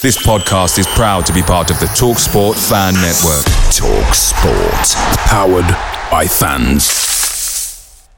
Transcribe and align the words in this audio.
This 0.00 0.16
podcast 0.24 0.78
is 0.78 0.86
proud 0.86 1.26
to 1.26 1.32
be 1.32 1.42
part 1.42 1.72
of 1.72 1.80
the 1.80 1.86
TalkSport 1.86 2.54
Fan 2.68 2.94
Network. 2.94 3.44
TalkSport, 3.74 4.94
powered 5.26 5.66
by 6.08 6.24
fans. 6.24 8.08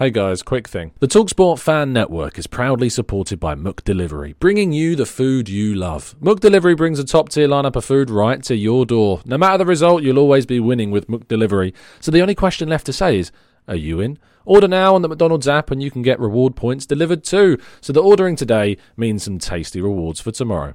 Hey 0.00 0.10
guys, 0.10 0.42
quick 0.42 0.66
thing. 0.66 0.90
The 0.98 1.06
Talksport 1.06 1.60
Fan 1.60 1.92
Network 1.92 2.40
is 2.40 2.48
proudly 2.48 2.88
supported 2.88 3.38
by 3.38 3.54
McDelivery, 3.54 4.36
bringing 4.40 4.72
you 4.72 4.96
the 4.96 5.06
food 5.06 5.48
you 5.48 5.76
love. 5.76 6.16
McDelivery 6.20 6.76
brings 6.76 6.98
a 6.98 7.04
top 7.04 7.28
tier 7.28 7.46
lineup 7.46 7.76
of 7.76 7.84
food 7.84 8.10
right 8.10 8.42
to 8.42 8.56
your 8.56 8.84
door. 8.84 9.20
No 9.24 9.38
matter 9.38 9.58
the 9.58 9.66
result, 9.66 10.02
you'll 10.02 10.18
always 10.18 10.44
be 10.44 10.58
winning 10.58 10.90
with 10.90 11.06
McDelivery. 11.06 11.72
So 12.00 12.10
the 12.10 12.20
only 12.20 12.34
question 12.34 12.68
left 12.68 12.86
to 12.86 12.92
say 12.92 13.16
is, 13.16 13.30
are 13.68 13.76
you 13.76 14.00
in? 14.00 14.18
Order 14.44 14.66
now 14.66 14.96
on 14.96 15.02
the 15.02 15.08
McDonald's 15.08 15.46
app 15.46 15.70
and 15.70 15.80
you 15.80 15.92
can 15.92 16.02
get 16.02 16.18
reward 16.18 16.56
points 16.56 16.84
delivered 16.84 17.22
too. 17.22 17.58
So 17.80 17.92
the 17.92 18.02
ordering 18.02 18.34
today 18.34 18.76
means 18.96 19.22
some 19.22 19.38
tasty 19.38 19.80
rewards 19.80 20.20
for 20.20 20.32
tomorrow. 20.32 20.74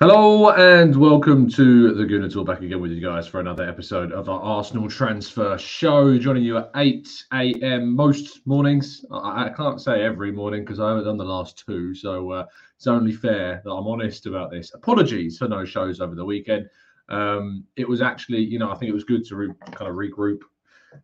Hello 0.00 0.50
and 0.50 0.96
welcome 0.96 1.48
to 1.50 1.94
the 1.94 2.02
Gooner 2.02 2.30
Talk 2.30 2.48
back 2.48 2.62
again 2.62 2.80
with 2.80 2.90
you 2.90 3.00
guys 3.00 3.28
for 3.28 3.38
another 3.38 3.62
episode 3.62 4.10
of 4.10 4.28
our 4.28 4.40
Arsenal 4.40 4.88
transfer 4.88 5.56
show. 5.56 6.18
Joining 6.18 6.42
you 6.42 6.58
at 6.58 6.70
8 6.74 7.08
a.m. 7.32 7.94
most 7.94 8.44
mornings. 8.44 9.04
I, 9.12 9.46
I 9.46 9.50
can't 9.50 9.80
say 9.80 10.02
every 10.02 10.32
morning 10.32 10.62
because 10.64 10.80
I 10.80 10.88
haven't 10.88 11.04
done 11.04 11.16
the 11.16 11.24
last 11.24 11.62
two, 11.64 11.94
so 11.94 12.32
uh, 12.32 12.46
it's 12.74 12.88
only 12.88 13.12
fair 13.12 13.62
that 13.64 13.70
I'm 13.70 13.86
honest 13.86 14.26
about 14.26 14.50
this. 14.50 14.74
Apologies 14.74 15.38
for 15.38 15.46
no 15.46 15.64
shows 15.64 16.00
over 16.00 16.16
the 16.16 16.24
weekend. 16.24 16.68
Um, 17.08 17.62
it 17.76 17.88
was 17.88 18.02
actually, 18.02 18.40
you 18.40 18.58
know, 18.58 18.72
I 18.72 18.74
think 18.74 18.90
it 18.90 18.94
was 18.94 19.04
good 19.04 19.24
to 19.26 19.36
re- 19.36 19.54
kind 19.70 19.88
of 19.88 19.94
regroup 19.94 20.40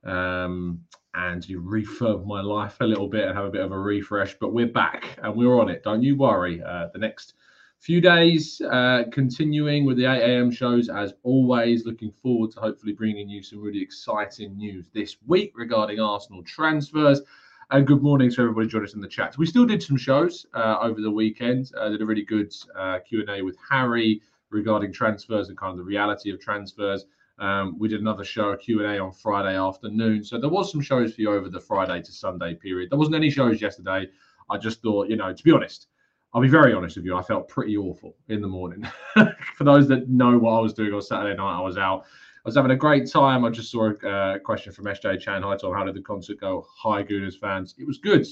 um, 0.03 0.81
and 1.15 1.49
you 1.49 1.63
refurb 1.63 2.27
my 2.27 2.41
life 2.41 2.77
a 2.81 2.87
little 2.87 3.09
bit 3.09 3.29
and 3.29 3.37
have 3.37 3.47
a 3.47 3.51
bit 3.51 3.63
of 3.63 3.71
a 3.71 3.79
refresh. 3.79 4.35
But 4.41 4.53
we're 4.53 4.67
back 4.67 5.17
and 5.23 5.37
we're 5.37 5.61
on 5.61 5.69
it. 5.69 5.85
Don't 5.85 6.03
you 6.03 6.17
worry. 6.17 6.61
Uh, 6.61 6.89
the 6.93 6.99
next 6.99 7.35
few 7.81 7.99
days 8.01 8.61
uh, 8.71 9.05
continuing 9.11 9.87
with 9.87 9.97
the 9.97 10.05
8 10.05 10.21
a.m. 10.21 10.51
shows 10.51 10.91
as 10.91 11.15
always. 11.23 11.87
Looking 11.87 12.13
forward 12.23 12.51
to 12.53 12.61
hopefully 12.61 12.93
bringing 12.93 13.29
you 13.29 13.43
some 13.43 13.61
really 13.61 13.81
exciting 13.81 14.57
news 14.57 14.85
this 14.93 15.17
week 15.27 15.53
regarding 15.57 15.99
Arsenal 15.99 16.43
transfers. 16.43 17.23
And 17.71 17.87
good 17.87 18.03
morning 18.03 18.31
to 18.33 18.43
everybody 18.43 18.69
joining 18.69 18.89
us 18.89 18.95
in 18.95 19.01
the 19.01 19.09
chat. 19.09 19.39
We 19.39 19.47
still 19.47 19.65
did 19.65 19.83
some 19.83 19.97
shows 19.97 20.45
uh, 20.53 20.77
over 20.83 21.01
the 21.01 21.11
weekend. 21.11 21.71
Uh, 21.75 21.89
did 21.89 22.03
a 22.03 22.07
really 22.07 22.25
good 22.25 22.55
uh, 22.79 22.99
Q&A 22.99 23.41
with 23.41 23.57
Harry 23.71 24.21
regarding 24.51 24.93
transfers 24.93 25.49
and 25.49 25.57
kind 25.57 25.71
of 25.71 25.79
the 25.79 25.85
reality 25.85 26.31
of 26.31 26.39
transfers. 26.39 27.07
Um, 27.39 27.79
we 27.79 27.89
did 27.89 28.01
another 28.01 28.25
show, 28.25 28.51
a 28.51 28.59
Q&A 28.59 28.99
on 28.99 29.13
Friday 29.13 29.57
afternoon. 29.57 30.23
So 30.23 30.39
there 30.39 30.51
was 30.51 30.71
some 30.71 30.83
shows 30.83 31.15
for 31.15 31.23
you 31.23 31.33
over 31.33 31.49
the 31.49 31.61
Friday 31.61 32.03
to 32.03 32.13
Sunday 32.13 32.55
period. 32.55 32.91
There 32.91 32.99
wasn't 32.99 33.17
any 33.17 33.31
shows 33.31 33.63
yesterday. 33.63 34.09
I 34.51 34.59
just 34.59 34.83
thought, 34.83 35.09
you 35.09 35.17
know, 35.17 35.33
to 35.33 35.45
be 35.45 35.53
honest, 35.53 35.87
I'll 36.33 36.43
be 36.43 36.49
very 36.49 36.73
honest 36.73 36.97
with 36.97 37.05
you. 37.05 37.17
I 37.17 37.23
felt 37.23 37.49
pretty 37.49 37.77
awful 37.77 38.15
in 38.29 38.41
the 38.41 38.49
morning. 38.49 38.87
For 39.57 39.65
those 39.65 39.89
that 39.89 40.09
know 40.09 40.39
what 40.39 40.53
I 40.53 40.61
was 40.61 40.73
doing 40.73 40.93
on 40.93 41.03
Saturday 41.03 41.37
night, 41.37 41.59
I 41.59 41.61
was 41.61 41.77
out. 41.77 42.05
I 42.05 42.49
was 42.49 42.55
having 42.55 42.71
a 42.71 42.77
great 42.77 43.11
time. 43.11 43.45
I 43.45 43.51
just 43.51 43.71
saw 43.71 43.91
a 43.91 44.09
uh, 44.09 44.39
question 44.39 44.73
from 44.73 44.87
SJ 44.87 45.21
Chan. 45.21 45.43
Hi, 45.43 45.57
Tom. 45.57 45.75
How 45.75 45.85
did 45.85 45.95
the 45.95 46.03
concert 46.03 46.41
go? 46.41 46.67
Hi, 46.79 47.03
Gooners 47.03 47.39
fans. 47.39 47.75
It 47.79 47.87
was 47.87 47.99
good. 47.99 48.27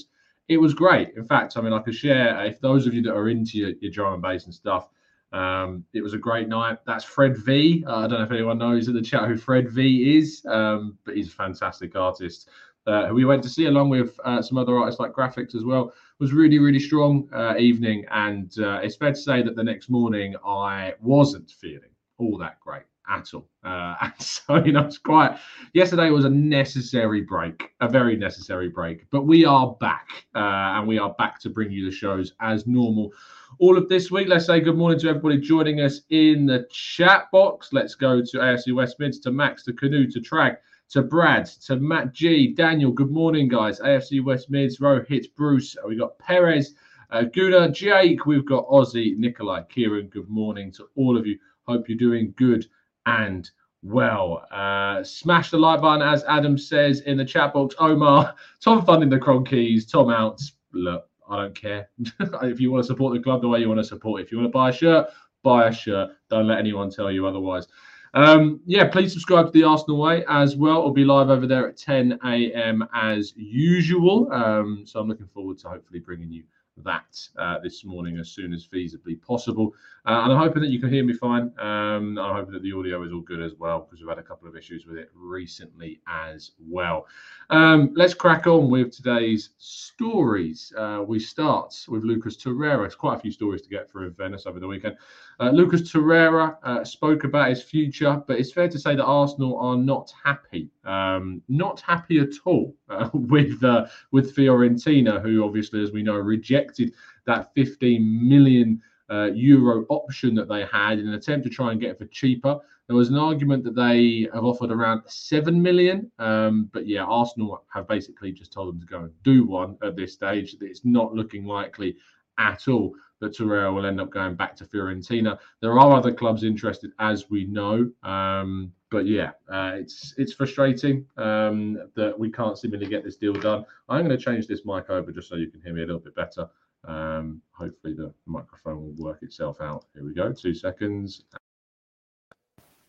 It 0.47 0.57
was 0.57 0.73
great. 0.73 1.09
In 1.15 1.25
fact, 1.25 1.57
I 1.57 1.61
mean, 1.61 1.73
I 1.73 1.79
could 1.79 1.93
share 1.93 2.43
if 2.45 2.59
those 2.61 2.87
of 2.87 2.93
you 2.93 3.01
that 3.03 3.13
are 3.13 3.29
into 3.29 3.57
your, 3.57 3.71
your 3.81 3.91
drum 3.91 4.13
and 4.13 4.21
bass 4.21 4.45
and 4.45 4.53
stuff. 4.53 4.87
Um, 5.31 5.83
it 5.93 6.01
was 6.01 6.13
a 6.13 6.17
great 6.17 6.47
night. 6.47 6.79
That's 6.87 7.03
Fred 7.03 7.37
V. 7.37 7.83
Uh, 7.85 7.97
I 7.97 8.07
don't 8.07 8.19
know 8.19 8.25
if 8.25 8.31
anyone 8.31 8.57
knows 8.57 8.87
in 8.87 8.95
the 8.95 9.01
chat 9.01 9.27
who 9.27 9.37
Fred 9.37 9.69
V 9.69 10.17
is, 10.17 10.43
um, 10.47 10.97
but 11.05 11.15
he's 11.15 11.27
a 11.27 11.31
fantastic 11.31 11.95
artist 11.95 12.49
uh, 12.87 13.07
who 13.07 13.13
we 13.13 13.25
went 13.25 13.43
to 13.43 13.49
see 13.49 13.67
along 13.67 13.89
with 13.89 14.19
uh, 14.25 14.41
some 14.41 14.57
other 14.57 14.77
artists 14.77 14.99
like 14.99 15.11
Grafix 15.11 15.53
as 15.53 15.63
well. 15.63 15.93
Was 16.19 16.33
really, 16.33 16.59
really 16.59 16.79
strong 16.79 17.29
uh, 17.31 17.55
evening, 17.57 18.05
and 18.11 18.51
uh, 18.59 18.81
it's 18.83 18.97
fair 18.97 19.11
to 19.11 19.15
say 19.15 19.41
that 19.41 19.55
the 19.55 19.63
next 19.63 19.89
morning 19.89 20.35
I 20.45 20.93
wasn't 21.01 21.49
feeling 21.49 21.91
all 22.17 22.37
that 22.39 22.59
great 22.59 22.83
at 23.09 23.33
all. 23.33 23.47
Uh, 23.63 23.95
and 24.01 24.13
so, 24.19 24.57
you 24.63 24.73
know, 24.73 24.81
it's 24.81 24.97
quite. 24.97 25.37
Yesterday 25.73 26.09
was 26.09 26.25
a 26.25 26.29
necessary 26.29 27.21
break, 27.21 27.71
a 27.79 27.87
very 27.87 28.17
necessary 28.17 28.67
break, 28.67 29.09
but 29.11 29.25
we 29.25 29.45
are 29.45 29.77
back, 29.79 30.09
uh, 30.35 30.75
and 30.77 30.87
we 30.89 30.99
are 30.99 31.13
back 31.17 31.39
to 31.39 31.49
bring 31.49 31.71
you 31.71 31.85
the 31.85 31.95
shows 31.95 32.33
as 32.41 32.67
normal. 32.67 33.11
All 33.59 33.77
of 33.77 33.87
this 33.87 34.11
week, 34.11 34.27
let's 34.27 34.45
say 34.45 34.59
good 34.59 34.77
morning 34.77 34.99
to 34.99 35.07
everybody 35.07 35.39
joining 35.39 35.79
us 35.79 36.01
in 36.09 36.45
the 36.45 36.67
chat 36.69 37.31
box. 37.31 37.69
Let's 37.71 37.95
go 37.95 38.21
to 38.21 38.37
ASU 38.37 38.75
West 38.75 38.99
Mids, 38.99 39.19
to 39.21 39.31
Max, 39.31 39.63
to 39.63 39.73
Canoe, 39.73 40.11
to 40.11 40.19
Trag, 40.19 40.57
to 40.89 41.03
Brad, 41.03 41.45
to 41.45 41.75
Matt 41.75 42.13
G, 42.13 42.53
Daniel. 42.53 42.91
Good 42.91 43.11
morning, 43.11 43.47
guys. 43.47 43.79
AFC 43.79 44.23
West 44.23 44.49
Mids, 44.49 44.79
Rohit, 44.79 45.33
Bruce. 45.35 45.75
We 45.87 45.95
got 45.95 46.17
Perez, 46.17 46.73
uh, 47.11 47.23
Guna, 47.23 47.69
Jake. 47.71 48.25
We've 48.25 48.45
got 48.45 48.67
Ozzy, 48.67 49.15
Nikolai, 49.15 49.63
Kieran. 49.69 50.07
Good 50.07 50.29
morning 50.29 50.71
to 50.73 50.89
all 50.95 51.15
of 51.15 51.27
you. 51.27 51.37
Hope 51.67 51.87
you're 51.87 51.97
doing 51.97 52.33
good 52.37 52.65
and 53.05 53.49
well. 53.83 54.45
Uh, 54.51 55.03
smash 55.03 55.51
the 55.51 55.57
like 55.57 55.81
button, 55.81 56.01
as 56.01 56.23
Adam 56.27 56.57
says 56.57 57.01
in 57.01 57.17
the 57.17 57.25
chat 57.25 57.53
box. 57.53 57.75
Omar, 57.77 58.33
Tom 58.59 58.83
funding 58.83 59.09
the 59.09 59.19
Kroenkes, 59.19 59.89
Tom 59.89 60.09
out. 60.09 60.41
Look, 60.73 61.07
I 61.29 61.35
don't 61.37 61.55
care. 61.55 61.89
if 62.19 62.59
you 62.59 62.71
want 62.71 62.83
to 62.83 62.87
support 62.87 63.13
the 63.13 63.21
club 63.21 63.41
the 63.41 63.47
way 63.47 63.59
you 63.59 63.67
want 63.67 63.79
to 63.79 63.83
support 63.83 64.21
it, 64.21 64.23
if 64.25 64.31
you 64.31 64.39
want 64.39 64.47
to 64.47 64.57
buy 64.57 64.69
a 64.69 64.73
shirt, 64.73 65.07
buy 65.43 65.67
a 65.67 65.71
shirt. 65.71 66.09
Don't 66.31 66.47
let 66.47 66.57
anyone 66.57 66.89
tell 66.89 67.11
you 67.11 67.27
otherwise. 67.27 67.67
Um, 68.13 68.61
yeah, 68.65 68.87
please 68.87 69.11
subscribe 69.13 69.47
to 69.47 69.51
the 69.51 69.63
Arsenal 69.63 69.99
Way 69.99 70.25
as 70.27 70.55
well. 70.55 70.79
It'll 70.79 70.91
be 70.91 71.05
live 71.05 71.29
over 71.29 71.47
there 71.47 71.67
at 71.67 71.77
10 71.77 72.19
a.m. 72.25 72.87
as 72.93 73.33
usual. 73.35 74.31
Um, 74.31 74.83
so 74.85 74.99
I'm 74.99 75.07
looking 75.07 75.27
forward 75.27 75.57
to 75.59 75.69
hopefully 75.69 75.99
bringing 75.99 76.31
you 76.31 76.43
that 76.83 77.19
uh, 77.37 77.59
this 77.59 77.83
morning 77.83 78.17
as 78.17 78.29
soon 78.29 78.53
as 78.53 78.67
feasibly 78.67 79.21
possible. 79.21 79.73
Uh, 80.05 80.21
and 80.23 80.33
I'm 80.33 80.39
hoping 80.39 80.61
that 80.61 80.69
you 80.69 80.79
can 80.79 80.89
hear 80.89 81.03
me 81.03 81.13
fine. 81.13 81.51
Um, 81.59 82.17
I'm 82.17 82.35
hoping 82.35 82.53
that 82.53 82.63
the 82.63 82.71
audio 82.73 83.03
is 83.03 83.11
all 83.11 83.21
good 83.21 83.41
as 83.41 83.53
well 83.55 83.81
because 83.81 83.99
we've 83.99 84.09
had 84.09 84.17
a 84.17 84.23
couple 84.23 84.47
of 84.47 84.55
issues 84.55 84.85
with 84.85 84.97
it 84.97 85.09
recently 85.13 85.99
as 86.07 86.51
well. 86.59 87.05
Um, 87.49 87.91
let's 87.95 88.13
crack 88.13 88.47
on 88.47 88.69
with 88.69 88.91
today's 88.91 89.51
stories. 89.57 90.73
Uh, 90.77 91.03
we 91.05 91.19
start 91.19 91.75
with 91.87 92.03
Lucas 92.03 92.37
Torreira. 92.37 92.85
It's 92.85 92.95
quite 92.95 93.17
a 93.17 93.19
few 93.19 93.31
stories 93.31 93.61
to 93.63 93.69
get 93.69 93.89
through 93.91 94.07
in 94.07 94.13
Venice 94.13 94.45
over 94.45 94.59
the 94.59 94.67
weekend. 94.67 94.95
Uh, 95.39 95.51
Lucas 95.51 95.83
Torreira 95.83 96.57
uh, 96.63 96.83
spoke 96.83 97.23
about 97.23 97.49
his 97.49 97.63
future, 97.63 98.21
but 98.27 98.37
it's 98.37 98.51
fair 98.51 98.67
to 98.67 98.77
say 98.77 98.93
that 98.93 99.05
Arsenal 99.05 99.57
are 99.57 99.77
not 99.77 100.11
happy, 100.21 100.69
um, 100.83 101.41
not 101.47 101.79
happy 101.79 102.19
at 102.19 102.33
all 102.45 102.75
uh, 102.89 103.09
with 103.13 103.63
with 104.11 104.35
Fiorentina, 104.35 105.21
who 105.21 105.45
obviously, 105.45 105.81
as 105.81 105.91
we 105.91 106.03
know, 106.03 106.15
rejected 106.15 106.93
that 107.25 107.53
15 107.55 108.27
million 108.27 108.81
uh, 109.09 109.29
euro 109.33 109.85
option 109.89 110.35
that 110.35 110.49
they 110.49 110.65
had 110.65 110.99
in 110.99 111.07
an 111.07 111.13
attempt 111.13 111.45
to 111.45 111.49
try 111.49 111.71
and 111.71 111.79
get 111.79 111.91
it 111.91 111.97
for 111.97 112.05
cheaper. 112.07 112.59
There 112.87 112.95
was 112.95 113.09
an 113.09 113.17
argument 113.17 113.63
that 113.65 113.75
they 113.75 114.27
have 114.33 114.43
offered 114.43 114.71
around 114.71 115.03
7 115.05 115.61
million. 115.61 116.11
Um, 116.17 116.69
but 116.73 116.87
yeah, 116.87 117.03
Arsenal 117.03 117.63
have 117.73 117.87
basically 117.87 118.31
just 118.31 118.51
told 118.51 118.73
them 118.73 118.81
to 118.81 118.87
go 118.87 118.99
and 119.01 119.23
do 119.23 119.45
one 119.45 119.77
at 119.83 119.95
this 119.95 120.13
stage. 120.13 120.55
It's 120.59 120.83
not 120.83 121.13
looking 121.13 121.45
likely 121.45 121.97
at 122.39 122.67
all 122.67 122.93
that 123.19 123.37
Torreira 123.37 123.73
will 123.73 123.85
end 123.85 123.99
up 123.99 124.09
going 124.09 124.35
back 124.35 124.55
to 124.57 124.65
Fiorentina. 124.65 125.37
There 125.61 125.71
are 125.71 125.95
other 125.95 126.13
clubs 126.13 126.43
interested, 126.43 126.91
as 126.99 127.29
we 127.29 127.45
know. 127.45 127.89
Um, 128.03 128.71
but 128.91 129.05
yeah, 129.05 129.31
uh, 129.51 129.73
it's 129.75 130.13
it's 130.17 130.33
frustrating 130.33 131.05
um, 131.17 131.89
that 131.95 132.17
we 132.17 132.31
can't 132.31 132.57
seemingly 132.57 132.87
get 132.87 133.03
this 133.03 133.17
deal 133.17 133.33
done. 133.33 133.65
I'm 133.87 134.05
going 134.05 134.17
to 134.17 134.23
change 134.23 134.47
this 134.47 134.65
mic 134.65 134.89
over 134.89 135.11
just 135.11 135.29
so 135.29 135.35
you 135.35 135.47
can 135.47 135.61
hear 135.61 135.73
me 135.73 135.83
a 135.83 135.85
little 135.85 136.01
bit 136.01 136.15
better. 136.15 136.49
Um, 136.87 137.41
hopefully 137.51 137.93
the 137.93 138.13
microphone 138.25 138.81
will 138.81 139.03
work 139.03 139.21
itself 139.21 139.61
out. 139.61 139.85
Here 139.93 140.03
we 140.03 140.13
go. 140.13 140.31
Two 140.31 140.53
seconds. 140.53 141.23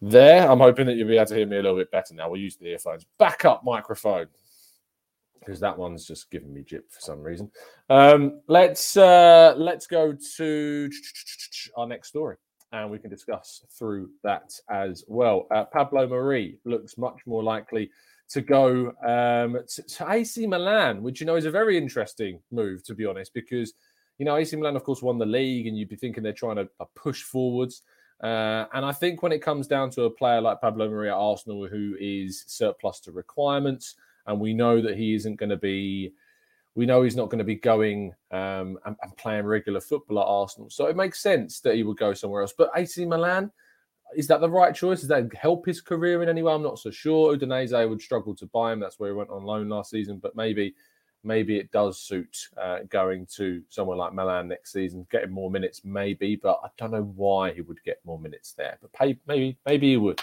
There. 0.01 0.49
I'm 0.51 0.61
hoping 0.61 0.87
that 0.87 0.95
you'll 0.95 1.09
be 1.09 1.17
able 1.17 1.27
to 1.27 1.35
hear 1.35 1.47
me 1.47 1.59
a 1.59 1.63
little 1.63 1.77
bit 1.77 1.91
better 1.91 2.15
now. 2.15 2.31
We'll 2.31 2.41
use 2.41 2.57
the 2.57 2.67
earphones. 2.67 3.05
Backup 3.19 3.63
microphone. 3.65 4.29
Because 5.41 5.59
that 5.61 5.77
one's 5.77 6.07
just 6.07 6.31
giving 6.31 6.53
me 6.53 6.63
jip 6.63 6.93
for 6.93 7.01
some 7.01 7.23
reason. 7.23 7.51
Um, 7.89 8.43
let's 8.47 8.97
uh, 8.97 9.55
let's 9.57 9.87
go 9.87 10.15
to 10.37 10.91
our 11.77 11.87
next 11.87 12.09
story 12.09 12.37
and 12.73 12.91
we 12.91 12.99
can 12.99 13.11
discuss 13.11 13.65
through 13.71 14.11
that 14.23 14.53
as 14.69 15.05
well. 15.09 15.47
Uh, 15.51 15.65
Pablo 15.65 16.07
Mari 16.07 16.59
looks 16.65 16.97
much 16.97 17.21
more 17.27 17.43
likely 17.43 17.91
to 18.29 18.41
go 18.41 18.89
um, 19.05 19.59
to, 19.69 19.83
to, 19.83 20.11
AC 20.11 20.47
Milan, 20.47 21.03
which 21.03 21.21
you 21.21 21.27
know 21.27 21.35
is 21.35 21.47
a 21.47 21.51
very 21.51 21.77
interesting 21.77 22.41
move, 22.53 22.85
to 22.85 22.95
be 22.95 23.05
honest, 23.05 23.35
because 23.35 23.73
you 24.19 24.25
know 24.25 24.37
AC 24.37 24.55
Milan, 24.57 24.77
of 24.77 24.85
course, 24.85 25.03
won 25.03 25.19
the 25.19 25.27
league, 25.27 25.67
and 25.67 25.77
you'd 25.77 25.89
be 25.89 25.97
thinking 25.97 26.23
they're 26.23 26.33
trying 26.33 26.57
to 26.57 26.69
uh, 26.79 26.85
push 26.95 27.23
forwards. 27.23 27.83
Uh, 28.23 28.67
and 28.75 28.85
I 28.85 28.93
think 28.93 29.23
when 29.23 29.33
it 29.33 29.43
comes 29.43 29.67
down 29.67 29.91
to 29.91 30.05
a 30.05 30.11
player 30.11 30.41
like 30.41 30.61
Pablo 30.61 30.89
Mari 30.89 31.09
at 31.09 31.15
Arsenal, 31.15 31.67
who 31.67 31.97
is 31.99 32.45
surplus 32.47 33.01
to 33.01 33.13
requirements, 33.13 33.97
and 34.27 34.41
we 34.41 34.55
know 34.55 34.81
that 34.81 34.97
he 34.97 35.15
isn't 35.15 35.37
going 35.37 35.51
to 35.51 35.57
be. 35.57 36.13
We 36.77 36.87
know 36.87 37.03
he's 37.03 37.17
not 37.17 37.31
going 37.31 37.41
to 37.41 37.45
be 37.45 37.57
going 37.57 38.15
um, 38.31 38.79
and, 38.87 38.97
and, 39.03 39.17
playing 39.17 39.45
regular 39.45 39.81
football 39.81 40.21
at 40.21 40.27
Arsenal, 40.27 40.71
so 40.71 40.87
it 40.87 40.97
makes 40.97 41.21
sense 41.21 41.61
that 41.61 41.75
he 41.75 41.83
would 41.83 41.99
go 41.99 42.15
somewhere 42.15 42.43
else. 42.43 42.55
But 42.57 42.71
AC 42.77 43.05
Milan, 43.05 43.51
is 44.17 44.29
that 44.29 44.41
the 44.41 44.49
right 44.49 44.75
choice? 44.75 45.01
Does 45.01 45.09
that 45.09 45.35
help 45.35 45.67
his 45.67 45.81
career 45.81 46.23
in 46.23 46.29
any 46.29 46.43
way? 46.43 46.53
I'm 46.53 46.63
not 46.63 46.79
so 46.79 46.91
sure. 46.91 47.37
Udinese 47.37 47.89
would 47.89 48.01
struggle 48.01 48.35
to 48.37 48.47
buy 48.47 48.73
him. 48.73 48.81
That's 48.81 48.99
where 48.99 49.11
he 49.11 49.17
went 49.17 49.31
on 49.31 49.43
loan 49.43 49.69
last 49.69 49.91
season, 49.91 50.19
but 50.19 50.37
maybe 50.37 50.75
maybe 51.23 51.59
it 51.59 51.71
does 51.71 51.99
suit 51.99 52.49
uh, 52.61 52.79
going 52.89 53.27
to 53.37 53.63
somewhere 53.69 53.97
like 53.97 54.13
Milan 54.13 54.49
next 54.49 54.73
season, 54.73 55.07
getting 55.11 55.31
more 55.31 55.51
minutes, 55.51 55.83
maybe. 55.85 56.37
But 56.37 56.61
I 56.65 56.69
don't 56.77 56.91
know 56.91 57.13
why 57.15 57.53
he 57.53 57.61
would 57.61 57.83
get 57.85 58.01
more 58.05 58.19
minutes 58.19 58.53
there. 58.53 58.79
But 58.81 58.93
pay, 58.93 59.19
maybe, 59.27 59.59
maybe 59.67 59.91
he 59.91 59.97
would. 59.97 60.21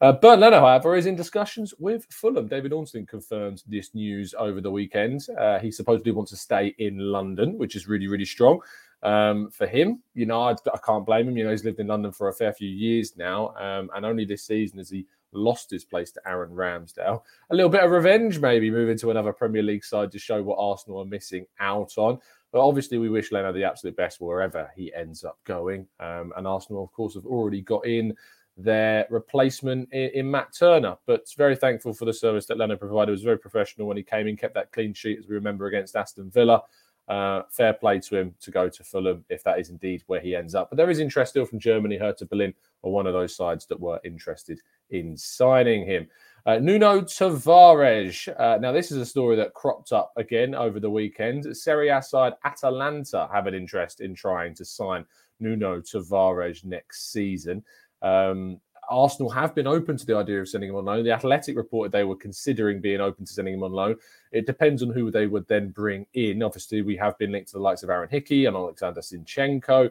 Uh, 0.00 0.12
Bernd 0.12 0.40
Leno, 0.40 0.60
however, 0.60 0.96
is 0.96 1.06
in 1.06 1.16
discussions 1.16 1.74
with 1.78 2.06
Fulham. 2.10 2.46
David 2.46 2.72
Ornstein 2.72 3.06
confirmed 3.06 3.62
this 3.66 3.94
news 3.94 4.34
over 4.38 4.60
the 4.60 4.70
weekend. 4.70 5.26
Uh, 5.38 5.58
he 5.58 5.70
supposedly 5.70 6.12
wants 6.12 6.30
to 6.30 6.36
stay 6.36 6.74
in 6.78 6.98
London, 6.98 7.58
which 7.58 7.76
is 7.76 7.88
really, 7.88 8.06
really 8.06 8.24
strong. 8.24 8.60
Um, 9.02 9.50
for 9.50 9.66
him, 9.66 10.02
you 10.14 10.26
know, 10.26 10.42
I, 10.42 10.52
I, 10.52 10.78
can't 10.84 11.06
blame 11.06 11.28
him. 11.28 11.36
You 11.36 11.44
know, 11.44 11.50
he's 11.50 11.64
lived 11.64 11.78
in 11.78 11.86
London 11.86 12.10
for 12.10 12.28
a 12.28 12.32
fair 12.32 12.52
few 12.52 12.68
years 12.68 13.16
now, 13.16 13.54
um, 13.54 13.90
and 13.94 14.04
only 14.04 14.24
this 14.24 14.44
season 14.44 14.78
has 14.78 14.90
he 14.90 15.06
lost 15.32 15.70
his 15.70 15.84
place 15.84 16.10
to 16.12 16.20
Aaron 16.26 16.50
Ramsdale. 16.50 17.22
A 17.50 17.54
little 17.54 17.70
bit 17.70 17.82
of 17.82 17.90
revenge, 17.90 18.38
maybe 18.38 18.70
moving 18.70 18.98
to 18.98 19.10
another 19.10 19.32
Premier 19.32 19.62
League 19.62 19.84
side 19.84 20.10
to 20.12 20.18
show 20.18 20.42
what 20.42 20.58
Arsenal 20.58 21.00
are 21.00 21.06
missing 21.06 21.46
out 21.60 21.96
on. 21.96 22.18
But 22.52 22.66
obviously, 22.66 22.98
we 22.98 23.10
wish 23.10 23.30
Leno 23.30 23.52
the 23.52 23.64
absolute 23.64 23.96
best 23.96 24.20
wherever 24.20 24.70
he 24.74 24.92
ends 24.94 25.24
up 25.24 25.38
going. 25.44 25.86
Um, 26.00 26.32
and 26.36 26.46
Arsenal, 26.46 26.84
of 26.84 26.92
course, 26.92 27.14
have 27.14 27.26
already 27.26 27.60
got 27.60 27.86
in 27.86 28.14
their 28.56 29.06
replacement 29.10 29.88
in, 29.92 30.10
in, 30.14 30.30
Matt 30.30 30.52
Turner. 30.52 30.96
But 31.06 31.28
very 31.36 31.56
thankful 31.56 31.92
for 31.92 32.06
the 32.06 32.12
service 32.12 32.46
that 32.46 32.58
Leno 32.58 32.76
provided. 32.76 33.10
He 33.10 33.12
was 33.12 33.22
very 33.22 33.38
professional 33.38 33.86
when 33.86 33.96
he 33.96 34.02
came 34.02 34.26
in, 34.26 34.36
kept 34.36 34.54
that 34.54 34.72
clean 34.72 34.94
sheet, 34.94 35.18
as 35.18 35.28
we 35.28 35.34
remember, 35.34 35.66
against 35.66 35.94
Aston 35.94 36.30
Villa. 36.30 36.62
Uh, 37.08 37.42
fair 37.48 37.72
play 37.72 37.98
to 37.98 38.18
him 38.18 38.34
to 38.38 38.50
go 38.50 38.68
to 38.68 38.84
Fulham 38.84 39.24
if 39.30 39.42
that 39.42 39.58
is 39.58 39.70
indeed 39.70 40.02
where 40.08 40.20
he 40.20 40.36
ends 40.36 40.54
up. 40.54 40.68
But 40.70 40.76
there 40.76 40.90
is 40.90 40.98
interest 40.98 41.30
still 41.30 41.46
from 41.46 41.58
Germany. 41.58 41.96
Hertha 41.96 42.26
Berlin 42.26 42.52
or 42.82 42.92
one 42.92 43.06
of 43.06 43.14
those 43.14 43.34
sides 43.34 43.66
that 43.66 43.80
were 43.80 43.98
interested 44.04 44.60
in 44.90 45.16
signing 45.16 45.86
him. 45.86 46.06
Uh, 46.46 46.58
Nuno 46.58 47.00
Tavares. 47.00 48.28
Uh, 48.38 48.58
now, 48.58 48.72
this 48.72 48.90
is 48.90 48.98
a 48.98 49.06
story 49.06 49.36
that 49.36 49.54
cropped 49.54 49.92
up 49.92 50.12
again 50.16 50.54
over 50.54 50.80
the 50.80 50.90
weekend. 50.90 51.56
Serie 51.56 51.88
A 51.88 52.02
side 52.02 52.34
Atalanta 52.44 53.28
have 53.32 53.46
an 53.46 53.54
interest 53.54 54.00
in 54.00 54.14
trying 54.14 54.54
to 54.54 54.64
sign 54.64 55.04
Nuno 55.40 55.80
Tavares 55.80 56.64
next 56.64 57.12
season. 57.12 57.62
Um, 58.02 58.60
Arsenal 58.88 59.30
have 59.30 59.54
been 59.54 59.66
open 59.66 59.96
to 59.96 60.06
the 60.06 60.16
idea 60.16 60.40
of 60.40 60.48
sending 60.48 60.70
him 60.70 60.76
on 60.76 60.84
loan. 60.84 61.04
The 61.04 61.12
Athletic 61.12 61.56
reported 61.56 61.92
they 61.92 62.04
were 62.04 62.16
considering 62.16 62.80
being 62.80 63.00
open 63.00 63.24
to 63.24 63.32
sending 63.32 63.54
him 63.54 63.62
on 63.62 63.72
loan. 63.72 63.96
It 64.32 64.46
depends 64.46 64.82
on 64.82 64.90
who 64.90 65.10
they 65.10 65.26
would 65.26 65.46
then 65.48 65.68
bring 65.68 66.06
in. 66.14 66.42
Obviously, 66.42 66.82
we 66.82 66.96
have 66.96 67.16
been 67.18 67.32
linked 67.32 67.48
to 67.48 67.58
the 67.58 67.62
likes 67.62 67.82
of 67.82 67.90
Aaron 67.90 68.08
Hickey 68.08 68.46
and 68.46 68.56
Alexander 68.56 69.00
Zinchenko, 69.00 69.90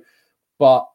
but 0.58 0.88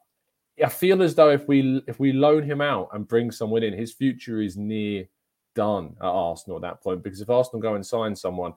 I 0.63 0.69
feel 0.69 1.01
as 1.01 1.15
though 1.15 1.29
if 1.29 1.47
we 1.47 1.81
if 1.87 1.99
we 1.99 2.11
loan 2.11 2.43
him 2.43 2.61
out 2.61 2.89
and 2.93 3.07
bring 3.07 3.31
someone 3.31 3.63
in, 3.63 3.73
his 3.73 3.93
future 3.93 4.41
is 4.41 4.55
near 4.55 5.07
done 5.55 5.95
at 5.99 6.05
Arsenal 6.05 6.57
at 6.57 6.61
that 6.63 6.81
point. 6.81 7.03
Because 7.03 7.21
if 7.21 7.29
Arsenal 7.29 7.61
go 7.61 7.75
and 7.75 7.85
sign 7.85 8.15
someone, 8.15 8.53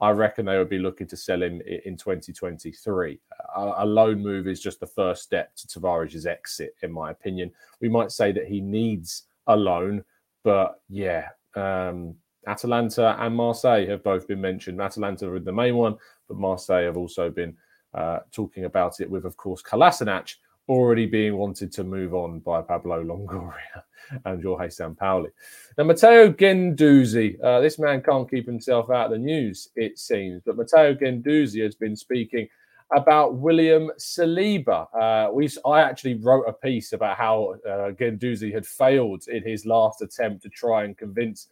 I 0.00 0.10
reckon 0.10 0.46
they 0.46 0.56
would 0.56 0.70
be 0.70 0.78
looking 0.78 1.06
to 1.08 1.16
sell 1.16 1.42
him 1.42 1.60
in 1.84 1.96
2023. 1.96 3.20
A, 3.56 3.84
loan 3.84 4.22
move 4.22 4.46
is 4.46 4.60
just 4.60 4.80
the 4.80 4.86
first 4.86 5.22
step 5.22 5.54
to 5.56 5.66
Tavares' 5.66 6.26
exit, 6.26 6.74
in 6.82 6.90
my 6.90 7.10
opinion. 7.10 7.50
We 7.80 7.90
might 7.90 8.10
say 8.10 8.32
that 8.32 8.46
he 8.46 8.60
needs 8.62 9.24
a 9.46 9.54
loan, 9.54 10.02
but 10.42 10.80
yeah, 10.88 11.28
um, 11.54 12.14
Atalanta 12.46 13.16
and 13.20 13.36
Marseille 13.36 13.86
have 13.86 14.02
both 14.02 14.26
been 14.26 14.40
mentioned. 14.40 14.80
Atalanta 14.80 15.30
are 15.30 15.38
the 15.38 15.52
main 15.52 15.76
one, 15.76 15.96
but 16.28 16.38
Marseille 16.38 16.84
have 16.84 16.96
also 16.96 17.28
been 17.28 17.54
uh, 17.92 18.20
talking 18.32 18.64
about 18.64 19.00
it 19.00 19.10
with, 19.10 19.26
of 19.26 19.36
course, 19.36 19.62
Kolasinac 19.62 20.34
already 20.70 21.04
being 21.04 21.36
wanted 21.36 21.72
to 21.72 21.82
move 21.82 22.14
on 22.14 22.38
by 22.38 22.62
Pablo 22.62 23.02
Longoria 23.02 23.82
and 24.24 24.42
Jorge 24.42 24.68
Sampaoli. 24.68 25.30
Now, 25.76 25.84
Matteo 25.84 26.32
Guendouzi, 26.32 27.42
uh, 27.42 27.60
this 27.60 27.78
man 27.78 28.02
can't 28.02 28.30
keep 28.30 28.46
himself 28.46 28.88
out 28.88 29.06
of 29.06 29.12
the 29.12 29.18
news, 29.18 29.70
it 29.74 29.98
seems, 29.98 30.42
but 30.46 30.56
Matteo 30.56 30.94
Guendouzi 30.94 31.60
has 31.64 31.74
been 31.74 31.96
speaking 31.96 32.48
about 32.94 33.34
William 33.34 33.90
Saliba. 33.98 34.86
Uh, 34.94 35.32
we, 35.32 35.48
I 35.66 35.80
actually 35.80 36.14
wrote 36.14 36.44
a 36.46 36.52
piece 36.52 36.92
about 36.92 37.16
how 37.16 37.56
uh, 37.68 37.90
Guendouzi 37.90 38.54
had 38.54 38.64
failed 38.64 39.24
in 39.26 39.42
his 39.42 39.66
last 39.66 40.02
attempt 40.02 40.42
to 40.44 40.48
try 40.50 40.84
and 40.84 40.96
convince 40.96 41.48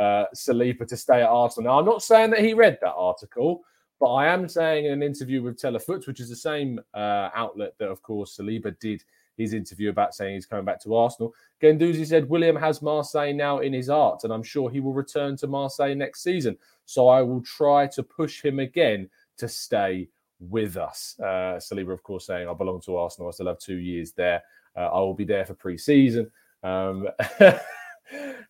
uh, 0.00 0.24
Saliba 0.34 0.88
to 0.88 0.96
stay 0.96 1.20
at 1.20 1.28
Arsenal. 1.28 1.70
Now, 1.70 1.78
I'm 1.78 1.86
not 1.86 2.02
saying 2.02 2.30
that 2.30 2.40
he 2.40 2.54
read 2.54 2.78
that 2.80 2.94
article, 2.94 3.64
but 4.02 4.14
I 4.14 4.26
am 4.26 4.48
saying 4.48 4.86
in 4.86 4.92
an 4.92 5.02
interview 5.04 5.42
with 5.42 5.60
Telefoot, 5.60 6.08
which 6.08 6.18
is 6.18 6.28
the 6.28 6.34
same 6.34 6.80
uh, 6.92 7.28
outlet 7.36 7.74
that, 7.78 7.88
of 7.88 8.02
course, 8.02 8.36
Saliba 8.36 8.76
did 8.80 9.04
his 9.36 9.52
interview 9.52 9.90
about 9.90 10.12
saying 10.12 10.34
he's 10.34 10.44
coming 10.44 10.64
back 10.64 10.82
to 10.82 10.96
Arsenal. 10.96 11.32
Guendouzi 11.62 12.04
said 12.04 12.28
William 12.28 12.56
has 12.56 12.82
Marseille 12.82 13.32
now 13.32 13.60
in 13.60 13.72
his 13.72 13.88
art, 13.88 14.24
and 14.24 14.32
I'm 14.32 14.42
sure 14.42 14.68
he 14.68 14.80
will 14.80 14.92
return 14.92 15.36
to 15.36 15.46
Marseille 15.46 15.94
next 15.94 16.24
season. 16.24 16.58
So 16.84 17.06
I 17.06 17.22
will 17.22 17.42
try 17.42 17.86
to 17.86 18.02
push 18.02 18.42
him 18.42 18.58
again 18.58 19.08
to 19.36 19.46
stay 19.46 20.08
with 20.40 20.76
us. 20.76 21.14
Uh, 21.20 21.60
Saliba, 21.60 21.92
of 21.92 22.02
course, 22.02 22.26
saying 22.26 22.48
I 22.48 22.54
belong 22.54 22.80
to 22.80 22.96
Arsenal. 22.96 23.28
I 23.28 23.30
still 23.30 23.46
have 23.46 23.60
two 23.60 23.76
years 23.76 24.10
there. 24.10 24.42
Uh, 24.76 24.88
I 24.88 24.98
will 24.98 25.14
be 25.14 25.24
there 25.24 25.46
for 25.46 25.54
pre-season. 25.54 26.28
Um, 26.64 27.06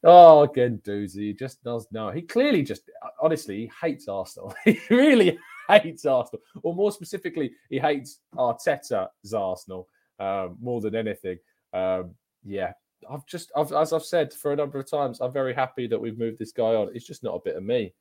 oh, 0.05 0.49
Guendouzi 0.55 1.39
just 1.39 1.63
does 1.63 1.87
know. 1.93 2.11
He 2.11 2.23
clearly 2.23 2.63
just, 2.63 2.91
honestly, 3.21 3.57
he 3.57 3.73
hates 3.81 4.09
Arsenal. 4.09 4.55
he 4.65 4.79
really 4.91 5.39
hates 5.69 6.05
Arsenal, 6.05 6.43
or 6.63 6.75
more 6.75 6.93
specifically, 6.93 7.53
he 7.71 7.79
hates 7.79 8.21
Arteta's 8.35 9.35
Arsenal 9.35 9.89
um, 10.19 10.57
more 10.61 10.81
than 10.81 10.95
anything. 10.95 11.39
Um, 11.73 12.15
yeah, 12.45 12.73
I've 13.11 13.27
just, 13.27 13.51
I've, 13.57 13.73
as 13.73 13.93
I've 13.93 14.05
said 14.05 14.33
for 14.33 14.53
a 14.53 14.57
number 14.57 14.79
of 14.79 14.91
times, 14.91 15.21
I'm 15.21 15.33
very 15.33 15.55
happy 15.55 15.87
that 15.87 16.01
we've 16.01 16.19
moved 16.19 16.39
this 16.39 16.53
guy 16.53 16.75
on. 16.75 16.91
It's 16.95 17.07
just 17.07 17.23
not 17.23 17.35
a 17.35 17.43
bit 17.45 17.57
of 17.57 17.63
me. 17.63 17.95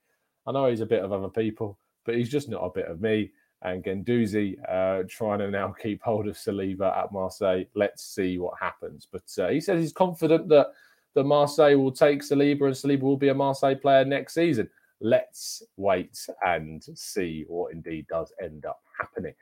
I 0.48 0.52
know 0.52 0.68
he's 0.68 0.82
a 0.82 0.86
bit 0.86 1.04
of 1.04 1.12
other 1.12 1.30
people, 1.30 1.78
but 2.06 2.16
he's 2.16 2.30
just 2.30 2.50
not 2.50 2.64
a 2.64 2.72
bit 2.74 2.88
of 2.88 3.02
me. 3.02 3.32
And 3.64 3.84
Guendouzi 3.84 4.58
uh, 4.68 5.04
trying 5.08 5.40
to 5.40 5.52
now 5.52 5.74
keep 5.80 6.02
hold 6.02 6.28
of 6.28 6.36
Saliba 6.36 6.98
at 6.98 7.12
Marseille. 7.12 7.66
Let's 7.76 8.04
see 8.04 8.40
what 8.40 8.56
happens. 8.60 9.08
But 9.12 9.24
uh, 9.38 9.50
he 9.50 9.62
says 9.62 9.80
he's 9.80 9.94
confident 9.94 10.50
that 10.50 10.68
that 11.16 11.24
Marseille 11.24 11.76
will 11.76 11.92
take 11.92 12.22
Saliba 12.22 12.66
and 12.66 12.76
Saliba 12.76 13.02
will 13.02 13.18
be 13.18 13.30
a 13.30 13.34
Marseille 13.34 13.76
player 13.76 14.06
next 14.06 14.34
season. 14.34 14.70
Let's 15.00 15.64
wait 15.78 16.28
and 16.46 16.84
see 16.94 17.46
what 17.48 17.74
indeed 17.74 18.06
does 18.08 18.32
end 18.42 18.66
up 18.66 18.82
happening. 19.00 19.34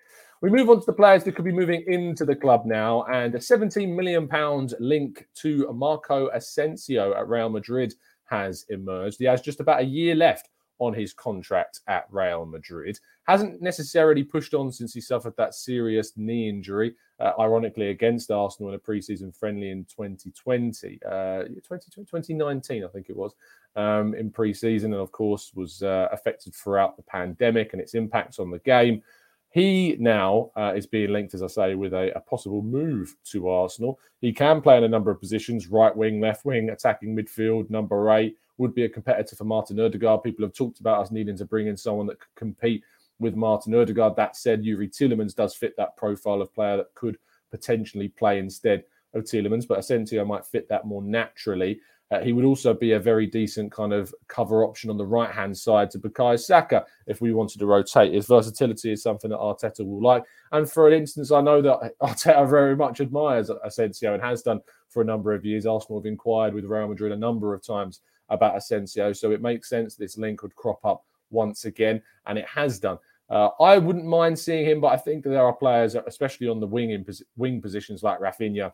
We 0.41 0.49
move 0.49 0.69
on 0.69 0.79
to 0.79 0.85
the 0.85 0.93
players 0.93 1.25
that 1.25 1.35
could 1.35 1.43
be 1.43 1.51
moving 1.51 1.83
into 1.87 2.23
the 2.23 2.35
club 2.35 2.65
now, 2.65 3.03
and 3.11 3.35
a 3.35 3.41
17 3.41 3.93
million 3.93 4.27
pound 4.27 4.73
link 4.79 5.27
to 5.35 5.69
Marco 5.73 6.29
Asensio 6.29 7.13
at 7.13 7.27
Real 7.27 7.49
Madrid 7.49 7.93
has 8.29 8.65
emerged. 8.69 9.17
He 9.19 9.25
has 9.25 9.41
just 9.41 9.59
about 9.59 9.81
a 9.81 9.85
year 9.85 10.15
left 10.15 10.49
on 10.79 10.93
his 10.93 11.13
contract 11.13 11.81
at 11.87 12.07
Real 12.09 12.45
Madrid. 12.45 12.99
Hasn't 13.23 13.61
necessarily 13.61 14.23
pushed 14.23 14.53
on 14.53 14.71
since 14.71 14.93
he 14.93 15.01
suffered 15.01 15.35
that 15.37 15.53
serious 15.53 16.13
knee 16.17 16.49
injury, 16.49 16.95
uh, 17.19 17.33
ironically, 17.39 17.89
against 17.89 18.31
Arsenal 18.31 18.69
in 18.69 18.75
a 18.75 18.79
preseason 18.79 19.35
friendly 19.35 19.69
in 19.69 19.85
2020, 19.85 20.99
uh, 21.05 21.43
2019, 21.43 22.83
I 22.83 22.87
think 22.87 23.09
it 23.09 23.15
was, 23.15 23.33
um, 23.75 24.15
in 24.15 24.31
preseason, 24.31 24.85
and 24.85 24.95
of 24.95 25.11
course 25.11 25.51
was 25.53 25.83
uh, 25.83 26.07
affected 26.11 26.55
throughout 26.55 26.97
the 26.97 27.03
pandemic 27.03 27.73
and 27.73 27.81
its 27.81 27.93
impacts 27.93 28.39
on 28.39 28.49
the 28.49 28.59
game. 28.59 29.03
He 29.51 29.95
now 29.99 30.51
uh, 30.55 30.73
is 30.75 30.85
being 30.85 31.11
linked, 31.11 31.33
as 31.33 31.41
I 31.41 31.47
say, 31.47 31.75
with 31.75 31.93
a, 31.93 32.15
a, 32.15 32.19
possible 32.19 32.61
move 32.61 33.15
to 33.31 33.49
Arsenal. 33.49 33.99
He 34.21 34.31
can 34.31 34.61
play 34.61 34.77
in 34.77 34.83
a 34.83 34.87
number 34.87 35.09
of 35.09 35.19
positions 35.19 35.67
right 35.67 35.95
wing, 35.95 36.21
left 36.21 36.45
wing, 36.45 36.69
attacking 36.69 37.15
midfield, 37.15 37.69
number 37.71 38.11
eight, 38.11 38.37
would 38.59 38.75
be 38.75 38.83
a 38.83 38.89
competitor 38.89 39.35
for 39.35 39.45
Martin 39.45 39.79
Odegaard. 39.79 40.21
People 40.23 40.45
have 40.45 40.53
talked 40.53 40.79
about 40.79 41.01
us 41.01 41.11
needing 41.11 41.37
to 41.37 41.45
bring 41.45 41.67
in 41.67 41.77
someone 41.77 42.05
that 42.07 42.19
could 42.19 42.35
compete 42.35 42.83
with 43.19 43.35
Martin 43.35 43.73
Odegaard. 43.73 44.15
That 44.15 44.35
said, 44.35 44.63
Youri 44.63 44.89
Tielemans 44.89 45.35
does 45.35 45.55
fit 45.55 45.75
that 45.77 45.97
profile 45.97 46.41
of 46.41 46.53
player 46.53 46.77
that 46.77 46.93
could 46.93 47.17
potentially 47.51 48.09
play 48.09 48.37
instead 48.37 48.83
of 49.13 49.23
Tielemans, 49.23 49.67
but 49.67 49.79
Asensio 49.79 50.23
might 50.25 50.45
fit 50.45 50.69
that 50.69 50.85
more 50.85 51.01
naturally. 51.01 51.79
Uh, 52.11 52.21
he 52.21 52.33
would 52.33 52.45
also 52.45 52.73
be 52.73 52.93
a 52.93 52.99
very 52.99 53.27
decent 53.27 53.71
kind 53.71 53.93
of 53.93 54.13
cover 54.27 54.63
option 54.63 54.89
on 54.89 54.97
the 54.97 55.05
right 55.05 55.29
hand 55.29 55.55
side 55.55 55.91
to 55.91 55.99
Bukayo 55.99 56.39
Saka 56.39 56.85
if 57.05 57.21
we 57.21 57.33
wanted 57.33 57.59
to 57.59 57.67
rotate. 57.67 58.13
His 58.13 58.25
versatility 58.25 58.91
is 58.91 59.03
something 59.03 59.29
that 59.29 59.37
Arteta 59.37 59.85
will 59.85 60.01
like. 60.01 60.23
And 60.51 60.69
for 60.69 60.87
an 60.87 60.93
instance, 60.93 61.31
I 61.31 61.41
know 61.41 61.61
that 61.61 61.93
Arteta 62.01 62.49
very 62.49 62.75
much 62.75 62.99
admires 62.99 63.51
Asensio 63.63 64.15
and 64.15 64.23
has 64.23 64.41
done 64.41 64.59
for 64.87 65.03
a 65.03 65.05
number 65.05 65.33
of 65.33 65.45
years. 65.45 65.67
Arsenal 65.67 65.99
have 65.99 66.07
inquired 66.07 66.55
with 66.55 66.65
Real 66.65 66.87
Madrid 66.87 67.11
a 67.11 67.17
number 67.17 67.53
of 67.53 67.63
times 67.63 68.01
about 68.29 68.57
Asensio. 68.57 69.13
So 69.13 69.31
it 69.31 69.41
makes 69.41 69.69
sense 69.69 69.95
this 69.95 70.17
link 70.17 70.43
would 70.43 70.55
crop 70.55 70.83
up 70.85 71.05
once 71.29 71.65
again, 71.65 72.01
and 72.25 72.37
it 72.37 72.45
has 72.47 72.79
done. 72.79 72.97
Uh, 73.29 73.49
I 73.59 73.77
wouldn't 73.77 74.05
mind 74.05 74.37
seeing 74.37 74.65
him, 74.65 74.81
but 74.81 74.87
I 74.87 74.97
think 74.97 75.23
that 75.23 75.29
there 75.29 75.45
are 75.45 75.53
players, 75.53 75.95
especially 75.95 76.47
on 76.47 76.59
the 76.59 76.67
wing 76.67 76.91
in 76.91 77.05
wing 77.37 77.61
positions 77.61 78.01
like 78.01 78.19
Raphinha 78.19 78.71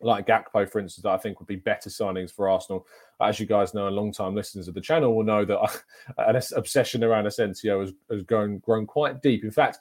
like 0.00 0.26
Gakpo, 0.26 0.68
for 0.68 0.78
instance, 0.78 1.02
that 1.02 1.12
I 1.12 1.18
think 1.18 1.40
would 1.40 1.46
be 1.46 1.56
better 1.56 1.88
signings 1.88 2.32
for 2.32 2.48
Arsenal. 2.48 2.86
As 3.20 3.40
you 3.40 3.46
guys 3.46 3.74
know, 3.74 3.86
and 3.86 3.96
long-time 3.96 4.34
listeners 4.34 4.68
of 4.68 4.74
the 4.74 4.80
channel 4.80 5.14
will 5.16 5.24
know 5.24 5.44
that 5.44 5.82
an 6.18 6.40
obsession 6.56 7.02
around 7.02 7.26
Asensio 7.26 7.80
has, 7.80 7.92
has 8.10 8.22
grown 8.22 8.58
grown 8.58 8.86
quite 8.86 9.22
deep. 9.22 9.44
In 9.44 9.50
fact, 9.50 9.78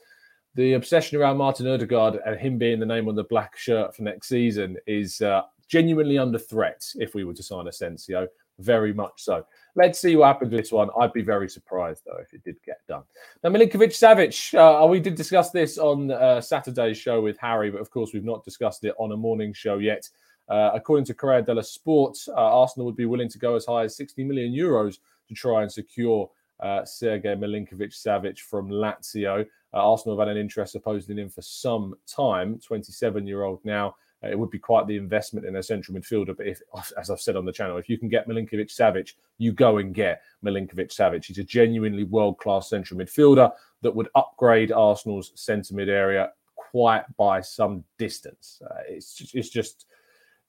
the 0.56 0.74
obsession 0.74 1.20
around 1.20 1.38
Martin 1.38 1.68
Odegaard 1.68 2.20
and 2.26 2.40
him 2.40 2.58
being 2.58 2.80
the 2.80 2.86
name 2.86 3.10
on 3.10 3.16
the 3.16 3.26
black 3.26 3.58
shirt 3.58 3.96
for 3.96 4.04
next 4.04 4.30
season 4.30 4.78
is 4.88 5.22
uh, 5.22 5.42
genuinely 5.68 6.18
under 6.18 6.40
threat 6.40 6.86
if 6.96 7.14
we 7.14 7.26
were 7.26 7.34
to 7.34 7.44
sign 7.44 7.68
Asensio. 7.68 8.28
Very 8.60 8.94
much 8.94 9.24
so. 9.24 9.46
Let's 9.76 10.00
see 10.00 10.16
what 10.16 10.28
happens 10.28 10.52
with 10.52 10.62
this 10.62 10.72
one. 10.72 10.90
I'd 11.00 11.12
be 11.12 11.22
very 11.22 11.50
surprised 11.50 12.04
though 12.06 12.18
if 12.22 12.34
it 12.34 12.44
did 12.44 12.56
get 12.66 12.80
done. 12.88 13.04
Now, 13.44 13.50
Milinkovic 13.50 13.92
Savic, 13.92 14.54
uh, 14.58 14.88
we 14.88 15.02
did 15.02 15.16
discuss 15.16 15.52
this 15.52 15.78
on 15.78 16.12
uh, 16.12 16.40
Saturday's 16.40 16.98
show 16.98 17.22
with 17.22 17.38
Harry, 17.40 17.70
but 17.70 17.82
of 17.82 17.92
course 17.92 18.14
we've 18.14 18.24
not 18.24 18.46
discussed 18.46 18.86
it 18.86 18.96
on 18.98 19.12
a 19.12 19.18
morning 19.18 19.52
show 19.54 19.78
yet. 19.78 20.10
Uh, 20.48 20.72
according 20.74 21.06
to 21.06 21.14
Corriere 21.14 21.42
dello 21.42 21.62
Sport, 21.62 22.18
uh, 22.30 22.34
Arsenal 22.34 22.86
would 22.86 22.96
be 22.96 23.06
willing 23.06 23.30
to 23.30 23.40
go 23.40 23.56
as 23.56 23.66
high 23.66 23.84
as 23.84 23.98
60 23.98 24.24
million 24.24 24.54
euros 24.54 25.00
to 25.28 25.34
try 25.34 25.64
and 25.64 25.72
secure 25.72 26.30
uh, 26.62 26.82
Sergej 26.82 27.38
Milinkovic 27.38 27.92
Savic 27.92 28.40
from 28.40 28.70
Lazio. 28.70 29.46
Uh, 29.74 29.92
Arsenal 29.92 30.18
have 30.18 30.28
had 30.28 30.36
an 30.36 30.42
interest 30.42 30.72
supposedly 30.72 31.14
in 31.14 31.26
him 31.26 31.30
for 31.30 31.42
some 31.42 31.96
time. 32.08 32.60
27 32.60 33.28
year 33.28 33.44
old 33.44 33.60
now. 33.66 33.96
Uh, 34.26 34.30
it 34.30 34.40
would 34.40 34.50
be 34.50 34.60
quite 34.60 34.88
the 34.88 34.98
investment 34.98 35.46
in 35.46 35.58
a 35.58 35.64
central 35.64 35.98
midfielder. 35.98 36.36
But 36.36 36.48
if, 36.48 36.62
as 36.98 37.10
I've 37.10 37.22
said 37.22 37.36
on 37.36 37.46
the 37.46 37.52
channel, 37.52 37.78
if 37.78 37.90
you 37.90 37.98
can 37.98 38.10
get 38.10 38.28
Milinkovic 38.28 38.74
Savic, 38.74 39.14
you 39.38 39.52
go 39.52 39.78
and 39.78 39.94
get 39.94 40.22
Milinkovic 40.44 40.90
Savic. 40.90 41.26
He's 41.26 41.38
a 41.38 41.44
genuinely 41.44 42.04
world 42.04 42.38
class 42.38 42.70
central 42.70 43.00
midfielder 43.00 43.52
that 43.82 43.96
would 43.96 44.10
upgrade 44.16 44.72
Arsenal's 44.72 45.32
centre 45.36 45.76
mid 45.76 45.90
area 45.90 46.32
quite 46.56 47.04
by 47.18 47.42
some 47.42 47.84
distance. 47.98 48.62
Uh, 48.70 48.82
it's 48.88 49.32
it's 49.34 49.50
just 49.50 49.86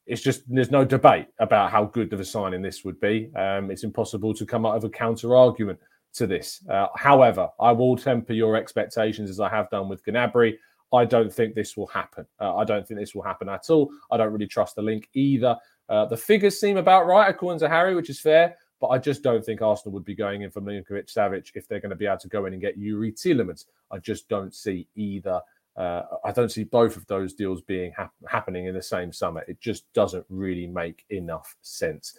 it's 0.07 0.23
just 0.23 0.43
there's 0.49 0.71
no 0.71 0.85
debate 0.85 1.27
about 1.39 1.71
how 1.71 1.85
good 1.85 2.13
of 2.13 2.21
a 2.21 2.25
signing 2.25 2.63
this 2.63 2.85
would 2.85 3.01
be. 3.01 3.31
Um, 3.37 3.71
it's 3.71 3.85
impossible 3.85 4.35
to 4.35 4.47
come 4.47 4.65
up 4.65 4.75
with 4.75 4.85
a 4.85 4.89
counter 4.89 5.37
argument 5.37 5.79
to 6.15 6.27
this. 6.27 6.65
Uh, 6.71 6.87
however, 6.97 7.49
I 7.61 7.73
will 7.73 7.97
temper 7.97 8.33
your 8.33 8.57
expectations 8.57 9.31
as 9.31 9.41
I 9.41 9.49
have 9.49 9.69
done 9.71 9.89
with 9.89 10.05
Gnabry. 10.05 10.57
I 10.93 11.05
don't 11.05 11.33
think 11.33 11.55
this 11.55 11.77
will 11.77 11.87
happen. 11.89 12.27
Uh, 12.41 12.57
I 12.57 12.65
don't 12.65 12.87
think 12.87 13.01
this 13.01 13.15
will 13.15 13.23
happen 13.23 13.49
at 13.49 13.71
all. 13.71 13.91
I 14.11 14.17
don't 14.17 14.33
really 14.33 14.47
trust 14.47 14.77
the 14.77 14.83
link 14.83 15.09
either. 15.15 15.57
Uh, 15.89 16.07
the 16.07 16.17
figures 16.17 16.59
seem 16.59 16.77
about 16.77 17.07
right 17.07 17.29
according 17.29 17.61
to 17.61 17.69
Harry, 17.69 17.95
which 17.95 18.11
is 18.11 18.21
fair, 18.21 18.57
but 18.81 18.89
I 18.89 18.99
just 18.99 19.23
don't 19.23 19.45
think 19.45 19.63
Arsenal 19.63 19.93
would 19.95 20.05
be 20.05 20.15
going 20.15 20.43
in 20.43 20.51
for 20.51 20.61
Milinkovic 20.61 21.13
Savic 21.13 21.51
if 21.55 21.67
they're 21.67 21.81
going 21.81 21.91
to 21.91 21.97
be 21.97 22.07
able 22.07 22.19
to 22.19 22.29
go 22.29 22.47
in 22.47 22.53
and 22.53 22.63
get 22.63 22.79
Youri 22.79 23.13
Tielemans. 23.13 23.67
I 23.91 23.99
just 23.99 24.29
don't 24.29 24.55
see 24.55 24.87
either. 24.97 25.41
Uh, 25.77 26.03
I 26.25 26.33
don't 26.33 26.51
see 26.51 26.65
both 26.65 26.97
of 26.97 27.07
those 27.07 27.35
deals 27.35 27.61
being 27.61 27.93
hap- 27.95 28.15
happening 28.27 28.65
in 28.65 28.75
the 28.75 28.83
same 28.83 29.13
summer. 29.13 29.45
It 29.47 29.61
just 29.61 29.93
doesn't 29.93 30.25
really 30.31 30.67
make 30.67 31.05
enough 31.11 31.55
sense. 31.61 32.17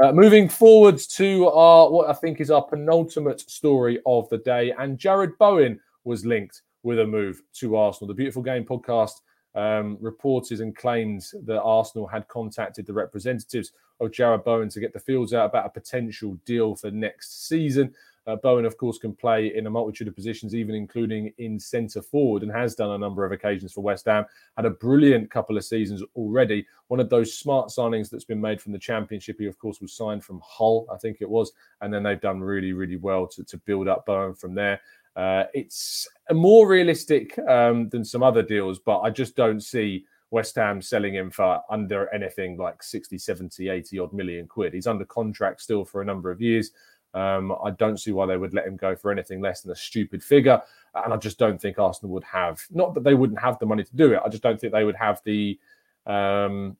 Uh, 0.00 0.12
moving 0.12 0.48
forward 0.48 0.98
to 0.98 1.48
our 1.48 1.90
what 1.90 2.08
I 2.08 2.12
think 2.12 2.40
is 2.40 2.52
our 2.52 2.62
penultimate 2.62 3.40
story 3.40 4.00
of 4.06 4.28
the 4.28 4.38
day, 4.38 4.72
and 4.78 4.96
Jarrod 4.96 5.36
Bowen 5.38 5.80
was 6.04 6.24
linked 6.24 6.62
with 6.82 6.98
a 7.00 7.06
move 7.06 7.42
to 7.54 7.76
Arsenal. 7.76 8.08
The 8.08 8.14
Beautiful 8.14 8.42
Game 8.42 8.64
podcast 8.64 9.20
um, 9.54 9.98
reported 10.00 10.60
and 10.60 10.76
claimed 10.76 11.24
that 11.44 11.60
Arsenal 11.60 12.06
had 12.06 12.28
contacted 12.28 12.86
the 12.86 12.92
representatives 12.92 13.72
of 14.00 14.10
Jarrod 14.10 14.44
Bowen 14.44 14.68
to 14.70 14.80
get 14.80 14.92
the 14.92 15.00
fields 15.00 15.34
out 15.34 15.46
about 15.46 15.66
a 15.66 15.70
potential 15.70 16.38
deal 16.44 16.74
for 16.74 16.90
next 16.90 17.48
season. 17.48 17.94
Uh, 18.26 18.36
Bowen, 18.36 18.64
of 18.64 18.76
course, 18.76 18.98
can 18.98 19.14
play 19.14 19.54
in 19.56 19.66
a 19.66 19.70
multitude 19.70 20.06
of 20.06 20.14
positions, 20.14 20.54
even 20.54 20.74
including 20.74 21.32
in 21.38 21.58
centre 21.58 22.02
forward, 22.02 22.42
and 22.42 22.52
has 22.52 22.74
done 22.74 22.90
a 22.90 22.98
number 22.98 23.24
of 23.24 23.32
occasions 23.32 23.72
for 23.72 23.80
West 23.80 24.04
Ham. 24.04 24.24
Had 24.56 24.66
a 24.66 24.70
brilliant 24.70 25.30
couple 25.30 25.56
of 25.56 25.64
seasons 25.64 26.02
already. 26.14 26.66
One 26.88 27.00
of 27.00 27.08
those 27.08 27.36
smart 27.36 27.68
signings 27.68 28.10
that's 28.10 28.24
been 28.24 28.40
made 28.40 28.60
from 28.60 28.72
the 28.72 28.78
Championship. 28.78 29.38
He, 29.38 29.46
of 29.46 29.58
course, 29.58 29.80
was 29.80 29.94
signed 29.94 30.22
from 30.22 30.40
Hull, 30.44 30.86
I 30.92 30.98
think 30.98 31.18
it 31.20 31.28
was, 31.28 31.52
and 31.80 31.92
then 31.92 32.02
they've 32.02 32.20
done 32.20 32.40
really, 32.40 32.72
really 32.72 32.96
well 32.96 33.26
to, 33.26 33.42
to 33.42 33.56
build 33.58 33.88
up 33.88 34.06
Bowen 34.06 34.34
from 34.34 34.54
there. 34.54 34.80
Uh, 35.16 35.44
it's 35.54 36.08
more 36.32 36.68
realistic 36.68 37.38
um, 37.48 37.88
than 37.88 38.04
some 38.04 38.22
other 38.22 38.42
deals, 38.42 38.78
but 38.78 39.00
I 39.00 39.10
just 39.10 39.36
don't 39.36 39.60
see 39.60 40.04
West 40.30 40.54
Ham 40.54 40.80
selling 40.80 41.14
him 41.14 41.30
for 41.30 41.60
under 41.70 42.12
anything 42.14 42.56
like 42.56 42.82
60, 42.82 43.18
70, 43.18 43.68
80 43.68 43.98
odd 43.98 44.12
million 44.12 44.46
quid. 44.46 44.72
He's 44.72 44.86
under 44.86 45.04
contract 45.04 45.60
still 45.60 45.84
for 45.84 46.02
a 46.02 46.04
number 46.04 46.30
of 46.30 46.40
years. 46.40 46.70
Um, 47.12 47.52
I 47.64 47.70
don't 47.72 47.98
see 47.98 48.12
why 48.12 48.26
they 48.26 48.36
would 48.36 48.54
let 48.54 48.66
him 48.66 48.76
go 48.76 48.94
for 48.94 49.10
anything 49.10 49.40
less 49.40 49.62
than 49.62 49.72
a 49.72 49.76
stupid 49.76 50.22
figure. 50.22 50.62
And 50.94 51.12
I 51.12 51.16
just 51.16 51.38
don't 51.38 51.60
think 51.60 51.78
Arsenal 51.78 52.12
would 52.14 52.24
have, 52.24 52.60
not 52.70 52.94
that 52.94 53.02
they 53.02 53.14
wouldn't 53.14 53.40
have 53.40 53.58
the 53.58 53.66
money 53.66 53.82
to 53.82 53.96
do 53.96 54.12
it, 54.12 54.20
I 54.24 54.28
just 54.28 54.42
don't 54.42 54.60
think 54.60 54.72
they 54.72 54.84
would 54.84 54.96
have 54.96 55.20
the. 55.24 55.58
Um, 56.06 56.76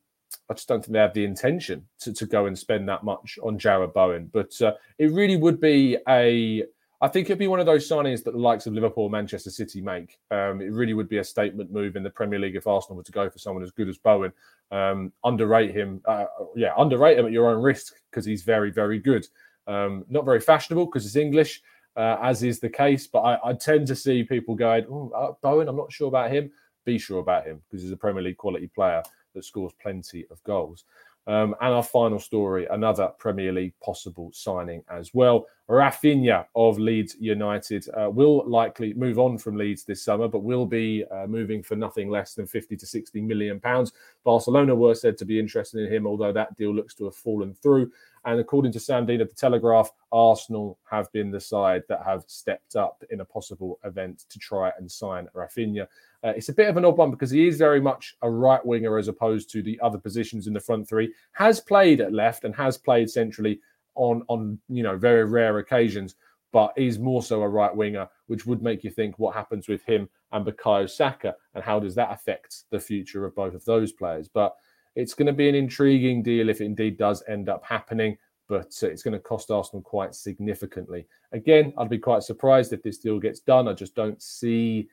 I 0.48 0.54
just 0.54 0.68
don't 0.68 0.80
think 0.80 0.92
they 0.92 1.00
have 1.00 1.14
the 1.14 1.24
intention 1.24 1.84
to, 2.00 2.12
to 2.12 2.24
go 2.24 2.46
and 2.46 2.56
spend 2.56 2.88
that 2.88 3.02
much 3.02 3.36
on 3.42 3.58
Jarrod 3.58 3.92
Bowen. 3.92 4.30
But 4.32 4.60
uh, 4.62 4.74
it 4.98 5.10
really 5.10 5.36
would 5.36 5.60
be 5.60 5.98
a 6.08 6.64
I 7.02 7.08
think 7.08 7.26
it'd 7.26 7.38
be 7.38 7.48
one 7.48 7.60
of 7.60 7.66
those 7.66 7.88
signings 7.88 8.22
that 8.24 8.32
the 8.32 8.38
likes 8.38 8.66
of 8.66 8.74
Liverpool, 8.74 9.08
Manchester 9.08 9.50
City 9.50 9.80
make. 9.80 10.18
Um, 10.30 10.60
it 10.60 10.70
really 10.70 10.92
would 10.92 11.08
be 11.08 11.18
a 11.18 11.24
statement 11.24 11.72
move 11.72 11.96
in 11.96 12.02
the 12.02 12.10
Premier 12.10 12.38
League 12.38 12.56
if 12.56 12.66
Arsenal 12.66 12.98
were 12.98 13.02
to 13.02 13.12
go 13.12 13.30
for 13.30 13.38
someone 13.38 13.62
as 13.62 13.70
good 13.70 13.88
as 13.88 13.96
Bowen. 13.96 14.32
Um, 14.70 15.10
underrate 15.24 15.74
him, 15.74 16.02
uh, 16.04 16.26
yeah, 16.54 16.74
underrate 16.76 17.18
him 17.18 17.24
at 17.24 17.32
your 17.32 17.48
own 17.48 17.62
risk 17.62 17.94
because 18.10 18.26
he's 18.26 18.42
very, 18.42 18.70
very 18.70 18.98
good. 18.98 19.26
Um, 19.66 20.04
not 20.10 20.26
very 20.26 20.40
fashionable 20.40 20.86
because 20.86 21.06
it's 21.06 21.16
English, 21.16 21.62
uh, 21.96 22.18
as 22.20 22.42
is 22.42 22.60
the 22.60 22.68
case. 22.68 23.06
But 23.06 23.20
I, 23.20 23.50
I 23.50 23.52
tend 23.54 23.86
to 23.86 23.96
see 23.96 24.22
people 24.22 24.54
going, 24.54 24.84
oh, 24.90 25.10
uh, 25.14 25.32
Bowen, 25.40 25.68
I'm 25.68 25.76
not 25.76 25.90
sure 25.90 26.08
about 26.08 26.30
him. 26.30 26.50
Be 26.84 26.98
sure 26.98 27.20
about 27.20 27.46
him 27.46 27.62
because 27.68 27.82
he's 27.82 27.92
a 27.92 27.96
Premier 27.96 28.22
League 28.22 28.36
quality 28.36 28.66
player 28.66 29.02
that 29.34 29.44
scores 29.44 29.72
plenty 29.80 30.26
of 30.30 30.42
goals. 30.44 30.84
Um, 31.30 31.54
and 31.60 31.72
our 31.72 31.82
final 31.84 32.18
story, 32.18 32.66
another 32.72 33.12
Premier 33.16 33.52
League 33.52 33.74
possible 33.80 34.32
signing 34.34 34.82
as 34.90 35.14
well. 35.14 35.46
Raphinha 35.68 36.46
of 36.56 36.76
Leeds 36.80 37.16
United 37.20 37.86
uh, 37.96 38.10
will 38.10 38.42
likely 38.48 38.94
move 38.94 39.20
on 39.20 39.38
from 39.38 39.56
Leeds 39.56 39.84
this 39.84 40.02
summer, 40.02 40.26
but 40.26 40.42
will 40.42 40.66
be 40.66 41.04
uh, 41.12 41.28
moving 41.28 41.62
for 41.62 41.76
nothing 41.76 42.10
less 42.10 42.34
than 42.34 42.48
50 42.48 42.76
to 42.76 42.84
60 42.84 43.20
million 43.20 43.60
pounds. 43.60 43.92
Barcelona 44.24 44.74
were 44.74 44.96
said 44.96 45.16
to 45.18 45.24
be 45.24 45.38
interested 45.38 45.86
in 45.86 45.92
him, 45.92 46.04
although 46.04 46.32
that 46.32 46.56
deal 46.56 46.74
looks 46.74 46.96
to 46.96 47.04
have 47.04 47.14
fallen 47.14 47.54
through. 47.54 47.92
And 48.24 48.38
according 48.38 48.72
to 48.72 48.80
Sam 48.80 49.06
Dean 49.06 49.22
of 49.22 49.28
the 49.28 49.34
Telegraph, 49.34 49.90
Arsenal 50.12 50.78
have 50.90 51.10
been 51.12 51.30
the 51.30 51.40
side 51.40 51.82
that 51.88 52.04
have 52.04 52.24
stepped 52.26 52.76
up 52.76 53.02
in 53.10 53.20
a 53.20 53.24
possible 53.24 53.78
event 53.84 54.24
to 54.28 54.38
try 54.38 54.70
and 54.78 54.90
sign 54.90 55.26
Raphinha. 55.34 55.86
Uh, 56.22 56.32
it's 56.36 56.50
a 56.50 56.54
bit 56.54 56.68
of 56.68 56.76
an 56.76 56.84
odd 56.84 56.98
one 56.98 57.10
because 57.10 57.30
he 57.30 57.48
is 57.48 57.56
very 57.56 57.80
much 57.80 58.16
a 58.22 58.30
right 58.30 58.64
winger 58.64 58.98
as 58.98 59.08
opposed 59.08 59.50
to 59.50 59.62
the 59.62 59.80
other 59.80 59.96
positions 59.96 60.46
in 60.46 60.52
the 60.52 60.60
front 60.60 60.86
three. 60.86 61.14
Has 61.32 61.60
played 61.60 62.02
at 62.02 62.12
left 62.12 62.44
and 62.44 62.54
has 62.54 62.76
played 62.76 63.08
centrally 63.08 63.60
on 63.94 64.22
on 64.28 64.58
you 64.68 64.82
know 64.82 64.98
very 64.98 65.24
rare 65.24 65.58
occasions, 65.58 66.14
but 66.52 66.74
is 66.76 66.98
more 66.98 67.22
so 67.22 67.42
a 67.42 67.48
right 67.48 67.74
winger, 67.74 68.06
which 68.26 68.44
would 68.44 68.62
make 68.62 68.84
you 68.84 68.90
think 68.90 69.18
what 69.18 69.34
happens 69.34 69.66
with 69.66 69.82
him 69.84 70.08
and 70.32 70.46
Bukayo 70.46 70.88
Saka 70.88 71.34
and 71.54 71.64
how 71.64 71.80
does 71.80 71.94
that 71.94 72.12
affect 72.12 72.64
the 72.70 72.80
future 72.80 73.24
of 73.24 73.34
both 73.34 73.54
of 73.54 73.64
those 73.64 73.92
players. 73.92 74.28
But 74.28 74.54
it's 74.96 75.14
going 75.14 75.26
to 75.26 75.32
be 75.32 75.48
an 75.48 75.54
intriguing 75.54 76.22
deal 76.22 76.48
if 76.48 76.60
it 76.60 76.66
indeed 76.66 76.98
does 76.98 77.22
end 77.28 77.48
up 77.48 77.64
happening. 77.64 78.16
But 78.48 78.76
uh, 78.82 78.88
it's 78.88 79.02
going 79.02 79.12
to 79.12 79.20
cost 79.20 79.50
Arsenal 79.50 79.82
quite 79.82 80.14
significantly. 80.14 81.06
Again, 81.32 81.72
I'd 81.78 81.88
be 81.88 81.98
quite 81.98 82.24
surprised 82.24 82.72
if 82.72 82.82
this 82.82 82.98
deal 82.98 83.20
gets 83.20 83.40
done. 83.40 83.68
I 83.68 83.74
just 83.74 83.94
don't 83.94 84.20
see 84.20 84.88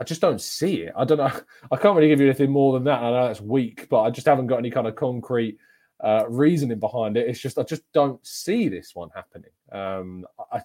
I 0.00 0.04
just 0.04 0.20
don't 0.20 0.40
see 0.40 0.82
it. 0.82 0.92
I 0.96 1.04
don't 1.04 1.18
know. 1.18 1.32
I 1.72 1.76
can't 1.76 1.96
really 1.96 2.08
give 2.08 2.20
you 2.20 2.26
anything 2.26 2.50
more 2.50 2.72
than 2.72 2.84
that. 2.84 3.02
I 3.02 3.10
know 3.10 3.26
that's 3.26 3.40
weak, 3.40 3.88
but 3.88 4.02
I 4.02 4.10
just 4.10 4.26
haven't 4.26 4.46
got 4.46 4.58
any 4.58 4.70
kind 4.70 4.86
of 4.86 4.96
concrete 4.96 5.58
uh, 6.00 6.24
reasoning 6.28 6.78
behind 6.78 7.16
it. 7.16 7.28
It's 7.28 7.40
just 7.40 7.58
I 7.58 7.64
just 7.64 7.82
don't 7.92 8.24
see 8.24 8.68
this 8.68 8.94
one 8.94 9.10
happening. 9.14 9.50
Um, 9.72 10.24
I, 10.52 10.62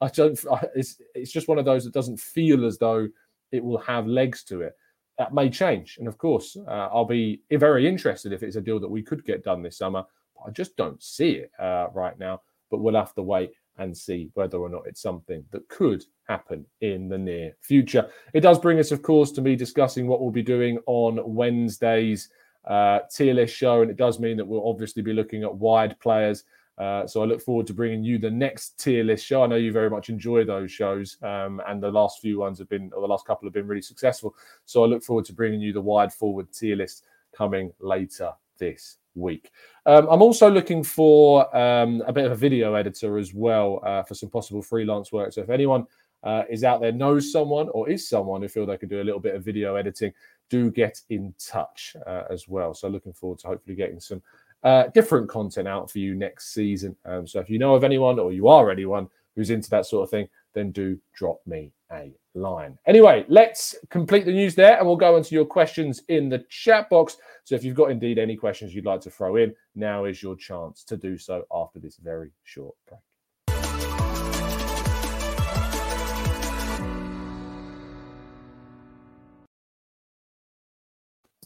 I 0.00 0.08
don't. 0.08 0.38
I, 0.50 0.66
it's 0.76 1.00
it's 1.14 1.32
just 1.32 1.48
one 1.48 1.58
of 1.58 1.64
those 1.64 1.84
that 1.84 1.94
doesn't 1.94 2.20
feel 2.20 2.64
as 2.64 2.78
though 2.78 3.08
it 3.50 3.64
will 3.64 3.78
have 3.78 4.06
legs 4.06 4.44
to 4.44 4.62
it. 4.62 4.76
That 5.18 5.32
may 5.32 5.48
change, 5.48 5.96
and 5.98 6.08
of 6.08 6.18
course, 6.18 6.56
uh, 6.68 6.88
I'll 6.92 7.04
be 7.04 7.40
very 7.50 7.88
interested 7.88 8.32
if 8.32 8.42
it's 8.42 8.56
a 8.56 8.60
deal 8.60 8.80
that 8.80 8.88
we 8.88 9.02
could 9.02 9.24
get 9.24 9.44
done 9.44 9.62
this 9.62 9.78
summer. 9.78 10.04
I 10.46 10.50
just 10.50 10.76
don't 10.76 11.02
see 11.02 11.32
it 11.32 11.50
uh, 11.58 11.88
right 11.94 12.18
now. 12.18 12.42
But 12.70 12.78
we'll 12.78 12.96
have 12.96 13.14
to 13.14 13.22
wait 13.22 13.52
and 13.78 13.96
see 13.96 14.30
whether 14.34 14.58
or 14.58 14.68
not 14.68 14.86
it's 14.86 15.00
something 15.00 15.44
that 15.52 15.68
could 15.68 16.04
happen 16.28 16.66
in 16.80 17.08
the 17.08 17.16
near 17.16 17.56
future. 17.60 18.10
It 18.32 18.40
does 18.40 18.58
bring 18.58 18.78
us, 18.78 18.90
of 18.90 19.02
course, 19.02 19.30
to 19.32 19.40
me 19.40 19.54
discussing 19.54 20.08
what 20.08 20.20
we'll 20.20 20.30
be 20.30 20.42
doing 20.42 20.78
on 20.86 21.20
Wednesday's 21.24 22.28
uh, 22.64 23.00
tier 23.10 23.34
list 23.34 23.54
show, 23.54 23.82
and 23.82 23.90
it 23.90 23.96
does 23.96 24.18
mean 24.18 24.36
that 24.36 24.46
we'll 24.46 24.68
obviously 24.68 25.02
be 25.02 25.12
looking 25.12 25.44
at 25.44 25.54
wide 25.54 25.98
players. 26.00 26.42
Uh, 26.78 27.06
so 27.06 27.22
I 27.22 27.26
look 27.26 27.40
forward 27.40 27.66
to 27.68 27.74
bringing 27.74 28.04
you 28.04 28.18
the 28.18 28.30
next 28.30 28.78
tier 28.78 29.02
list 29.02 29.24
show. 29.24 29.42
I 29.42 29.46
know 29.46 29.56
you 29.56 29.72
very 29.72 29.88
much 29.88 30.10
enjoy 30.10 30.44
those 30.44 30.70
shows, 30.70 31.16
um, 31.22 31.62
and 31.66 31.82
the 31.82 31.90
last 31.90 32.20
few 32.20 32.38
ones 32.38 32.58
have 32.58 32.68
been, 32.68 32.90
or 32.94 33.00
the 33.00 33.06
last 33.06 33.26
couple 33.26 33.46
have 33.46 33.54
been 33.54 33.66
really 33.66 33.82
successful. 33.82 34.34
So 34.66 34.84
I 34.84 34.86
look 34.86 35.02
forward 35.02 35.24
to 35.26 35.32
bringing 35.32 35.60
you 35.60 35.72
the 35.72 35.80
wide 35.80 36.12
forward 36.12 36.52
tier 36.52 36.76
list 36.76 37.04
coming 37.34 37.72
later 37.80 38.32
this 38.58 38.98
week. 39.14 39.50
Um, 39.86 40.06
I'm 40.10 40.22
also 40.22 40.50
looking 40.50 40.82
for 40.84 41.54
um, 41.56 42.02
a 42.06 42.12
bit 42.12 42.26
of 42.26 42.32
a 42.32 42.36
video 42.36 42.74
editor 42.74 43.18
as 43.18 43.32
well 43.32 43.80
uh, 43.84 44.02
for 44.02 44.14
some 44.14 44.28
possible 44.28 44.62
freelance 44.62 45.12
work. 45.12 45.32
So 45.32 45.42
if 45.42 45.50
anyone 45.50 45.86
uh, 46.22 46.42
is 46.50 46.64
out 46.64 46.80
there 46.80 46.92
knows 46.92 47.32
someone 47.32 47.68
or 47.70 47.88
is 47.88 48.08
someone 48.08 48.42
who 48.42 48.48
feel 48.48 48.66
they 48.66 48.76
could 48.76 48.90
do 48.90 49.00
a 49.00 49.04
little 49.04 49.20
bit 49.20 49.34
of 49.34 49.44
video 49.44 49.76
editing, 49.76 50.12
do 50.50 50.70
get 50.70 51.00
in 51.08 51.34
touch 51.38 51.96
uh, 52.06 52.24
as 52.30 52.48
well. 52.48 52.74
So 52.74 52.88
looking 52.88 53.12
forward 53.12 53.38
to 53.40 53.48
hopefully 53.48 53.76
getting 53.76 54.00
some 54.00 54.22
uh, 54.66 54.88
different 54.88 55.28
content 55.28 55.68
out 55.68 55.88
for 55.88 56.00
you 56.00 56.16
next 56.16 56.52
season. 56.52 56.96
Um, 57.04 57.24
so 57.24 57.38
if 57.38 57.48
you 57.48 57.56
know 57.56 57.76
of 57.76 57.84
anyone 57.84 58.18
or 58.18 58.32
you 58.32 58.48
are 58.48 58.68
anyone 58.68 59.06
who's 59.36 59.50
into 59.50 59.70
that 59.70 59.86
sort 59.86 60.02
of 60.02 60.10
thing, 60.10 60.28
then 60.54 60.72
do 60.72 60.98
drop 61.14 61.40
me 61.46 61.70
a 61.92 62.12
line. 62.34 62.76
Anyway, 62.84 63.24
let's 63.28 63.76
complete 63.90 64.24
the 64.24 64.32
news 64.32 64.56
there 64.56 64.76
and 64.76 64.84
we'll 64.84 64.96
go 64.96 65.16
into 65.16 65.36
your 65.36 65.44
questions 65.44 66.02
in 66.08 66.28
the 66.28 66.44
chat 66.48 66.90
box. 66.90 67.16
So 67.44 67.54
if 67.54 67.62
you've 67.62 67.76
got 67.76 67.92
indeed 67.92 68.18
any 68.18 68.34
questions 68.34 68.74
you'd 68.74 68.86
like 68.86 69.00
to 69.02 69.10
throw 69.10 69.36
in, 69.36 69.54
now 69.76 70.04
is 70.04 70.20
your 70.20 70.34
chance 70.34 70.82
to 70.82 70.96
do 70.96 71.16
so 71.16 71.44
after 71.52 71.78
this 71.78 71.96
very 71.98 72.32
short 72.42 72.74
break. 72.88 73.00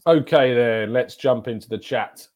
Okay, 0.07 0.55
then 0.55 0.91
let's 0.91 1.15
jump 1.15 1.47
into 1.47 1.69
the 1.69 1.77
chat 1.77 2.27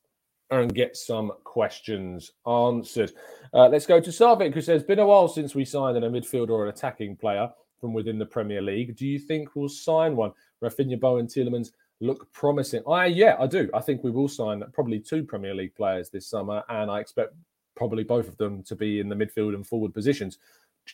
and 0.61 0.73
get 0.73 0.95
some 0.95 1.31
questions 1.43 2.31
answered. 2.47 3.11
Uh, 3.53 3.67
let's 3.67 3.85
go 3.85 3.99
to 3.99 4.09
Sarvik, 4.09 4.53
who 4.53 4.61
says, 4.61 4.83
Been 4.83 4.99
a 4.99 5.05
while 5.05 5.27
since 5.27 5.55
we 5.55 5.65
signed 5.65 5.97
a 5.97 6.09
midfielder 6.09 6.49
or 6.49 6.63
an 6.63 6.69
attacking 6.69 7.15
player 7.15 7.49
from 7.79 7.93
within 7.93 8.19
the 8.19 8.25
Premier 8.25 8.61
League. 8.61 8.95
Do 8.95 9.07
you 9.07 9.19
think 9.19 9.55
we'll 9.55 9.69
sign 9.69 10.15
one? 10.15 10.31
Raphinha 10.63 10.99
Bowen 10.99 11.27
Tielemans 11.27 11.71
look 12.01 12.31
promising. 12.33 12.83
I 12.87 13.05
yeah, 13.05 13.35
I 13.39 13.47
do. 13.47 13.69
I 13.73 13.81
think 13.81 14.03
we 14.03 14.11
will 14.11 14.27
sign 14.27 14.63
probably 14.73 14.99
two 14.99 15.23
Premier 15.23 15.53
League 15.53 15.75
players 15.75 16.09
this 16.09 16.27
summer, 16.27 16.63
and 16.69 16.89
I 16.89 16.99
expect 16.99 17.33
probably 17.75 18.03
both 18.03 18.27
of 18.27 18.37
them 18.37 18.63
to 18.63 18.75
be 18.75 18.99
in 18.99 19.09
the 19.09 19.15
midfield 19.15 19.53
and 19.53 19.65
forward 19.65 19.93
positions. 19.93 20.37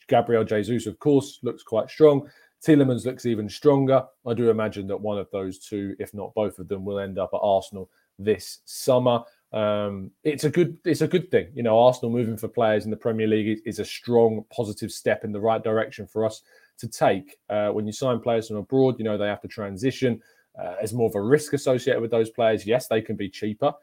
Gabriel 0.08 0.44
Jesus, 0.44 0.88
of 0.88 1.00
course, 1.00 1.39
looks 1.44 1.63
quite 1.63 1.89
strong. 1.89 2.30
Tielemans 2.65 3.06
looks 3.06 3.25
even 3.25 3.50
stronger. 3.50 4.03
I 4.25 4.34
do 4.34 4.50
imagine 4.50 4.88
that 4.88 5.00
one 5.00 5.18
of 5.18 5.30
those 5.32 5.58
two, 5.58 5.96
if 6.00 6.13
not 6.13 6.34
both 6.36 6.60
of 6.60 6.68
them, 6.68 6.86
will 6.86 7.00
end 7.00 7.18
up 7.18 7.32
at 7.34 7.39
Arsenal 7.41 7.89
this 8.20 8.60
summer. 8.65 9.22
Um, 9.53 10.12
it's 10.24 10.46
a 10.46 10.50
good 10.50 10.77
it's 10.86 11.01
a 11.01 11.08
good 11.08 11.29
thing. 11.29 11.50
You 11.53 11.63
know, 11.63 11.77
Arsenal 11.77 12.12
moving 12.12 12.38
for 12.38 12.48
players 12.48 12.86
in 12.86 12.91
the 12.91 12.98
Premier 12.98 13.27
League 13.27 13.62
is, 13.65 13.79
a 13.79 13.86
strong 13.86 14.46
positive 14.50 14.91
step 14.91 15.24
in 15.24 15.31
the 15.31 15.41
right 15.41 15.62
direction 15.62 16.08
for 16.08 16.25
us 16.25 16.41
to 16.77 16.88
take. 16.88 17.38
Uh, 17.50 17.70
when 17.70 17.86
you 17.86 17.91
sign 17.91 18.20
players 18.20 18.48
from 18.48 18.58
abroad, 18.58 18.96
you 18.98 19.03
know 19.03 19.17
they 19.17 19.27
have 19.27 19.41
to 19.41 19.48
transition. 19.48 20.22
Uh, 20.60 20.75
there's 20.75 20.93
more 20.93 21.10
of 21.10 21.15
a 21.15 21.22
risk 21.22 21.53
associated 21.53 22.01
with 22.01 22.12
those 22.12 22.29
players. 22.29 22.65
Yes, 22.65 22.88
they 22.88 23.01
can 23.01 23.15
be 23.15 23.29
cheaper, 23.29 23.74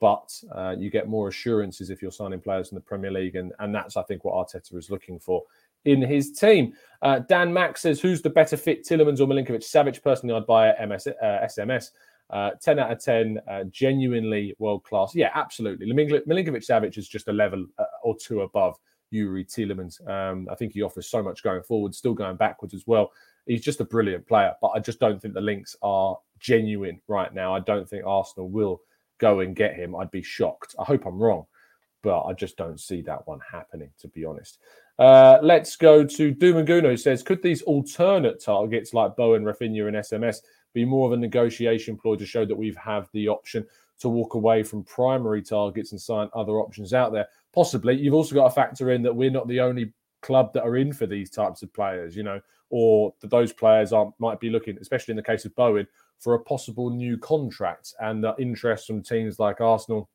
but 0.00 0.32
uh, 0.54 0.74
you 0.76 0.90
get 0.90 1.08
more 1.08 1.28
assurances 1.28 1.90
if 1.90 2.02
you're 2.02 2.10
signing 2.10 2.40
players 2.40 2.68
from 2.68 2.76
the 2.76 2.82
Premier 2.82 3.12
League, 3.12 3.36
and 3.36 3.52
and 3.60 3.72
that's 3.72 3.96
I 3.96 4.02
think 4.02 4.24
what 4.24 4.34
Arteta 4.34 4.76
is 4.76 4.90
looking 4.90 5.20
for 5.20 5.44
in 5.84 6.02
his 6.02 6.32
team. 6.32 6.72
Uh, 7.00 7.20
Dan 7.20 7.52
Max 7.52 7.82
says, 7.82 8.00
"Who's 8.00 8.22
the 8.22 8.30
better 8.30 8.56
fit, 8.56 8.84
Tielemans 8.84 9.20
or 9.20 9.26
Milinkovic 9.26 9.62
Savic?" 9.62 10.02
Personally, 10.02 10.34
I'd 10.34 10.46
buy 10.46 10.74
MS, 10.84 11.06
SMS. 11.22 11.90
Uh, 12.30 12.52
10 12.62 12.78
out 12.78 12.90
of 12.90 13.02
10, 13.02 13.38
uh, 13.50 13.64
genuinely 13.64 14.54
world 14.58 14.84
class. 14.84 15.14
Yeah, 15.14 15.30
absolutely. 15.34 15.86
Milinkovic 15.86 16.66
Savic 16.66 16.96
is 16.96 17.06
just 17.06 17.28
a 17.28 17.32
level 17.32 17.66
uh, 17.78 17.84
or 18.02 18.16
two 18.16 18.40
above 18.40 18.78
Youri 19.12 19.46
Tielemans. 19.46 20.06
Um, 20.08 20.48
I 20.50 20.54
think 20.54 20.72
he 20.72 20.82
offers 20.82 21.08
so 21.08 21.22
much 21.22 21.42
going 21.42 21.62
forward, 21.62 21.94
still 21.94 22.14
going 22.14 22.36
backwards 22.36 22.74
as 22.74 22.86
well. 22.86 23.12
He's 23.46 23.62
just 23.62 23.80
a 23.80 23.84
brilliant 23.84 24.26
player, 24.26 24.54
but 24.60 24.68
I 24.68 24.78
just 24.78 25.00
don't 25.00 25.20
think 25.20 25.34
the 25.34 25.40
links 25.40 25.76
are 25.82 26.16
genuine 26.38 27.00
right 27.08 27.32
now. 27.34 27.54
I 27.54 27.60
don't 27.60 27.88
think 27.88 28.06
Arsenal 28.06 28.48
will 28.48 28.80
go 29.18 29.40
and 29.40 29.54
get 29.54 29.74
him. 29.74 29.94
I'd 29.94 30.10
be 30.10 30.22
shocked. 30.22 30.74
I 30.78 30.84
hope 30.84 31.06
I'm 31.06 31.18
wrong, 31.18 31.44
but 32.02 32.22
I 32.22 32.32
just 32.32 32.56
don't 32.56 32.80
see 32.80 33.02
that 33.02 33.26
one 33.26 33.40
happening, 33.50 33.90
to 34.00 34.08
be 34.08 34.24
honest. 34.24 34.58
Uh, 34.98 35.38
let's 35.42 35.76
go 35.76 36.04
to 36.04 36.30
Doom 36.30 36.66
who 36.66 36.96
says, 36.96 37.22
Could 37.22 37.42
these 37.42 37.62
alternate 37.62 38.42
targets 38.42 38.94
like 38.94 39.16
Bowen, 39.16 39.44
Raphinha, 39.44 39.88
and 39.88 39.96
SMS 39.96 40.38
be 40.74 40.84
more 40.84 41.06
of 41.06 41.12
a 41.12 41.16
negotiation 41.16 41.96
ploy 41.96 42.16
to 42.16 42.26
show 42.26 42.44
that 42.44 42.56
we 42.56 42.74
have 42.82 43.08
the 43.12 43.28
option 43.28 43.66
to 44.00 44.08
walk 44.08 44.34
away 44.34 44.62
from 44.62 44.84
primary 44.84 45.42
targets 45.42 45.92
and 45.92 46.00
sign 46.00 46.28
other 46.34 46.54
options 46.54 46.92
out 46.92 47.12
there. 47.12 47.26
Possibly. 47.54 47.96
You've 47.96 48.14
also 48.14 48.34
got 48.34 48.48
to 48.48 48.54
factor 48.54 48.90
in 48.90 49.02
that 49.02 49.14
we're 49.14 49.30
not 49.30 49.48
the 49.48 49.60
only 49.60 49.92
club 50.22 50.52
that 50.54 50.62
are 50.62 50.76
in 50.76 50.92
for 50.92 51.06
these 51.06 51.30
types 51.30 51.62
of 51.62 51.72
players, 51.72 52.16
you 52.16 52.22
know, 52.22 52.40
or 52.70 53.12
that 53.20 53.30
those 53.30 53.52
players 53.52 53.92
are 53.92 54.12
might 54.18 54.40
be 54.40 54.50
looking, 54.50 54.78
especially 54.80 55.12
in 55.12 55.16
the 55.16 55.22
case 55.22 55.44
of 55.44 55.54
Bowen, 55.54 55.86
for 56.18 56.34
a 56.34 56.40
possible 56.40 56.90
new 56.90 57.18
contract 57.18 57.94
and 58.00 58.22
the 58.22 58.34
interest 58.38 58.86
from 58.86 59.02
teams 59.02 59.38
like 59.38 59.60
Arsenal, 59.60 60.08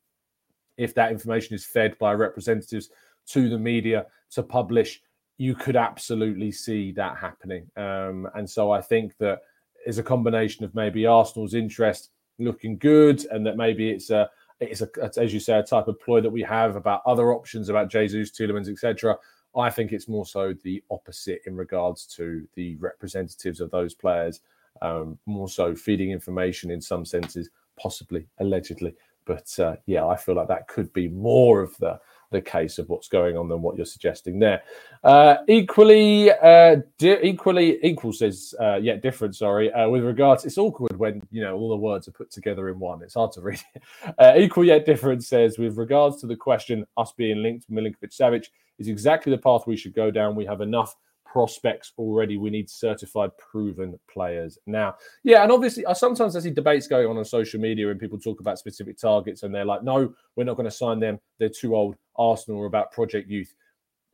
if 0.77 0.93
that 0.95 1.11
information 1.11 1.55
is 1.55 1.65
fed 1.65 1.97
by 1.97 2.13
representatives 2.13 2.89
to 3.27 3.49
the 3.49 3.57
media 3.57 4.05
to 4.31 4.41
publish, 4.41 5.01
you 5.37 5.53
could 5.53 5.75
absolutely 5.75 6.51
see 6.51 6.91
that 6.93 7.17
happening. 7.17 7.69
Um, 7.75 8.27
and 8.35 8.49
so 8.49 8.71
I 8.71 8.81
think 8.81 9.17
that 9.17 9.41
is 9.85 9.97
a 9.97 10.03
combination 10.03 10.65
of 10.65 10.75
maybe 10.75 11.05
Arsenal's 11.05 11.53
interest 11.53 12.11
looking 12.39 12.77
good, 12.77 13.25
and 13.25 13.45
that 13.45 13.57
maybe 13.57 13.89
it's 13.89 14.09
a 14.09 14.29
it's 14.59 14.81
a 14.81 14.89
as 15.17 15.33
you 15.33 15.39
say 15.39 15.57
a 15.57 15.63
type 15.63 15.87
of 15.87 15.99
ploy 15.99 16.21
that 16.21 16.29
we 16.29 16.41
have 16.41 16.75
about 16.75 17.01
other 17.05 17.33
options 17.33 17.69
about 17.69 17.89
Jesus, 17.89 18.31
Tielemans, 18.31 18.69
etc. 18.69 19.17
I 19.55 19.69
think 19.69 19.91
it's 19.91 20.07
more 20.07 20.25
so 20.25 20.53
the 20.63 20.83
opposite 20.91 21.41
in 21.45 21.55
regards 21.55 22.05
to 22.17 22.47
the 22.55 22.75
representatives 22.75 23.59
of 23.59 23.71
those 23.71 23.93
players, 23.93 24.41
um, 24.81 25.17
more 25.25 25.49
so 25.49 25.73
feeding 25.75 26.11
information 26.11 26.69
in 26.69 26.81
some 26.81 27.05
senses, 27.05 27.49
possibly 27.79 28.27
allegedly. 28.39 28.95
But 29.25 29.57
uh, 29.59 29.75
yeah, 29.85 30.05
I 30.05 30.15
feel 30.15 30.35
like 30.35 30.47
that 30.47 30.67
could 30.67 30.91
be 30.93 31.07
more 31.07 31.61
of 31.61 31.75
the 31.77 31.99
the 32.31 32.41
case 32.41 32.77
of 32.77 32.89
what's 32.89 33.07
going 33.07 33.37
on 33.37 33.47
than 33.47 33.61
what 33.61 33.77
you're 33.77 33.85
suggesting 33.85 34.39
there. 34.39 34.61
Uh, 35.03 35.37
equally, 35.47 36.31
uh, 36.31 36.77
di- 36.97 37.21
equally 37.23 37.79
equal 37.83 38.11
says 38.11 38.53
uh, 38.59 38.75
yet 38.75 39.01
different. 39.01 39.35
Sorry, 39.35 39.71
uh, 39.71 39.89
with 39.89 40.03
regards, 40.03 40.45
it's 40.45 40.57
awkward 40.57 40.97
when 40.97 41.21
you 41.31 41.41
know 41.41 41.55
all 41.55 41.69
the 41.69 41.77
words 41.77 42.07
are 42.07 42.11
put 42.11 42.31
together 42.31 42.69
in 42.69 42.79
one. 42.79 43.01
It's 43.01 43.15
hard 43.15 43.31
to 43.33 43.41
read. 43.41 43.61
Uh, 44.19 44.33
equal 44.37 44.63
yet 44.63 44.85
different 44.85 45.23
says 45.23 45.57
with 45.57 45.77
regards 45.77 46.17
to 46.17 46.27
the 46.27 46.35
question, 46.35 46.85
us 46.97 47.11
being 47.17 47.41
linked 47.41 47.65
to 47.65 47.71
Milinkovic 47.71 48.15
Savic 48.15 48.47
is 48.79 48.87
exactly 48.87 49.31
the 49.31 49.37
path 49.37 49.67
we 49.67 49.75
should 49.75 49.93
go 49.93 50.11
down. 50.11 50.35
We 50.35 50.45
have 50.45 50.61
enough 50.61 50.95
prospects 51.37 51.93
already. 51.97 52.37
We 52.37 52.49
need 52.49 52.69
certified, 52.69 53.31
proven 53.37 53.99
players 54.11 54.57
now. 54.65 54.95
Yeah, 55.23 55.43
and 55.43 55.51
obviously, 55.51 55.85
I 55.85 55.93
sometimes 55.93 56.35
I 56.35 56.39
see 56.39 56.49
debates 56.49 56.87
going 56.87 57.07
on 57.07 57.17
on 57.17 57.25
social 57.25 57.59
media 57.59 57.89
and 57.91 57.99
people 57.99 58.17
talk 58.17 58.39
about 58.39 58.59
specific 58.59 58.97
targets, 58.97 59.43
and 59.43 59.53
they're 59.53 59.65
like, 59.65 59.83
"No, 59.83 60.13
we're 60.35 60.45
not 60.45 60.55
going 60.55 60.69
to 60.69 60.75
sign 60.75 60.99
them. 60.99 61.19
They're 61.37 61.49
too 61.49 61.75
old." 61.75 61.95
Arsenal 62.17 62.61
are 62.61 62.65
about 62.65 62.91
project 62.91 63.29
youth. 63.29 63.53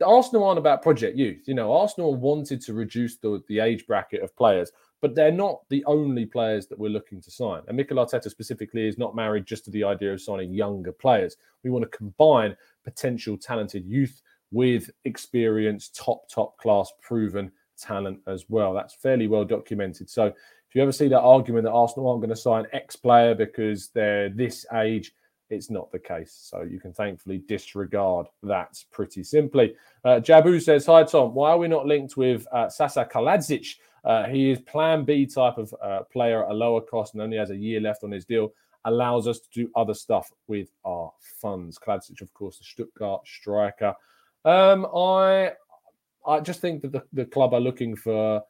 The 0.00 0.06
Arsenal 0.06 0.44
aren't 0.44 0.58
about 0.58 0.82
project 0.82 1.16
youth. 1.16 1.46
You 1.46 1.54
know, 1.54 1.72
Arsenal 1.72 2.14
wanted 2.14 2.60
to 2.62 2.74
reduce 2.74 3.16
the, 3.16 3.42
the 3.48 3.60
age 3.60 3.86
bracket 3.86 4.22
of 4.22 4.34
players, 4.36 4.72
but 5.00 5.14
they're 5.14 5.30
not 5.30 5.60
the 5.68 5.84
only 5.84 6.26
players 6.26 6.66
that 6.66 6.78
we're 6.78 6.88
looking 6.88 7.20
to 7.20 7.30
sign. 7.30 7.62
And 7.68 7.76
Mikel 7.76 7.98
Arteta 7.98 8.28
specifically 8.28 8.88
is 8.88 8.98
not 8.98 9.14
married 9.14 9.46
just 9.46 9.64
to 9.66 9.70
the 9.70 9.84
idea 9.84 10.12
of 10.12 10.20
signing 10.20 10.52
younger 10.52 10.92
players. 10.92 11.36
We 11.62 11.70
want 11.70 11.90
to 11.90 11.96
combine 11.96 12.56
potential 12.84 13.36
talented 13.36 13.86
youth 13.86 14.20
with 14.50 14.90
experienced, 15.04 15.96
top, 15.96 16.28
top 16.28 16.58
class, 16.58 16.92
proven 17.00 17.52
talent 17.78 18.20
as 18.26 18.46
well. 18.48 18.72
That's 18.74 18.94
fairly 18.94 19.26
well 19.26 19.44
documented. 19.44 20.08
So 20.10 20.26
if 20.26 20.74
you 20.74 20.82
ever 20.82 20.92
see 20.92 21.08
that 21.08 21.20
argument 21.20 21.64
that 21.64 21.72
Arsenal 21.72 22.08
aren't 22.08 22.20
going 22.20 22.30
to 22.30 22.36
sign 22.36 22.66
X 22.72 22.96
player 22.96 23.34
because 23.34 23.88
they're 23.88 24.28
this 24.28 24.66
age, 24.74 25.12
it's 25.50 25.70
not 25.70 25.90
the 25.92 25.98
case. 25.98 26.36
So 26.38 26.62
you 26.62 26.80
can 26.80 26.92
thankfully 26.92 27.42
disregard 27.46 28.26
that 28.42 28.82
pretty 28.90 29.22
simply. 29.22 29.74
Uh, 30.04 30.20
Jabu 30.20 30.62
says, 30.62 30.86
Hi, 30.86 31.04
Tom. 31.04 31.34
Why 31.34 31.50
are 31.50 31.58
we 31.58 31.68
not 31.68 31.86
linked 31.86 32.16
with 32.16 32.46
uh, 32.52 32.68
Sasa 32.68 33.04
Kalajdzic? 33.04 33.76
Uh, 34.04 34.24
he 34.24 34.50
is 34.50 34.60
plan 34.60 35.04
B 35.04 35.26
type 35.26 35.56
of 35.56 35.74
uh, 35.82 36.00
player 36.12 36.44
at 36.44 36.50
a 36.50 36.54
lower 36.54 36.80
cost 36.80 37.14
and 37.14 37.22
only 37.22 37.36
has 37.36 37.50
a 37.50 37.56
year 37.56 37.80
left 37.80 38.04
on 38.04 38.10
his 38.10 38.24
deal. 38.24 38.52
Allows 38.84 39.26
us 39.26 39.40
to 39.40 39.48
do 39.50 39.70
other 39.76 39.94
stuff 39.94 40.30
with 40.46 40.68
our 40.84 41.10
funds. 41.40 41.78
Kalajdzic, 41.78 42.20
of 42.20 42.32
course, 42.34 42.58
the 42.58 42.64
Stuttgart 42.64 43.26
striker. 43.26 43.94
Um, 44.44 44.86
I 44.94 45.52
I 46.26 46.40
just 46.40 46.60
think 46.60 46.82
that 46.82 46.92
the, 46.92 47.02
the 47.12 47.24
club 47.24 47.54
are 47.54 47.60
looking 47.60 47.96
for 47.96 48.42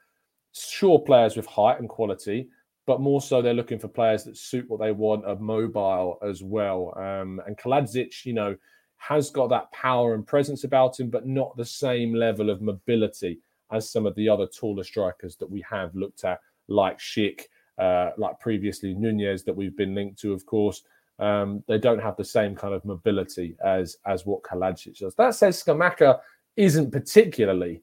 sure 0.52 0.98
players 0.98 1.36
with 1.36 1.46
height 1.46 1.80
and 1.80 1.88
quality, 1.88 2.48
but 2.86 3.00
more 3.00 3.20
so 3.20 3.40
they're 3.40 3.54
looking 3.54 3.78
for 3.78 3.88
players 3.88 4.24
that 4.24 4.36
suit 4.36 4.68
what 4.68 4.80
they 4.80 4.92
want, 4.92 5.24
are 5.24 5.36
mobile 5.36 6.18
as 6.22 6.42
well. 6.42 6.92
Um, 6.96 7.40
and 7.46 7.56
Kalajdzic, 7.56 8.24
you 8.24 8.34
know, 8.34 8.56
has 8.96 9.30
got 9.30 9.48
that 9.50 9.70
power 9.72 10.14
and 10.14 10.26
presence 10.26 10.64
about 10.64 10.98
him, 10.98 11.10
but 11.10 11.26
not 11.26 11.56
the 11.56 11.64
same 11.64 12.14
level 12.14 12.50
of 12.50 12.62
mobility 12.62 13.40
as 13.72 13.90
some 13.90 14.06
of 14.06 14.14
the 14.14 14.28
other 14.28 14.46
taller 14.46 14.84
strikers 14.84 15.36
that 15.36 15.50
we 15.50 15.64
have 15.68 15.94
looked 15.94 16.24
at, 16.24 16.40
like 16.68 16.98
Schick, 16.98 17.42
uh, 17.78 18.10
like 18.16 18.38
previously 18.40 18.94
Nunez 18.94 19.44
that 19.44 19.56
we've 19.56 19.76
been 19.76 19.94
linked 19.94 20.20
to, 20.20 20.32
of 20.32 20.46
course. 20.46 20.82
Um, 21.18 21.62
they 21.68 21.78
don't 21.78 22.02
have 22.02 22.16
the 22.16 22.24
same 22.24 22.56
kind 22.56 22.74
of 22.74 22.84
mobility 22.84 23.56
as 23.64 23.96
as 24.04 24.26
what 24.26 24.42
Kalajdzic 24.42 24.98
does. 24.98 25.14
That 25.14 25.34
says 25.34 25.62
Scamacca 25.62 26.20
isn't 26.56 26.90
particularly, 26.90 27.82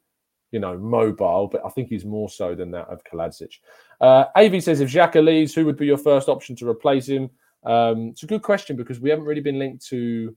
you 0.52 0.60
know, 0.60 0.78
mobile, 0.78 1.48
but 1.48 1.62
I 1.66 1.70
think 1.70 1.90
he's 1.90 2.06
more 2.06 2.30
so 2.30 2.56
than 2.56 2.72
that 2.72 2.88
of 2.88 3.04
Kalajdzic. 3.04 3.60
Uh, 4.00 4.26
Av 4.36 4.64
says 4.64 4.82
if 4.82 4.92
Xhaka 4.92 5.24
leaves, 5.24 5.54
who 5.54 5.66
would 5.66 5.78
be 5.78 5.86
your 5.86 5.98
first 5.98 6.30
option 6.30 6.56
to 6.58 6.68
replace 6.68 7.08
him? 7.08 7.30
Um, 7.64 8.10
it's 8.10 8.24
a 8.24 8.28
good 8.28 8.42
question 8.42 8.76
because 8.76 9.00
we 9.00 9.10
haven't 9.10 9.26
really 9.26 9.42
been 9.42 9.60
linked 9.60 9.86
to 9.88 10.36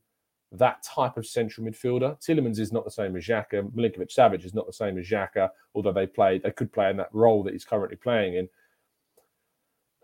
that 0.52 0.82
type 0.84 1.16
of 1.16 1.26
central 1.26 1.66
midfielder. 1.66 2.16
Tielemans 2.20 2.60
is 2.60 2.72
not 2.72 2.84
the 2.84 2.90
same 2.90 3.16
as 3.16 3.24
Xhaka. 3.24 3.68
Milinkovic 3.72 4.14
Savic 4.14 4.44
is 4.44 4.54
not 4.54 4.66
the 4.66 4.72
same 4.72 4.98
as 4.98 5.08
Xhaka, 5.08 5.50
although 5.74 5.92
they 5.92 6.06
play, 6.06 6.38
they 6.38 6.52
could 6.52 6.72
play 6.72 6.90
in 6.90 6.96
that 6.98 7.08
role 7.12 7.42
that 7.42 7.52
he's 7.52 7.64
currently 7.64 7.96
playing 7.96 8.34
in. 8.34 8.48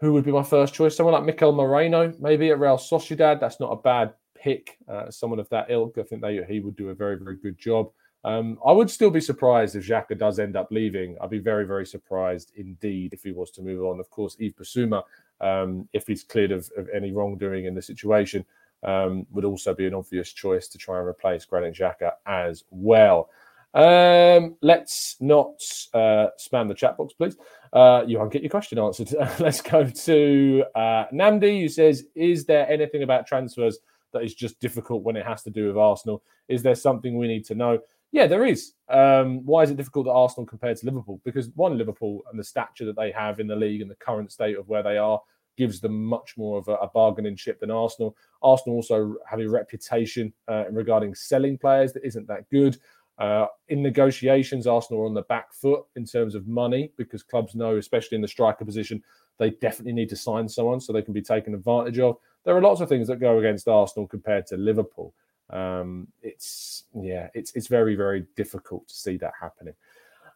Who 0.00 0.12
would 0.14 0.24
be 0.24 0.32
my 0.32 0.42
first 0.42 0.74
choice? 0.74 0.96
Someone 0.96 1.12
like 1.12 1.24
Mikel 1.24 1.52
Merino, 1.52 2.12
maybe 2.18 2.50
at 2.50 2.58
Real 2.58 2.78
Sociedad. 2.78 3.38
That's 3.38 3.60
not 3.60 3.70
a 3.70 3.76
bad 3.76 4.14
pick. 4.34 4.78
Uh, 4.88 5.10
someone 5.10 5.38
of 5.38 5.48
that 5.50 5.70
ilk. 5.70 5.98
I 5.98 6.02
think 6.02 6.22
they, 6.22 6.42
he 6.48 6.60
would 6.60 6.74
do 6.74 6.88
a 6.88 6.94
very, 6.94 7.16
very 7.16 7.36
good 7.36 7.58
job. 7.58 7.90
Um, 8.24 8.58
I 8.66 8.72
would 8.72 8.90
still 8.90 9.10
be 9.10 9.20
surprised 9.20 9.76
if 9.76 9.86
Xhaka 9.86 10.18
does 10.18 10.38
end 10.38 10.56
up 10.56 10.68
leaving. 10.70 11.16
I'd 11.20 11.30
be 11.30 11.38
very, 11.38 11.66
very 11.66 11.86
surprised 11.86 12.52
indeed 12.56 13.14
if 13.14 13.22
he 13.22 13.32
was 13.32 13.50
to 13.52 13.62
move 13.62 13.84
on. 13.84 13.98
Of 13.98 14.10
course, 14.10 14.36
Yves 14.38 14.54
Bissouma, 14.54 15.02
um, 15.40 15.88
if 15.92 16.06
he's 16.06 16.22
cleared 16.22 16.52
of, 16.52 16.70
of, 16.76 16.88
any 16.94 17.12
wrongdoing 17.12 17.64
in 17.64 17.74
the 17.74 17.80
situation, 17.80 18.44
um, 18.82 19.26
would 19.30 19.46
also 19.46 19.74
be 19.74 19.86
an 19.86 19.94
obvious 19.94 20.32
choice 20.32 20.68
to 20.68 20.78
try 20.78 20.98
and 20.98 21.08
replace 21.08 21.46
Granit 21.46 21.74
Xhaka 21.74 22.12
as 22.26 22.64
well. 22.70 23.30
Um, 23.72 24.56
let's 24.62 25.16
not 25.20 25.62
uh, 25.94 26.28
spam 26.38 26.68
the 26.68 26.74
chat 26.74 26.98
box, 26.98 27.14
please. 27.14 27.36
Uh, 27.72 28.04
you 28.06 28.18
won't 28.18 28.32
get 28.32 28.42
your 28.42 28.50
question 28.50 28.78
answered. 28.78 29.14
let's 29.40 29.62
go 29.62 29.84
to 29.84 30.64
uh, 30.74 31.04
Namdi, 31.12 31.60
who 31.62 31.68
says, 31.68 32.04
"Is 32.14 32.44
there 32.44 32.68
anything 32.68 33.02
about 33.02 33.26
transfers 33.26 33.78
that 34.12 34.24
is 34.24 34.34
just 34.34 34.58
difficult 34.60 35.04
when 35.04 35.16
it 35.16 35.24
has 35.24 35.42
to 35.44 35.50
do 35.50 35.68
with 35.68 35.76
Arsenal? 35.76 36.22
Is 36.48 36.62
there 36.62 36.74
something 36.74 37.16
we 37.16 37.28
need 37.28 37.44
to 37.46 37.54
know?" 37.54 37.78
Yeah, 38.12 38.26
there 38.26 38.44
is. 38.44 38.72
Um, 38.88 39.44
why 39.46 39.62
is 39.62 39.70
it 39.70 39.76
difficult 39.76 40.06
that 40.06 40.12
Arsenal 40.12 40.46
compared 40.46 40.76
to 40.78 40.86
Liverpool? 40.86 41.20
Because 41.24 41.48
one, 41.54 41.78
Liverpool 41.78 42.22
and 42.30 42.38
the 42.38 42.44
stature 42.44 42.84
that 42.86 42.96
they 42.96 43.12
have 43.12 43.38
in 43.38 43.46
the 43.46 43.54
league 43.54 43.82
and 43.82 43.90
the 43.90 43.96
current 43.96 44.32
state 44.32 44.58
of 44.58 44.68
where 44.68 44.82
they 44.82 44.98
are 44.98 45.20
gives 45.56 45.80
them 45.80 46.04
much 46.04 46.36
more 46.36 46.58
of 46.58 46.66
a, 46.68 46.74
a 46.76 46.88
bargaining 46.88 47.36
chip 47.36 47.60
than 47.60 47.70
Arsenal. 47.70 48.16
Arsenal 48.42 48.76
also 48.76 49.16
have 49.28 49.40
a 49.40 49.48
reputation 49.48 50.32
uh, 50.48 50.64
regarding 50.70 51.14
selling 51.14 51.56
players 51.56 51.92
that 51.92 52.04
isn't 52.04 52.26
that 52.26 52.48
good. 52.50 52.78
Uh, 53.18 53.46
in 53.68 53.82
negotiations, 53.82 54.66
Arsenal 54.66 55.02
are 55.02 55.06
on 55.06 55.14
the 55.14 55.22
back 55.22 55.52
foot 55.52 55.82
in 55.94 56.04
terms 56.04 56.34
of 56.34 56.48
money 56.48 56.90
because 56.96 57.22
clubs 57.22 57.54
know, 57.54 57.76
especially 57.76 58.16
in 58.16 58.22
the 58.22 58.28
striker 58.28 58.64
position, 58.64 59.02
they 59.38 59.50
definitely 59.50 59.92
need 59.92 60.08
to 60.08 60.16
sign 60.16 60.48
someone 60.48 60.80
so 60.80 60.92
they 60.92 61.02
can 61.02 61.12
be 61.12 61.22
taken 61.22 61.54
advantage 61.54 61.98
of. 61.98 62.16
There 62.44 62.56
are 62.56 62.62
lots 62.62 62.80
of 62.80 62.88
things 62.88 63.06
that 63.08 63.20
go 63.20 63.38
against 63.38 63.68
Arsenal 63.68 64.08
compared 64.08 64.46
to 64.46 64.56
Liverpool. 64.56 65.14
Um, 65.52 66.08
it's 66.22 66.84
yeah, 66.94 67.28
it's 67.34 67.52
it's 67.54 67.66
very 67.66 67.94
very 67.94 68.26
difficult 68.36 68.88
to 68.88 68.94
see 68.94 69.16
that 69.18 69.32
happening. 69.40 69.74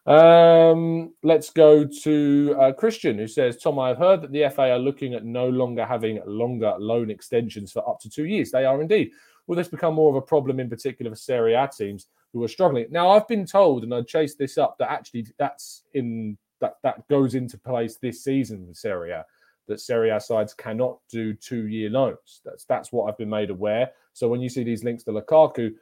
Um, 0.05 1.13
let's 1.23 1.49
go 1.49 1.83
to 1.83 2.55
uh, 2.59 2.71
Christian, 2.73 3.17
who 3.17 3.27
says, 3.27 3.57
Tom, 3.57 3.79
I've 3.79 3.97
heard 3.97 4.21
that 4.21 4.31
the 4.31 4.47
FA 4.49 4.71
are 4.71 4.79
looking 4.79 5.15
at 5.15 5.25
no 5.25 5.49
longer 5.49 5.83
having 5.83 6.21
longer 6.27 6.75
loan 6.77 7.09
extensions 7.09 7.71
for 7.71 7.87
up 7.89 7.99
to 8.01 8.09
two 8.09 8.25
years. 8.25 8.51
They 8.51 8.65
are 8.65 8.81
indeed. 8.81 9.11
Will 9.47 9.55
this 9.55 9.67
become 9.67 9.95
more 9.95 10.09
of 10.09 10.15
a 10.15 10.21
problem 10.21 10.59
in 10.59 10.69
particular 10.69 11.11
for 11.11 11.17
Serie 11.17 11.55
A 11.55 11.67
teams 11.67 12.07
who 12.33 12.43
are 12.43 12.47
struggling? 12.47 12.85
Now, 12.91 13.11
I've 13.11 13.27
been 13.27 13.45
told, 13.45 13.83
and 13.83 13.93
I 13.93 14.01
chased 14.01 14.37
this 14.37 14.57
up, 14.57 14.77
that 14.77 14.91
actually 14.91 15.27
that's 15.37 15.83
in 15.93 16.37
that 16.61 16.75
that 16.83 17.07
goes 17.07 17.35
into 17.35 17.57
place 17.57 17.97
this 17.97 18.23
season 18.23 18.67
with 18.67 18.77
Serie 18.77 19.11
A, 19.11 19.25
that 19.67 19.79
Serie 19.79 20.09
A 20.09 20.19
sides 20.19 20.53
cannot 20.53 20.99
do 21.09 21.33
two-year 21.33 21.89
loans. 21.89 22.41
That's 22.45 22.65
that's 22.65 22.91
what 22.91 23.09
I've 23.09 23.17
been 23.17 23.29
made 23.29 23.49
aware. 23.49 23.91
So 24.13 24.27
when 24.27 24.41
you 24.41 24.49
see 24.49 24.63
these 24.63 24.83
links 24.83 25.03
to 25.03 25.11
Lukaku, 25.11 25.73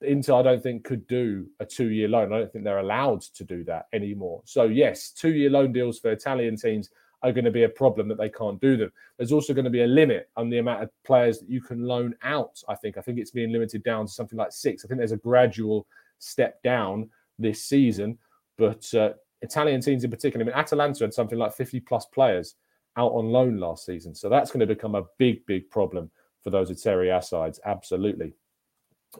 Inter, 0.00 0.34
I 0.34 0.42
don't 0.42 0.62
think, 0.62 0.84
could 0.84 1.06
do 1.08 1.46
a 1.58 1.66
two 1.66 1.90
year 1.90 2.08
loan. 2.08 2.32
I 2.32 2.38
don't 2.38 2.52
think 2.52 2.64
they're 2.64 2.78
allowed 2.78 3.22
to 3.22 3.44
do 3.44 3.64
that 3.64 3.86
anymore. 3.92 4.42
So, 4.44 4.64
yes, 4.64 5.10
two 5.10 5.32
year 5.32 5.50
loan 5.50 5.72
deals 5.72 5.98
for 5.98 6.12
Italian 6.12 6.56
teams 6.56 6.90
are 7.22 7.32
going 7.32 7.44
to 7.44 7.50
be 7.50 7.64
a 7.64 7.68
problem 7.68 8.06
that 8.08 8.18
they 8.18 8.28
can't 8.28 8.60
do 8.60 8.76
them. 8.76 8.92
There's 9.16 9.32
also 9.32 9.52
going 9.52 9.64
to 9.64 9.70
be 9.70 9.82
a 9.82 9.88
limit 9.88 10.28
on 10.36 10.50
the 10.50 10.58
amount 10.58 10.84
of 10.84 10.90
players 11.04 11.40
that 11.40 11.50
you 11.50 11.60
can 11.60 11.82
loan 11.82 12.14
out. 12.22 12.62
I 12.68 12.76
think. 12.76 12.96
I 12.96 13.00
think 13.00 13.18
it's 13.18 13.32
being 13.32 13.52
limited 13.52 13.82
down 13.82 14.06
to 14.06 14.12
something 14.12 14.38
like 14.38 14.52
six. 14.52 14.84
I 14.84 14.88
think 14.88 14.98
there's 14.98 15.12
a 15.12 15.16
gradual 15.16 15.86
step 16.20 16.62
down 16.62 17.10
this 17.40 17.64
season, 17.64 18.18
but 18.56 18.92
uh, 18.94 19.10
Italian 19.42 19.80
teams 19.80 20.04
in 20.04 20.10
particular. 20.10 20.44
I 20.44 20.46
mean, 20.46 20.56
Atalanta 20.56 21.04
had 21.04 21.14
something 21.14 21.38
like 21.38 21.54
50 21.54 21.80
plus 21.80 22.06
players 22.06 22.54
out 22.98 23.12
on 23.12 23.30
loan 23.30 23.58
last 23.58 23.86
season, 23.86 24.14
so 24.14 24.28
that's 24.28 24.50
going 24.50 24.60
to 24.60 24.66
become 24.66 24.94
a 24.94 25.04
big, 25.18 25.46
big 25.46 25.70
problem 25.70 26.10
for 26.42 26.50
those 26.50 26.82
Serie 26.82 27.10
A 27.10 27.22
sides. 27.22 27.60
Absolutely. 27.64 28.34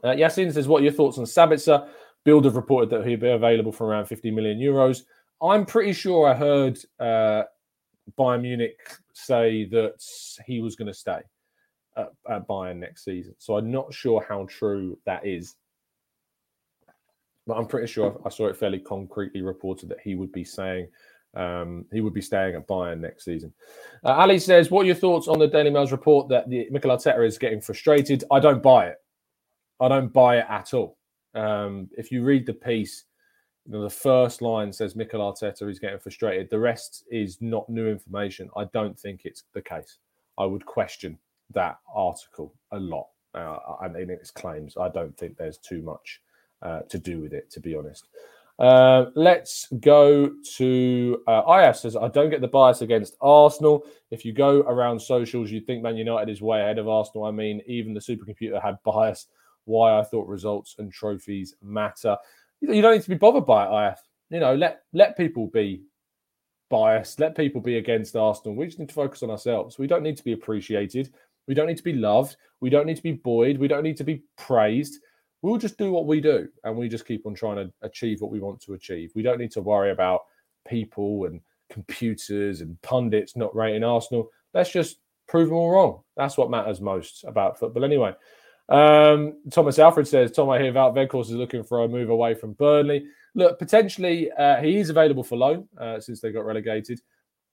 Uh, 0.04 0.08
Yasin 0.08 0.52
says, 0.52 0.68
What 0.68 0.80
are 0.80 0.84
your 0.84 0.92
thoughts 0.92 1.18
on 1.18 1.24
Sabitzer? 1.24 1.88
Bild 2.24 2.44
have 2.44 2.56
reported 2.56 2.90
that 2.90 3.06
he'll 3.06 3.18
be 3.18 3.30
available 3.30 3.72
for 3.72 3.86
around 3.86 4.06
50 4.06 4.30
million 4.30 4.58
euros. 4.58 5.02
I'm 5.40 5.64
pretty 5.64 5.92
sure 5.92 6.28
I 6.28 6.34
heard 6.34 6.78
uh, 6.98 7.44
Bayern 8.18 8.42
Munich 8.42 8.78
say 9.14 9.64
that 9.66 10.02
he 10.46 10.60
was 10.60 10.76
going 10.76 10.88
to 10.88 10.94
stay 10.94 11.20
at, 11.96 12.08
at 12.28 12.48
Bayern 12.48 12.76
next 12.78 13.04
season. 13.04 13.34
So 13.38 13.56
I'm 13.56 13.70
not 13.70 13.94
sure 13.94 14.24
how 14.28 14.46
true 14.48 14.98
that 15.06 15.24
is. 15.24 15.54
But 17.46 17.56
I'm 17.56 17.66
pretty 17.66 17.86
sure 17.86 18.20
I 18.26 18.28
saw 18.28 18.48
it 18.48 18.56
fairly 18.56 18.80
concretely 18.80 19.40
reported 19.40 19.88
that 19.88 20.00
he 20.00 20.14
would 20.14 20.32
be 20.32 20.44
saying 20.44 20.88
um, 21.34 21.84
he 21.92 22.00
would 22.00 22.14
be 22.14 22.20
staying 22.20 22.54
at 22.54 22.66
Bayern 22.66 23.00
next 23.00 23.24
season. 23.24 23.52
Uh, 24.04 24.12
Ali 24.12 24.38
says, 24.38 24.70
"What 24.70 24.82
are 24.82 24.86
your 24.86 24.94
thoughts 24.94 25.28
on 25.28 25.38
the 25.38 25.46
Daily 25.46 25.70
Mail's 25.70 25.92
report 25.92 26.28
that 26.28 26.48
the 26.48 26.68
Mikel 26.70 26.90
Arteta 26.90 27.26
is 27.26 27.38
getting 27.38 27.60
frustrated?" 27.60 28.24
I 28.30 28.40
don't 28.40 28.62
buy 28.62 28.88
it. 28.88 28.96
I 29.80 29.88
don't 29.88 30.12
buy 30.12 30.38
it 30.38 30.46
at 30.48 30.74
all. 30.74 30.98
Um, 31.34 31.88
if 31.96 32.10
you 32.10 32.24
read 32.24 32.46
the 32.46 32.54
piece, 32.54 33.04
you 33.66 33.72
know, 33.72 33.82
the 33.82 33.90
first 33.90 34.40
line 34.42 34.72
says 34.72 34.96
Mikel 34.96 35.20
Arteta 35.20 35.70
is 35.70 35.78
getting 35.78 35.98
frustrated. 35.98 36.48
The 36.50 36.58
rest 36.58 37.04
is 37.10 37.38
not 37.40 37.68
new 37.68 37.86
information. 37.86 38.48
I 38.56 38.64
don't 38.72 38.98
think 38.98 39.22
it's 39.24 39.44
the 39.52 39.62
case. 39.62 39.98
I 40.38 40.46
would 40.46 40.64
question 40.64 41.18
that 41.52 41.78
article 41.94 42.54
a 42.72 42.78
lot. 42.78 43.08
Uh, 43.34 43.58
I 43.80 43.88
mean, 43.88 44.10
its 44.10 44.30
claims. 44.30 44.76
I 44.76 44.88
don't 44.88 45.16
think 45.16 45.36
there's 45.36 45.58
too 45.58 45.82
much 45.82 46.22
uh, 46.62 46.80
to 46.88 46.98
do 46.98 47.20
with 47.20 47.32
it, 47.32 47.50
to 47.50 47.60
be 47.60 47.76
honest. 47.76 48.08
Uh, 48.58 49.06
let's 49.14 49.68
go 49.80 50.32
to 50.56 51.22
uh, 51.28 51.42
IF 51.60 51.76
says, 51.76 51.96
I 51.96 52.08
don't 52.08 52.30
get 52.30 52.40
the 52.40 52.48
bias 52.48 52.82
against 52.82 53.16
Arsenal. 53.20 53.84
If 54.10 54.24
you 54.24 54.32
go 54.32 54.60
around 54.62 55.00
socials, 55.00 55.50
you 55.50 55.60
think 55.60 55.82
Man 55.82 55.96
United 55.96 56.28
is 56.28 56.42
way 56.42 56.60
ahead 56.60 56.78
of 56.78 56.88
Arsenal. 56.88 57.24
I 57.24 57.30
mean, 57.30 57.62
even 57.66 57.94
the 57.94 58.00
supercomputer 58.00 58.60
had 58.60 58.82
bias 58.84 59.28
why 59.64 59.98
I 59.98 60.02
thought 60.02 60.26
results 60.26 60.76
and 60.78 60.92
trophies 60.92 61.54
matter. 61.62 62.16
You 62.60 62.82
don't 62.82 62.94
need 62.94 63.02
to 63.02 63.10
be 63.10 63.16
bothered 63.16 63.46
by 63.46 63.66
it, 63.66 63.92
IF. 63.92 64.00
You 64.30 64.40
know, 64.40 64.54
let 64.54 64.82
let 64.92 65.16
people 65.16 65.46
be 65.46 65.82
biased. 66.68 67.20
Let 67.20 67.36
people 67.36 67.60
be 67.60 67.78
against 67.78 68.16
Arsenal. 68.16 68.56
We 68.56 68.66
just 68.66 68.78
need 68.78 68.88
to 68.88 68.94
focus 68.94 69.22
on 69.22 69.30
ourselves. 69.30 69.78
We 69.78 69.86
don't 69.86 70.02
need 70.02 70.16
to 70.16 70.24
be 70.24 70.32
appreciated. 70.32 71.12
We 71.46 71.54
don't 71.54 71.66
need 71.66 71.78
to 71.78 71.84
be 71.84 71.94
loved. 71.94 72.36
We 72.60 72.70
don't 72.70 72.86
need 72.86 72.96
to 72.96 73.02
be 73.02 73.12
buoyed. 73.12 73.58
We 73.58 73.68
don't 73.68 73.84
need 73.84 73.96
to 73.98 74.04
be 74.04 74.24
praised. 74.36 74.98
We'll 75.42 75.58
just 75.58 75.78
do 75.78 75.92
what 75.92 76.06
we 76.06 76.20
do 76.20 76.48
and 76.64 76.76
we 76.76 76.88
just 76.88 77.06
keep 77.06 77.26
on 77.26 77.34
trying 77.34 77.56
to 77.56 77.72
achieve 77.82 78.20
what 78.20 78.30
we 78.30 78.40
want 78.40 78.60
to 78.62 78.74
achieve. 78.74 79.12
We 79.14 79.22
don't 79.22 79.38
need 79.38 79.52
to 79.52 79.60
worry 79.60 79.92
about 79.92 80.22
people 80.66 81.26
and 81.26 81.40
computers 81.70 82.60
and 82.60 82.80
pundits 82.82 83.36
not 83.36 83.54
rating 83.54 83.84
Arsenal. 83.84 84.30
Let's 84.54 84.70
just 84.70 84.98
prove 85.28 85.48
them 85.48 85.58
all 85.58 85.70
wrong. 85.70 86.00
That's 86.16 86.36
what 86.36 86.50
matters 86.50 86.80
most 86.80 87.24
about 87.24 87.58
football. 87.58 87.84
Anyway, 87.84 88.14
um, 88.68 89.34
Thomas 89.50 89.78
Alfred 89.78 90.08
says, 90.08 90.32
Tom, 90.32 90.50
I 90.50 90.60
hear 90.60 90.72
Wout 90.72 90.94
Weghorst 90.94 91.26
is 91.26 91.32
looking 91.32 91.62
for 91.62 91.84
a 91.84 91.88
move 91.88 92.10
away 92.10 92.34
from 92.34 92.54
Burnley. 92.54 93.06
Look, 93.34 93.58
potentially 93.58 94.30
uh, 94.32 94.56
he 94.60 94.78
is 94.78 94.90
available 94.90 95.22
for 95.22 95.36
loan 95.36 95.68
uh, 95.78 96.00
since 96.00 96.20
they 96.20 96.32
got 96.32 96.46
relegated. 96.46 97.00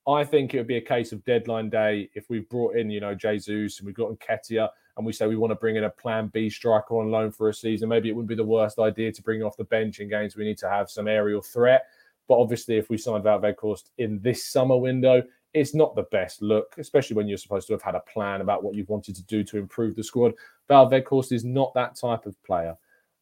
I 0.08 0.24
think 0.24 0.54
it 0.54 0.58
would 0.58 0.66
be 0.66 0.76
a 0.76 0.80
case 0.80 1.12
of 1.12 1.24
deadline 1.24 1.68
day 1.68 2.10
if 2.14 2.28
we've 2.30 2.48
brought 2.48 2.76
in, 2.76 2.90
you 2.90 3.00
know, 3.00 3.14
Jesus 3.14 3.78
and 3.78 3.86
we've 3.86 3.94
got 3.94 4.12
Nketiah 4.12 4.68
and 4.96 5.04
we 5.04 5.12
say 5.12 5.26
we 5.26 5.36
want 5.36 5.50
to 5.50 5.56
bring 5.56 5.76
in 5.76 5.84
a 5.84 5.90
plan 5.90 6.28
B 6.28 6.48
striker 6.48 6.98
on 6.98 7.10
loan 7.10 7.30
for 7.30 7.48
a 7.48 7.54
season. 7.54 7.88
Maybe 7.88 8.08
it 8.08 8.12
wouldn't 8.12 8.28
be 8.28 8.34
the 8.34 8.44
worst 8.44 8.78
idea 8.78 9.12
to 9.12 9.22
bring 9.22 9.42
off 9.42 9.56
the 9.56 9.64
bench 9.64 10.00
in 10.00 10.08
games 10.08 10.36
we 10.36 10.44
need 10.44 10.58
to 10.58 10.68
have 10.68 10.90
some 10.90 11.08
aerial 11.08 11.42
threat. 11.42 11.86
But 12.28 12.38
obviously, 12.38 12.76
if 12.76 12.90
we 12.90 12.98
sign 12.98 13.22
Wout 13.22 13.84
in 13.98 14.20
this 14.20 14.46
summer 14.46 14.76
window, 14.76 15.22
it's 15.54 15.74
not 15.74 15.94
the 15.94 16.02
best 16.04 16.42
look, 16.42 16.74
especially 16.78 17.16
when 17.16 17.28
you're 17.28 17.38
supposed 17.38 17.66
to 17.68 17.72
have 17.72 17.82
had 17.82 17.94
a 17.94 18.00
plan 18.00 18.40
about 18.40 18.62
what 18.62 18.74
you've 18.74 18.88
wanted 18.88 19.16
to 19.16 19.22
do 19.24 19.44
to 19.44 19.58
improve 19.58 19.94
the 19.94 20.04
squad. 20.04 20.32
Val 20.68 20.92
is 20.92 21.44
not 21.44 21.72
that 21.74 21.96
type 21.96 22.26
of 22.26 22.42
player. 22.42 22.76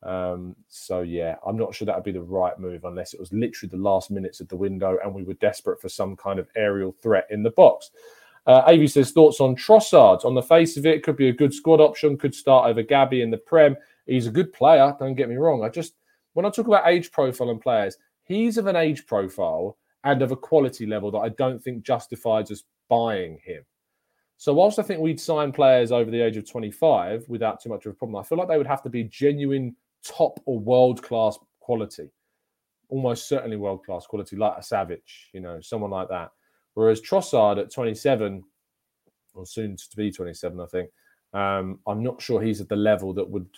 Um, 0.04 0.54
so 0.68 1.00
yeah, 1.00 1.36
I'm 1.46 1.56
not 1.56 1.74
sure 1.74 1.86
that 1.86 1.94
would 1.94 2.04
be 2.04 2.12
the 2.12 2.20
right 2.20 2.58
move 2.58 2.84
unless 2.84 3.14
it 3.14 3.20
was 3.20 3.32
literally 3.32 3.70
the 3.70 3.82
last 3.82 4.10
minutes 4.10 4.40
of 4.40 4.48
the 4.48 4.56
window 4.56 4.98
and 5.02 5.14
we 5.14 5.24
were 5.24 5.34
desperate 5.34 5.80
for 5.80 5.88
some 5.88 6.14
kind 6.14 6.38
of 6.38 6.48
aerial 6.56 6.92
threat 6.92 7.26
in 7.30 7.42
the 7.42 7.50
box. 7.50 7.90
Uh, 8.46 8.62
Avi 8.66 8.86
says 8.86 9.10
thoughts 9.10 9.40
on 9.40 9.56
Trossard. 9.56 10.24
On 10.24 10.34
the 10.34 10.42
face 10.42 10.76
of 10.76 10.86
it, 10.86 11.02
could 11.02 11.16
be 11.16 11.28
a 11.28 11.32
good 11.32 11.54
squad 11.54 11.80
option. 11.80 12.18
Could 12.18 12.34
start 12.34 12.68
over 12.68 12.82
Gabby 12.82 13.22
in 13.22 13.30
the 13.30 13.38
Prem. 13.38 13.76
He's 14.06 14.26
a 14.26 14.30
good 14.30 14.52
player. 14.52 14.94
Don't 14.98 15.14
get 15.14 15.28
me 15.28 15.36
wrong. 15.36 15.64
I 15.64 15.68
just 15.68 15.94
when 16.34 16.44
I 16.44 16.50
talk 16.50 16.66
about 16.66 16.86
age 16.86 17.10
profile 17.10 17.50
and 17.50 17.60
players, 17.60 17.96
he's 18.24 18.58
of 18.58 18.66
an 18.66 18.76
age 18.76 19.06
profile 19.06 19.78
and 20.02 20.20
of 20.20 20.32
a 20.32 20.36
quality 20.36 20.84
level 20.84 21.10
that 21.12 21.18
I 21.18 21.30
don't 21.30 21.62
think 21.62 21.82
justifies 21.82 22.50
us 22.50 22.64
buying 22.88 23.38
him. 23.42 23.64
So, 24.36 24.52
whilst 24.52 24.78
I 24.78 24.82
think 24.82 25.00
we'd 25.00 25.20
sign 25.20 25.52
players 25.52 25.92
over 25.92 26.10
the 26.10 26.20
age 26.20 26.36
of 26.36 26.48
25 26.48 27.24
without 27.28 27.62
too 27.62 27.70
much 27.70 27.86
of 27.86 27.92
a 27.92 27.94
problem, 27.94 28.20
I 28.20 28.26
feel 28.26 28.36
like 28.36 28.48
they 28.48 28.58
would 28.58 28.66
have 28.66 28.82
to 28.82 28.90
be 28.90 29.04
genuine 29.04 29.74
top 30.04 30.38
or 30.44 30.58
world 30.58 31.02
class 31.02 31.38
quality, 31.60 32.10
almost 32.88 33.28
certainly 33.28 33.56
world 33.56 33.84
class 33.84 34.06
quality, 34.06 34.36
like 34.36 34.54
a 34.58 34.60
Savic, 34.60 35.02
you 35.32 35.40
know, 35.40 35.60
someone 35.60 35.90
like 35.90 36.08
that. 36.08 36.30
Whereas 36.74 37.00
Trossard 37.00 37.58
at 37.58 37.72
27, 37.72 38.44
or 39.34 39.46
soon 39.46 39.76
to 39.76 39.96
be 39.96 40.10
27, 40.10 40.60
I 40.60 40.66
think, 40.66 40.90
um, 41.32 41.78
I'm 41.86 42.02
not 42.02 42.20
sure 42.20 42.40
he's 42.40 42.60
at 42.60 42.68
the 42.68 42.76
level 42.76 43.12
that 43.14 43.28
would 43.28 43.48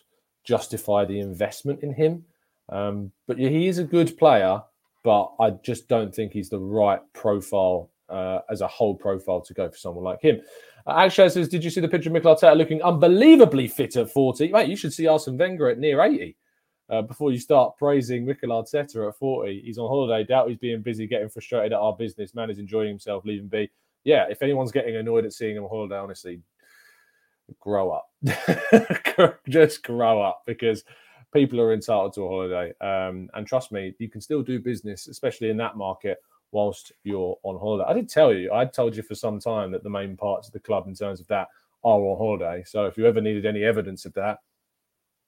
justify 0.44 1.04
the 1.04 1.20
investment 1.20 1.82
in 1.82 1.92
him. 1.92 2.24
Um, 2.68 3.12
but 3.26 3.38
yeah, 3.38 3.48
he 3.48 3.68
is 3.68 3.78
a 3.78 3.84
good 3.84 4.16
player, 4.18 4.60
but 5.04 5.32
I 5.40 5.50
just 5.50 5.88
don't 5.88 6.14
think 6.14 6.32
he's 6.32 6.48
the 6.48 6.58
right 6.58 7.00
profile 7.12 7.90
uh, 8.08 8.40
as 8.50 8.60
a 8.60 8.66
whole 8.66 8.94
profile 8.94 9.40
to 9.40 9.54
go 9.54 9.68
for 9.68 9.76
someone 9.76 10.04
like 10.04 10.22
him. 10.22 10.40
Uh, 10.86 11.08
says, 11.08 11.48
Did 11.48 11.64
you 11.64 11.70
see 11.70 11.80
the 11.80 11.88
picture 11.88 12.08
of 12.08 12.12
Mikel 12.12 12.34
Arteta 12.34 12.56
looking 12.56 12.82
unbelievably 12.82 13.68
fit 13.68 13.96
at 13.96 14.10
40? 14.10 14.52
Mate, 14.52 14.68
you 14.68 14.76
should 14.76 14.92
see 14.92 15.06
Arsene 15.06 15.36
Wenger 15.36 15.68
at 15.68 15.78
near 15.78 16.02
80 16.02 16.36
uh, 16.90 17.02
before 17.02 17.32
you 17.32 17.38
start 17.38 17.76
praising 17.76 18.24
Mikel 18.24 18.50
Arteta 18.50 19.08
at 19.08 19.16
40. 19.16 19.62
He's 19.64 19.78
on 19.78 19.88
holiday. 19.88 20.24
Doubt 20.24 20.48
he's 20.48 20.58
being 20.58 20.82
busy, 20.82 21.06
getting 21.06 21.28
frustrated 21.28 21.72
at 21.72 21.78
our 21.78 21.96
business. 21.96 22.34
Man 22.34 22.50
is 22.50 22.58
enjoying 22.58 22.88
himself, 22.88 23.24
leaving 23.24 23.48
be. 23.48 23.70
Yeah, 24.04 24.26
if 24.30 24.42
anyone's 24.42 24.72
getting 24.72 24.96
annoyed 24.96 25.24
at 25.24 25.32
seeing 25.32 25.56
him 25.56 25.64
on 25.64 25.68
holiday, 25.68 25.98
honestly, 25.98 26.40
grow 27.60 27.90
up. 27.90 28.08
Just 29.48 29.82
grow 29.82 30.22
up 30.22 30.42
because 30.46 30.84
people 31.32 31.60
are 31.60 31.72
entitled 31.72 32.14
to 32.14 32.22
a 32.22 32.28
holiday. 32.28 32.72
Um, 32.80 33.28
and 33.34 33.46
trust 33.46 33.72
me, 33.72 33.94
you 33.98 34.08
can 34.08 34.20
still 34.20 34.42
do 34.42 34.60
business, 34.60 35.08
especially 35.08 35.50
in 35.50 35.56
that 35.56 35.76
market, 35.76 36.18
whilst 36.52 36.92
you're 37.02 37.36
on 37.42 37.58
holiday. 37.58 37.84
I 37.88 37.94
did 37.94 38.08
tell 38.08 38.32
you, 38.32 38.52
I'd 38.52 38.72
told 38.72 38.96
you 38.96 39.02
for 39.02 39.16
some 39.16 39.40
time 39.40 39.72
that 39.72 39.82
the 39.82 39.90
main 39.90 40.16
parts 40.16 40.46
of 40.46 40.52
the 40.52 40.60
club, 40.60 40.86
in 40.86 40.94
terms 40.94 41.20
of 41.20 41.26
that, 41.26 41.48
are 41.84 42.00
on 42.00 42.16
holiday. 42.16 42.62
So 42.64 42.86
if 42.86 42.96
you 42.96 43.06
ever 43.06 43.20
needed 43.20 43.44
any 43.44 43.64
evidence 43.64 44.04
of 44.04 44.14
that, 44.14 44.38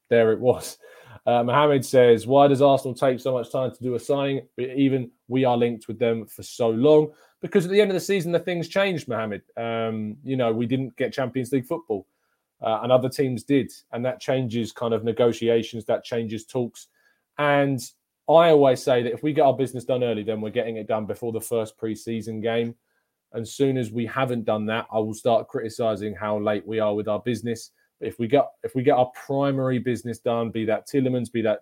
there 0.09 0.33
it 0.33 0.41
was. 0.41 0.79
Uh, 1.27 1.43
Mohammed 1.43 1.85
says, 1.85 2.27
Why 2.27 2.49
does 2.49 2.63
Arsenal 2.63 2.95
take 2.95 3.21
so 3.21 3.33
much 3.33 3.53
time 3.53 3.71
to 3.71 3.83
do 3.83 3.95
a 3.95 4.01
signing? 4.01 4.47
Even 4.59 5.11
we 5.29 5.45
are 5.45 5.57
linked 5.57 5.87
with 5.87 5.99
them 5.99 6.27
for 6.27 6.43
so 6.43 6.71
long. 6.71 7.13
Because 7.41 7.65
at 7.65 7.71
the 7.71 7.81
end 7.81 7.91
of 7.91 7.95
the 7.95 8.01
season, 8.01 8.33
the 8.33 8.39
things 8.39 8.67
changed, 8.67 9.09
Mohammed. 9.09 9.43
Um, 9.57 10.17
you 10.25 10.37
know, 10.37 10.53
we 10.53 10.67
didn't 10.67 10.97
get 10.97 11.13
Champions 11.13 11.53
League 11.53 11.67
football, 11.67 12.07
uh, 12.61 12.81
and 12.83 12.91
other 12.91 13.09
teams 13.09 13.45
did. 13.45 13.71
And 13.93 14.05
that 14.05 14.21
changes 14.21 14.73
kind 14.73 14.93
of 14.93 15.05
negotiations, 15.05 15.85
that 15.85 16.03
changes 16.03 16.47
talks. 16.47 16.89
And 17.37 17.81
I 18.29 18.51
always 18.51 18.83
say 18.83 19.03
that 19.03 19.13
if 19.13 19.23
we 19.23 19.33
get 19.33 19.43
our 19.43 19.57
business 19.57 19.85
done 19.85 20.03
early, 20.03 20.23
then 20.23 20.41
we're 20.41 20.51
getting 20.51 20.77
it 20.77 20.89
done 20.89 21.07
before 21.07 21.33
the 21.33 21.41
first 21.41 21.79
pre-season 21.79 22.41
game. 22.41 22.75
And 23.33 23.47
soon 23.47 23.77
as 23.77 23.93
we 23.93 24.07
haven't 24.07 24.45
done 24.45 24.67
that, 24.67 24.87
I 24.91 24.99
will 24.99 25.15
start 25.15 25.49
criticizing 25.49 26.15
how 26.15 26.39
late 26.39 26.67
we 26.67 26.81
are 26.81 26.95
with 26.95 27.09
our 27.09 27.21
business. 27.21 27.71
If 28.01 28.19
we 28.19 28.29
get 28.29 28.47
if 28.63 28.75
we 28.75 28.83
get 28.83 28.97
our 28.97 29.11
primary 29.27 29.79
business 29.79 30.19
done, 30.19 30.51
be 30.51 30.65
that 30.67 30.87
Tielemans, 30.87 31.33
be 31.33 31.43
that 31.43 31.61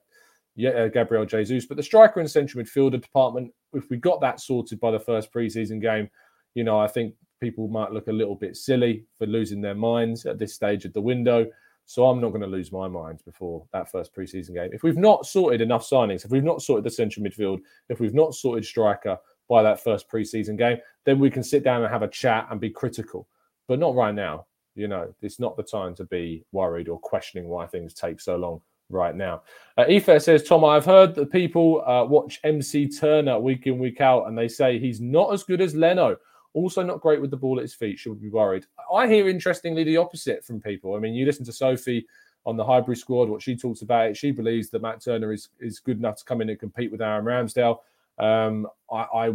uh, 0.67 0.89
Gabriel 0.89 1.27
Jesus, 1.27 1.67
but 1.67 1.77
the 1.77 1.83
striker 1.83 2.21
and 2.21 2.31
central 2.31 2.63
midfielder 2.63 3.01
department, 3.01 3.53
if 3.73 3.91
we 3.91 3.97
got 3.97 4.21
that 4.21 4.41
sorted 4.41 4.81
by 4.81 4.91
the 4.91 5.01
first 5.01 5.33
preseason 5.33 5.81
game, 5.81 6.09
you 6.55 6.65
know, 6.65 6.79
I 6.79 6.89
think 6.89 7.15
people 7.41 7.69
might 7.69 7.93
look 7.93 8.09
a 8.09 8.13
little 8.13 8.35
bit 8.35 8.57
silly 8.57 9.05
for 9.19 9.27
losing 9.27 9.61
their 9.61 9.75
minds 9.75 10.25
at 10.25 10.39
this 10.39 10.55
stage 10.55 10.85
of 10.85 10.93
the 10.93 11.01
window. 11.01 11.47
So 11.85 12.07
I'm 12.07 12.21
not 12.21 12.31
going 12.31 12.41
to 12.41 12.49
lose 12.49 12.73
my 12.73 12.89
mind 12.89 13.21
before 13.25 13.65
that 13.73 13.91
first 13.91 14.15
preseason 14.15 14.55
game. 14.55 14.71
If 14.73 14.83
we've 14.83 14.97
not 14.97 15.25
sorted 15.25 15.61
enough 15.61 15.89
signings, 15.89 16.25
if 16.25 16.31
we've 16.31 16.43
not 16.43 16.63
sorted 16.63 16.85
the 16.85 16.91
central 16.91 17.25
midfield, 17.25 17.61
if 17.89 18.01
we've 18.01 18.15
not 18.15 18.35
sorted 18.35 18.65
striker 18.65 19.17
by 19.49 19.63
that 19.63 19.83
first 19.85 20.11
preseason 20.11 20.59
game, 20.59 20.79
then 21.05 21.21
we 21.21 21.31
can 21.31 21.45
sit 21.45 21.63
down 21.63 21.83
and 21.83 21.93
have 21.93 22.03
a 22.03 22.09
chat 22.09 22.49
and 22.51 22.61
be 22.61 22.71
critical. 22.71 23.29
But 23.69 23.79
not 23.79 23.95
right 23.95 24.15
now. 24.15 24.47
You 24.77 24.89
know, 24.89 25.13
it's 25.23 25.41
not 25.41 25.57
the 25.57 25.63
time 25.63 25.95
to 25.97 26.05
be 26.05 26.45
worried 26.53 26.89
or 26.89 26.99
questioning 26.99 27.49
why 27.49 27.67
things 27.67 27.95
take 27.95 28.21
so 28.21 28.37
long 28.37 28.61
right 28.89 29.15
now. 29.15 29.43
Uh, 29.77 29.85
Ife 29.89 30.23
says, 30.23 30.45
Tom, 30.45 30.65
I've 30.65 30.85
heard 30.85 31.15
that 31.17 31.33
people 31.33 31.83
uh, 31.87 32.05
watch 32.05 32.41
MC 32.45 32.89
Turner 32.89 33.39
week 33.39 33.67
in, 33.67 33.79
week 33.79 34.01
out, 34.01 34.29
and 34.29 34.37
they 34.37 34.49
say 34.49 34.79
he's 34.79 35.01
not 35.01 35.33
as 35.33 35.43
good 35.43 35.61
as 35.61 35.75
Leno. 35.75 36.17
Also, 36.53 36.83
not 36.83 37.01
great 37.01 37.21
with 37.21 37.31
the 37.31 37.37
ball 37.37 37.59
at 37.59 37.63
his 37.63 37.75
feet. 37.75 37.99
Should 37.99 38.21
be 38.21 38.31
worried? 38.31 38.67
I 38.93 39.07
hear, 39.07 39.29
interestingly, 39.29 39.85
the 39.85 39.99
opposite 39.99 40.45
from 40.45 40.61
people. 40.61 40.95
I 40.95 40.99
mean, 40.99 41.15
you 41.15 41.27
listen 41.27 41.45
to 41.47 41.53
Sophie 41.53 42.07
on 42.47 42.57
the 42.57 42.65
Highbury 42.65 42.97
squad, 42.97 43.29
what 43.29 43.43
she 43.43 43.57
talks 43.57 43.83
about 43.83 44.11
it. 44.11 44.17
She 44.17 44.31
believes 44.31 44.71
that 44.71 44.81
Matt 44.81 45.03
Turner 45.03 45.33
is, 45.33 45.49
is 45.61 45.81
good 45.81 45.99
enough 45.99 46.17
to 46.17 46.25
come 46.25 46.41
in 46.41 46.49
and 46.49 46.59
compete 46.59 46.93
with 46.93 47.03
Aaron 47.03 47.25
Ramsdale. 47.25 47.81
Um, 48.19 48.67
I, 48.91 49.07
I 49.15 49.33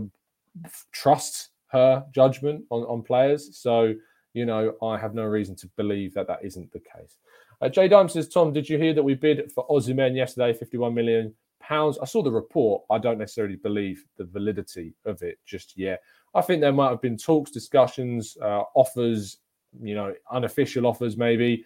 trust 0.92 1.50
her 1.68 2.06
judgment 2.12 2.64
on, 2.70 2.84
on 2.84 3.04
players. 3.04 3.56
So, 3.56 3.94
you 4.34 4.46
know, 4.46 4.76
I 4.82 4.98
have 4.98 5.14
no 5.14 5.24
reason 5.24 5.56
to 5.58 5.68
believe 5.78 6.14
that 6.14 6.28
that 6.28 6.44
isn't 6.44 6.72
the 6.72 6.80
case. 6.80 7.18
Uh, 7.62 7.70
Jay 7.70 7.88
Dime 7.88 8.10
says, 8.10 8.28
Tom, 8.28 8.54
did 8.54 8.68
you 8.68 8.78
hear 8.78 8.94
that 8.94 9.04
we 9.04 9.14
bid 9.14 9.52
for 9.52 9.68
Osimhen 9.68 10.16
yesterday, 10.16 10.54
51 10.54 10.94
million 10.94 11.34
pounds? 11.60 11.98
I 12.02 12.06
saw 12.06 12.24
the 12.24 12.32
report. 12.32 12.84
I 12.90 12.98
don't 12.98 13.20
necessarily 13.20 13.58
believe 13.58 14.06
the 14.18 14.26
validity 14.26 14.94
of 15.06 15.22
it 15.22 15.38
just 15.46 15.78
yet. 15.78 16.02
I 16.34 16.42
think 16.42 16.62
there 16.62 16.74
might 16.74 16.90
have 16.90 17.02
been 17.02 17.18
talks, 17.18 17.52
discussions, 17.52 18.38
uh, 18.42 18.64
offers, 18.74 19.38
you 19.82 19.96
know, 19.96 20.14
unofficial 20.32 20.88
offers 20.88 21.18
maybe, 21.18 21.66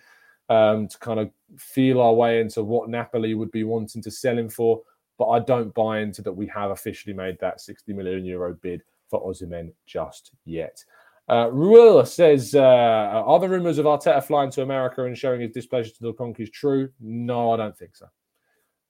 um, 0.50 0.88
to 0.88 0.98
kind 1.00 1.20
of 1.20 1.32
feel 1.58 2.02
our 2.02 2.14
way 2.14 2.42
into 2.42 2.64
what 2.64 2.90
Napoli 2.90 3.34
would 3.36 3.52
be 3.52 3.64
wanting 3.64 4.02
to 4.02 4.12
sell 4.12 4.38
him 4.38 4.50
for. 4.50 4.82
But 5.18 5.30
I 5.30 5.40
don't 5.40 5.74
buy 5.74 6.00
into 6.00 6.22
that 6.24 6.34
we 6.34 6.48
have 6.48 6.72
officially 6.72 7.14
made 7.14 7.38
that 7.40 7.62
60 7.62 7.94
million 7.94 8.26
euro 8.26 8.54
bid 8.54 8.84
for 9.10 9.24
Osimhen 9.24 9.72
just 9.86 10.32
yet. 10.44 10.84
Uh, 11.28 12.04
says, 12.06 12.54
uh, 12.54 12.60
are 12.62 13.40
the 13.40 13.50
rumours 13.50 13.80
of 13.80 13.86
Arteta 13.86 14.24
flying 14.24 14.52
to 14.52 14.62
America 14.62 15.06
and 15.06 15.18
showing 15.18 15.42
his 15.42 15.52
displeasure 15.52 15.92
to 15.92 16.04
the 16.04 16.14
Kroenkes 16.14 16.52
true? 16.52 16.90
No, 17.00 17.52
I 17.52 17.58
don't 17.58 17.78
think 17.78 17.96
so. 17.96 18.08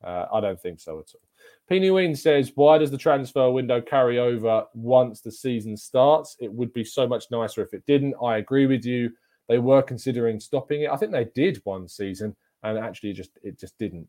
Uh, 0.03 0.25
I 0.33 0.41
don't 0.41 0.61
think 0.61 0.79
so 0.79 0.99
at 0.99 1.11
all. 1.13 1.21
Ween 1.69 2.15
says, 2.15 2.51
why 2.55 2.77
does 2.77 2.91
the 2.91 2.97
transfer 2.97 3.49
window 3.49 3.81
carry 3.81 4.19
over 4.19 4.65
once 4.73 5.21
the 5.21 5.31
season 5.31 5.77
starts? 5.77 6.35
It 6.39 6.51
would 6.51 6.73
be 6.73 6.83
so 6.83 7.07
much 7.07 7.25
nicer 7.31 7.63
if 7.63 7.73
it 7.73 7.85
didn't. 7.87 8.15
I 8.21 8.37
agree 8.37 8.67
with 8.67 8.85
you. 8.85 9.11
They 9.47 9.59
were 9.59 9.81
considering 9.81 10.39
stopping 10.39 10.83
it. 10.83 10.89
I 10.91 10.97
think 10.97 11.11
they 11.11 11.27
did 11.35 11.61
one 11.63 11.87
season, 11.87 12.35
and 12.63 12.77
actually, 12.77 13.13
just 13.13 13.31
it 13.43 13.59
just 13.59 13.77
didn't. 13.77 14.07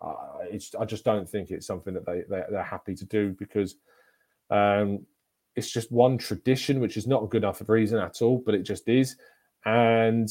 Uh, 0.00 0.14
I 0.78 0.84
just 0.84 1.04
don't 1.04 1.28
think 1.28 1.50
it's 1.50 1.66
something 1.66 1.94
that 1.94 2.04
they, 2.04 2.22
they 2.28 2.56
are 2.56 2.62
happy 2.62 2.94
to 2.94 3.04
do 3.06 3.34
because 3.38 3.76
um, 4.50 5.06
it's 5.56 5.70
just 5.70 5.90
one 5.90 6.18
tradition, 6.18 6.80
which 6.80 6.96
is 6.96 7.06
not 7.06 7.24
a 7.24 7.26
good 7.26 7.42
enough 7.42 7.62
reason 7.68 7.98
at 7.98 8.22
all, 8.22 8.42
but 8.44 8.54
it 8.54 8.62
just 8.62 8.88
is. 8.88 9.16
And 9.64 10.28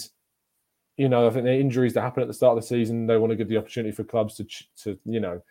you 0.97 1.09
know, 1.09 1.27
I 1.27 1.29
think 1.29 1.43
the 1.43 1.53
injuries 1.53 1.93
that 1.93 2.01
happen 2.01 2.21
at 2.21 2.27
the 2.27 2.33
start 2.33 2.57
of 2.57 2.63
the 2.63 2.67
season, 2.67 3.05
they 3.05 3.17
want 3.17 3.31
to 3.31 3.35
give 3.35 3.49
the 3.49 3.57
opportunity 3.57 3.91
for 3.91 4.03
clubs 4.03 4.35
to 4.35 4.45
to 4.83 4.97
you 5.05 5.19
know 5.19 5.41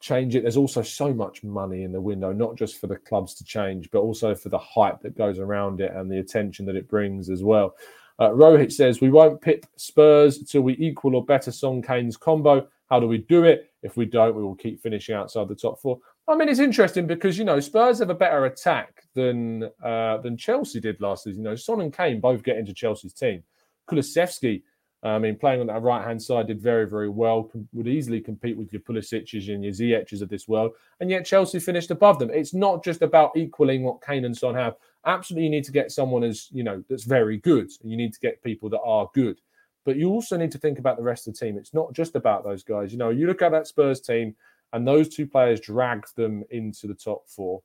change 0.00 0.34
it. 0.34 0.42
There's 0.42 0.56
also 0.56 0.82
so 0.82 1.14
much 1.14 1.42
money 1.42 1.84
in 1.84 1.92
the 1.92 2.00
window, 2.00 2.32
not 2.32 2.56
just 2.56 2.78
for 2.78 2.88
the 2.88 2.96
clubs 2.96 3.34
to 3.34 3.44
change, 3.44 3.90
but 3.90 4.00
also 4.00 4.34
for 4.34 4.48
the 4.48 4.58
hype 4.58 5.00
that 5.02 5.16
goes 5.16 5.38
around 5.38 5.80
it 5.80 5.92
and 5.92 6.10
the 6.10 6.18
attention 6.18 6.66
that 6.66 6.76
it 6.76 6.88
brings 6.88 7.30
as 7.30 7.42
well. 7.42 7.76
Uh, 8.18 8.30
Rohit 8.30 8.72
says, 8.72 9.00
We 9.00 9.10
won't 9.10 9.40
pit 9.40 9.64
Spurs 9.76 10.42
till 10.42 10.62
we 10.62 10.76
equal 10.76 11.14
or 11.14 11.24
better 11.24 11.52
Son 11.52 11.80
Kane's 11.80 12.16
combo. 12.16 12.68
How 12.90 13.00
do 13.00 13.06
we 13.06 13.18
do 13.18 13.44
it? 13.44 13.72
If 13.82 13.96
we 13.96 14.04
don't, 14.04 14.34
we 14.34 14.42
will 14.42 14.54
keep 14.54 14.82
finishing 14.82 15.14
outside 15.14 15.48
the 15.48 15.54
top 15.54 15.80
four. 15.80 15.98
I 16.28 16.36
mean, 16.36 16.48
it's 16.48 16.60
interesting 16.60 17.06
because 17.06 17.36
you 17.36 17.44
know 17.44 17.60
Spurs 17.60 17.98
have 17.98 18.10
a 18.10 18.14
better 18.14 18.46
attack 18.46 19.02
than 19.14 19.70
uh, 19.82 20.18
than 20.18 20.36
Chelsea 20.36 20.80
did 20.80 21.00
last 21.00 21.24
season. 21.24 21.42
You 21.42 21.50
know, 21.50 21.56
Son 21.56 21.80
and 21.80 21.92
Kane 21.92 22.20
both 22.20 22.42
get 22.42 22.58
into 22.58 22.72
Chelsea's 22.72 23.12
team. 23.12 23.42
Kulusevski 23.90 24.62
I 25.04 25.18
mean, 25.18 25.36
playing 25.36 25.60
on 25.60 25.66
that 25.66 25.82
right 25.82 26.04
hand 26.04 26.22
side 26.22 26.46
did 26.46 26.60
very, 26.60 26.88
very 26.88 27.08
well. 27.08 27.50
Would 27.72 27.88
easily 27.88 28.20
compete 28.20 28.56
with 28.56 28.72
your 28.72 28.82
Pulisic's 28.82 29.48
and 29.48 29.64
your 29.64 29.72
Ziyech's 29.72 30.22
of 30.22 30.28
this 30.28 30.46
world, 30.46 30.72
and 31.00 31.10
yet 31.10 31.26
Chelsea 31.26 31.58
finished 31.58 31.90
above 31.90 32.20
them. 32.20 32.30
It's 32.30 32.54
not 32.54 32.84
just 32.84 33.02
about 33.02 33.36
equaling 33.36 33.82
what 33.82 34.04
Kane 34.04 34.24
and 34.24 34.36
Son 34.36 34.54
have. 34.54 34.76
Absolutely, 35.04 35.44
you 35.44 35.50
need 35.50 35.64
to 35.64 35.72
get 35.72 35.90
someone 35.90 36.22
as 36.22 36.48
you 36.52 36.62
know 36.62 36.84
that's 36.88 37.02
very 37.02 37.38
good, 37.38 37.68
and 37.82 37.90
you 37.90 37.96
need 37.96 38.12
to 38.12 38.20
get 38.20 38.42
people 38.42 38.68
that 38.70 38.80
are 38.82 39.10
good. 39.12 39.40
But 39.84 39.96
you 39.96 40.10
also 40.10 40.36
need 40.36 40.52
to 40.52 40.58
think 40.58 40.78
about 40.78 40.96
the 40.96 41.02
rest 41.02 41.26
of 41.26 41.34
the 41.34 41.40
team. 41.40 41.58
It's 41.58 41.74
not 41.74 41.92
just 41.92 42.14
about 42.14 42.44
those 42.44 42.62
guys. 42.62 42.92
You 42.92 42.98
know, 42.98 43.10
you 43.10 43.26
look 43.26 43.42
at 43.42 43.50
that 43.50 43.66
Spurs 43.66 44.00
team, 44.00 44.36
and 44.72 44.86
those 44.86 45.08
two 45.08 45.26
players 45.26 45.60
dragged 45.60 46.14
them 46.16 46.44
into 46.50 46.86
the 46.86 46.94
top 46.94 47.28
four. 47.28 47.62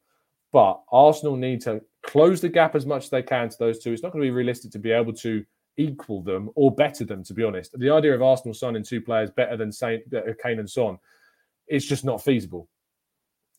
But 0.51 0.81
Arsenal 0.91 1.35
need 1.35 1.61
to 1.61 1.81
close 2.03 2.41
the 2.41 2.49
gap 2.49 2.75
as 2.75 2.85
much 2.85 3.05
as 3.05 3.09
they 3.09 3.21
can 3.21 3.49
to 3.49 3.57
those 3.59 3.79
two. 3.79 3.91
It's 3.91 4.03
not 4.03 4.11
going 4.11 4.23
to 4.23 4.27
be 4.27 4.31
realistic 4.31 4.71
to 4.71 4.79
be 4.79 4.91
able 4.91 5.13
to 5.13 5.45
equal 5.77 6.21
them 6.21 6.49
or 6.55 6.73
better 6.73 7.05
them, 7.05 7.23
to 7.23 7.33
be 7.33 7.43
honest. 7.43 7.77
The 7.77 7.89
idea 7.89 8.15
of 8.15 8.21
Arsenal 8.21 8.53
signing 8.53 8.83
two 8.83 9.01
players 9.01 9.29
better 9.29 9.57
than 9.57 9.71
Saint, 9.71 10.03
uh, 10.13 10.21
Kane 10.41 10.59
and 10.59 10.69
Son, 10.69 10.97
it's 11.67 11.85
just 11.85 12.05
not 12.05 12.23
feasible. 12.23 12.67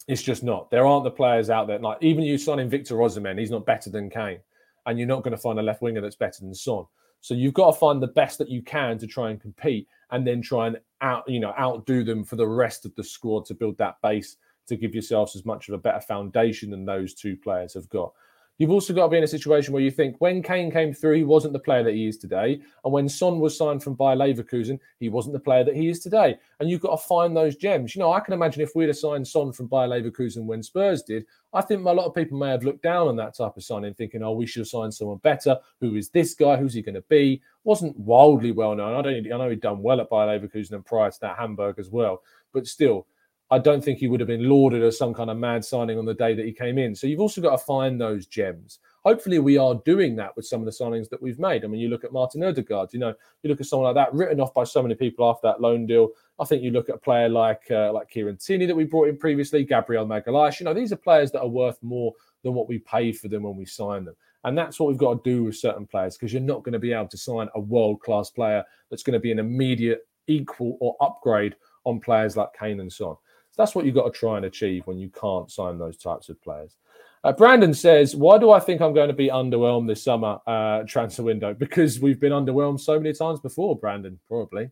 It's 0.08 0.22
just 0.22 0.42
not. 0.42 0.70
There 0.70 0.86
aren't 0.86 1.04
the 1.04 1.10
players 1.10 1.50
out 1.50 1.66
there. 1.66 1.78
Like 1.78 1.98
even 2.00 2.24
you 2.24 2.38
signing 2.38 2.70
Victor 2.70 2.96
Osimhen, 2.96 3.38
he's 3.38 3.50
not 3.50 3.66
better 3.66 3.90
than 3.90 4.08
Kane, 4.08 4.40
and 4.86 4.98
you're 4.98 5.06
not 5.06 5.22
going 5.22 5.36
to 5.36 5.42
find 5.42 5.58
a 5.58 5.62
left 5.62 5.82
winger 5.82 6.00
that's 6.00 6.16
better 6.16 6.40
than 6.40 6.54
Son. 6.54 6.84
So 7.20 7.34
you've 7.34 7.54
got 7.54 7.72
to 7.72 7.78
find 7.78 8.02
the 8.02 8.08
best 8.08 8.38
that 8.38 8.48
you 8.48 8.62
can 8.62 8.98
to 8.98 9.06
try 9.06 9.30
and 9.30 9.40
compete, 9.40 9.88
and 10.10 10.26
then 10.26 10.40
try 10.40 10.68
and 10.68 10.78
out 11.00 11.28
you 11.28 11.40
know 11.40 11.54
outdo 11.58 12.02
them 12.02 12.24
for 12.24 12.36
the 12.36 12.46
rest 12.46 12.84
of 12.84 12.94
the 12.94 13.04
squad 13.04 13.44
to 13.46 13.54
build 13.54 13.78
that 13.78 13.96
base 14.02 14.36
to 14.66 14.76
give 14.76 14.94
yourselves 14.94 15.34
as 15.34 15.44
much 15.44 15.68
of 15.68 15.74
a 15.74 15.78
better 15.78 16.00
foundation 16.00 16.70
than 16.70 16.84
those 16.84 17.14
two 17.14 17.36
players 17.36 17.74
have 17.74 17.88
got. 17.88 18.12
You've 18.58 18.72
also 18.72 18.92
got 18.92 19.04
to 19.04 19.08
be 19.08 19.18
in 19.18 19.24
a 19.24 19.28
situation 19.28 19.72
where 19.72 19.82
you 19.82 19.90
think 19.92 20.16
when 20.18 20.42
Kane 20.42 20.72
came 20.72 20.92
through, 20.92 21.14
he 21.14 21.22
wasn't 21.22 21.52
the 21.52 21.60
player 21.60 21.84
that 21.84 21.94
he 21.94 22.08
is 22.08 22.18
today. 22.18 22.60
And 22.84 22.92
when 22.92 23.08
Son 23.08 23.38
was 23.38 23.56
signed 23.56 23.84
from 23.84 23.94
Bayer 23.94 24.16
Leverkusen, 24.16 24.80
he 24.98 25.08
wasn't 25.08 25.34
the 25.34 25.40
player 25.40 25.62
that 25.62 25.76
he 25.76 25.88
is 25.88 26.00
today. 26.00 26.36
And 26.58 26.68
you've 26.68 26.80
got 26.80 26.90
to 26.90 27.06
find 27.06 27.36
those 27.36 27.54
gems. 27.54 27.94
You 27.94 28.00
know, 28.00 28.12
I 28.12 28.18
can 28.18 28.34
imagine 28.34 28.60
if 28.60 28.72
we'd 28.74 28.88
have 28.88 28.98
signed 28.98 29.28
Son 29.28 29.52
from 29.52 29.68
Bayer 29.68 29.86
Leverkusen 29.86 30.44
when 30.44 30.64
Spurs 30.64 31.04
did, 31.04 31.24
I 31.52 31.62
think 31.62 31.84
a 31.86 31.90
lot 31.90 32.06
of 32.06 32.14
people 32.14 32.38
may 32.38 32.50
have 32.50 32.64
looked 32.64 32.82
down 32.82 33.08
on 33.08 33.16
that 33.16 33.34
type 33.34 33.56
of 33.56 33.64
signing, 33.64 33.94
thinking, 33.94 34.22
oh, 34.22 34.32
we 34.32 34.46
should 34.46 34.60
have 34.60 34.68
signed 34.68 34.92
someone 34.92 35.18
better. 35.18 35.56
Who 35.80 35.96
is 35.96 36.10
this 36.10 36.34
guy? 36.34 36.56
Who's 36.56 36.74
he 36.74 36.82
going 36.82 36.94
to 36.94 37.04
be? 37.08 37.40
Wasn't 37.64 37.98
wildly 37.98 38.52
well 38.52 38.74
known. 38.74 38.94
I 38.94 39.02
don't. 39.02 39.32
I 39.32 39.36
know 39.36 39.48
he'd 39.48 39.60
done 39.60 39.82
well 39.82 40.00
at 40.00 40.10
Bayer 40.10 40.26
Leverkusen 40.26 40.72
and 40.72 40.84
prior 40.84 41.10
to 41.10 41.20
that 41.22 41.38
Hamburg 41.38 41.78
as 41.78 41.90
well. 41.90 42.22
But 42.52 42.66
still, 42.66 43.06
I 43.50 43.58
don't 43.58 43.82
think 43.82 43.98
he 43.98 44.08
would 44.08 44.20
have 44.20 44.26
been 44.26 44.48
lauded 44.48 44.82
as 44.82 44.98
some 44.98 45.14
kind 45.14 45.30
of 45.30 45.38
mad 45.38 45.64
signing 45.64 45.98
on 45.98 46.04
the 46.04 46.14
day 46.14 46.34
that 46.34 46.44
he 46.44 46.52
came 46.52 46.76
in. 46.76 46.94
So 46.94 47.06
you've 47.06 47.20
also 47.20 47.40
got 47.40 47.52
to 47.52 47.64
find 47.64 47.98
those 47.98 48.26
gems 48.26 48.80
hopefully 49.08 49.38
we 49.38 49.56
are 49.56 49.74
doing 49.86 50.14
that 50.14 50.36
with 50.36 50.46
some 50.46 50.60
of 50.60 50.66
the 50.66 50.84
signings 50.84 51.08
that 51.08 51.22
we've 51.22 51.38
made. 51.38 51.64
I 51.64 51.66
mean, 51.66 51.80
you 51.80 51.88
look 51.88 52.04
at 52.04 52.12
Martin 52.12 52.42
Odegaard, 52.42 52.92
you 52.92 52.98
know, 52.98 53.14
you 53.42 53.48
look 53.48 53.58
at 53.58 53.66
someone 53.66 53.86
like 53.86 53.94
that 53.94 54.14
written 54.14 54.38
off 54.38 54.52
by 54.52 54.64
so 54.64 54.82
many 54.82 54.94
people 54.94 55.26
after 55.26 55.46
that 55.46 55.62
loan 55.62 55.86
deal. 55.86 56.10
I 56.38 56.44
think 56.44 56.62
you 56.62 56.70
look 56.70 56.90
at 56.90 56.96
a 56.96 56.98
player 56.98 57.26
like 57.26 57.62
uh, 57.70 57.90
like 57.90 58.10
Kieran 58.10 58.36
Tierney 58.36 58.66
that 58.66 58.76
we 58.76 58.84
brought 58.84 59.08
in 59.08 59.16
previously, 59.16 59.64
Gabriel 59.64 60.06
Magalhaes. 60.06 60.60
You 60.60 60.64
know, 60.64 60.74
these 60.74 60.92
are 60.92 60.96
players 60.96 61.32
that 61.32 61.40
are 61.40 61.48
worth 61.48 61.82
more 61.82 62.12
than 62.42 62.52
what 62.52 62.68
we 62.68 62.80
paid 62.80 63.18
for 63.18 63.28
them 63.28 63.44
when 63.44 63.56
we 63.56 63.64
signed 63.64 64.06
them. 64.06 64.16
And 64.44 64.56
that's 64.56 64.78
what 64.78 64.90
we've 64.90 64.98
got 64.98 65.24
to 65.24 65.30
do 65.30 65.44
with 65.44 65.56
certain 65.56 65.86
players 65.86 66.18
because 66.18 66.30
you're 66.30 66.42
not 66.42 66.62
going 66.62 66.74
to 66.74 66.78
be 66.78 66.92
able 66.92 67.08
to 67.08 67.16
sign 67.16 67.48
a 67.54 67.60
world 67.60 68.02
class 68.02 68.28
player 68.28 68.62
that's 68.90 69.02
going 69.02 69.14
to 69.14 69.20
be 69.20 69.32
an 69.32 69.38
immediate 69.38 70.06
equal 70.26 70.76
or 70.80 70.96
upgrade 71.00 71.56
on 71.84 71.98
players 71.98 72.36
like 72.36 72.50
Kane 72.58 72.80
and 72.80 72.92
Son. 72.92 73.16
So 73.50 73.62
that's 73.62 73.74
what 73.74 73.86
you've 73.86 73.94
got 73.94 74.12
to 74.12 74.18
try 74.18 74.36
and 74.36 74.44
achieve 74.44 74.86
when 74.86 74.98
you 74.98 75.08
can't 75.08 75.50
sign 75.50 75.78
those 75.78 75.96
types 75.96 76.28
of 76.28 76.40
players. 76.42 76.76
Uh, 77.24 77.32
Brandon 77.32 77.74
says, 77.74 78.14
"Why 78.14 78.38
do 78.38 78.50
I 78.50 78.60
think 78.60 78.80
I'm 78.80 78.94
going 78.94 79.08
to 79.08 79.14
be 79.14 79.28
underwhelmed 79.28 79.88
this 79.88 80.02
summer 80.02 80.38
uh, 80.46 80.82
transfer 80.84 81.22
window? 81.22 81.54
Because 81.58 82.00
we've 82.00 82.20
been 82.20 82.32
underwhelmed 82.32 82.80
so 82.80 82.98
many 82.98 83.12
times 83.12 83.40
before, 83.40 83.76
Brandon. 83.76 84.18
Probably. 84.28 84.70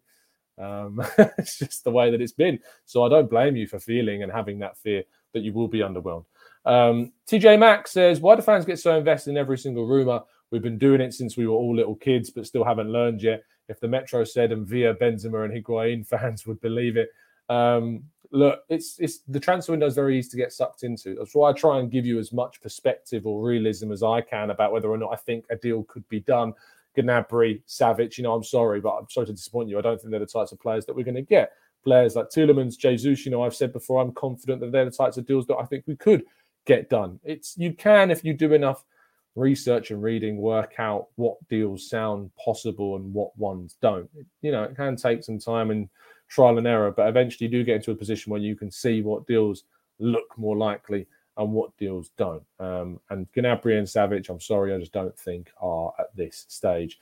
Um, 0.59 1.05
it's 1.39 1.59
just 1.59 1.85
the 1.85 1.91
way 1.91 2.11
that 2.11 2.21
it's 2.21 2.33
been. 2.33 2.59
So 2.85 3.05
I 3.05 3.09
don't 3.09 3.29
blame 3.29 3.57
you 3.57 3.67
for 3.67 3.79
feeling 3.79 4.23
and 4.23 4.33
having 4.33 4.61
that 4.61 4.79
fear 4.79 5.03
that 5.35 5.41
you 5.41 5.53
will 5.53 5.69
be 5.69 5.81
underwhelmed." 5.81 6.25
Um, 6.65 7.13
TJ 7.29 7.59
Max 7.59 7.91
says, 7.93 8.21
"Why 8.21 8.37
do 8.37 8.43
fans 8.43 8.65
get 8.65 8.79
so 8.79 8.97
invested 8.97 9.31
in 9.31 9.37
every 9.37 9.59
single 9.59 9.87
rumor? 9.87 10.21
We've 10.51 10.63
been 10.63 10.79
doing 10.79 11.01
it 11.01 11.13
since 11.13 11.37
we 11.37 11.47
were 11.47 11.55
all 11.55 11.75
little 11.75 11.97
kids, 11.97 12.31
but 12.31 12.47
still 12.47 12.65
haven't 12.65 12.93
learned 12.93 13.23
yet. 13.23 13.43
If 13.69 13.81
the 13.81 13.89
Metro 13.89 14.23
said 14.23 14.53
and 14.53 14.67
via 14.67 14.95
Benzema 14.95 15.45
and 15.45 15.53
Higuain, 15.53 16.07
fans 16.07 16.47
would 16.47 16.61
believe 16.61 16.97
it." 16.97 17.11
Um, 17.49 18.05
look, 18.33 18.61
it's 18.69 18.99
it's 18.99 19.19
the 19.29 19.41
transfer 19.41 19.73
window 19.73 19.87
is 19.87 19.95
very 19.95 20.19
easy 20.19 20.31
to 20.31 20.37
get 20.37 20.53
sucked 20.53 20.83
into. 20.83 21.15
That's 21.15 21.35
why 21.35 21.51
I 21.51 21.53
try 21.53 21.79
and 21.79 21.91
give 21.91 22.07
you 22.07 22.19
as 22.19 22.33
much 22.33 22.61
perspective 22.61 23.27
or 23.27 23.43
realism 23.43 23.93
as 23.93 24.03
I 24.03 24.21
can 24.21 24.51
about 24.51 24.73
whether 24.73 24.89
or 24.89 24.99
not 24.99 25.13
I 25.13 25.17
think 25.17 25.45
a 25.51 25.57
deal 25.57 25.85
could 25.85 26.09
be 26.09 26.21
done. 26.21 26.53
Gnabry, 26.97 27.63
Savic, 27.69 28.17
you 28.17 28.25
know, 28.25 28.35
I'm 28.35 28.45
sorry, 28.45 28.81
but 28.81 28.97
I'm 28.97 29.09
sorry 29.11 29.27
to 29.27 29.33
disappoint 29.33 29.69
you. 29.69 29.79
I 29.79 29.83
don't 29.83 30.01
think 30.01 30.11
they're 30.11 30.21
the 30.21 30.27
types 30.27 30.53
of 30.53 30.61
players 30.61 30.87
that 30.87 30.97
we're 30.97 31.05
going 31.05 31.15
to 31.15 31.23
get. 31.23 31.53
Players 31.85 32.17
like 32.17 32.31
Tielemans, 32.31 32.79
Jesus, 32.79 33.25
you 33.25 33.31
know, 33.31 33.43
I've 33.43 33.55
said 33.55 33.73
before, 33.73 34.01
I'm 34.01 34.13
confident 34.13 34.61
that 34.61 34.73
they're 34.73 34.87
the 34.87 34.91
types 34.91 35.19
of 35.19 35.27
deals 35.27 35.47
that 35.47 35.57
I 35.57 35.67
think 35.67 35.85
we 35.87 35.97
could 35.97 36.25
get 36.65 36.89
done. 36.89 37.21
It's 37.23 37.57
you 37.57 37.75
can 37.75 38.11
if 38.11 38.25
you 38.25 38.33
do 38.35 38.55
enough 38.55 38.85
research 39.37 39.91
and 39.91 40.03
reading, 40.03 40.39
work 40.39 40.75
out 40.79 41.09
what 41.17 41.37
deals 41.49 41.89
sound 41.89 42.31
possible 42.43 42.97
and 42.97 43.13
what 43.13 43.37
ones 43.39 43.77
don't. 43.81 44.11
You 44.41 44.51
know, 44.51 44.65
it 44.65 44.77
can 44.77 44.97
take 44.97 45.23
some 45.23 45.39
time 45.39 45.71
and 45.71 45.89
trial 46.29 46.59
and 46.59 46.67
error, 46.67 46.91
but 46.91 47.09
eventually 47.09 47.47
you 47.47 47.51
do 47.51 47.65
get 47.65 47.77
into 47.77 47.91
a 47.91 47.97
position 47.97 48.31
where 48.31 48.41
you 48.41 48.57
can 48.57 48.71
see 48.71 49.03
what 49.03 49.27
deals 49.27 49.65
look 49.99 50.27
more 50.37 50.57
likely 50.57 51.07
and 51.37 51.53
what 51.53 51.77
deals 51.77 52.11
don't. 52.17 52.43
Um, 52.59 53.01
and 53.11 53.31
Gnabry 53.33 53.79
and 53.79 53.87
Savic, 53.87 54.29
I'm 54.29 54.41
sorry, 54.41 54.75
I 54.75 54.79
just 54.79 54.93
don't 54.93 55.17
think 55.19 55.51
are 55.61 55.93
at 55.99 56.15
this 56.17 56.47
stage. 56.49 56.99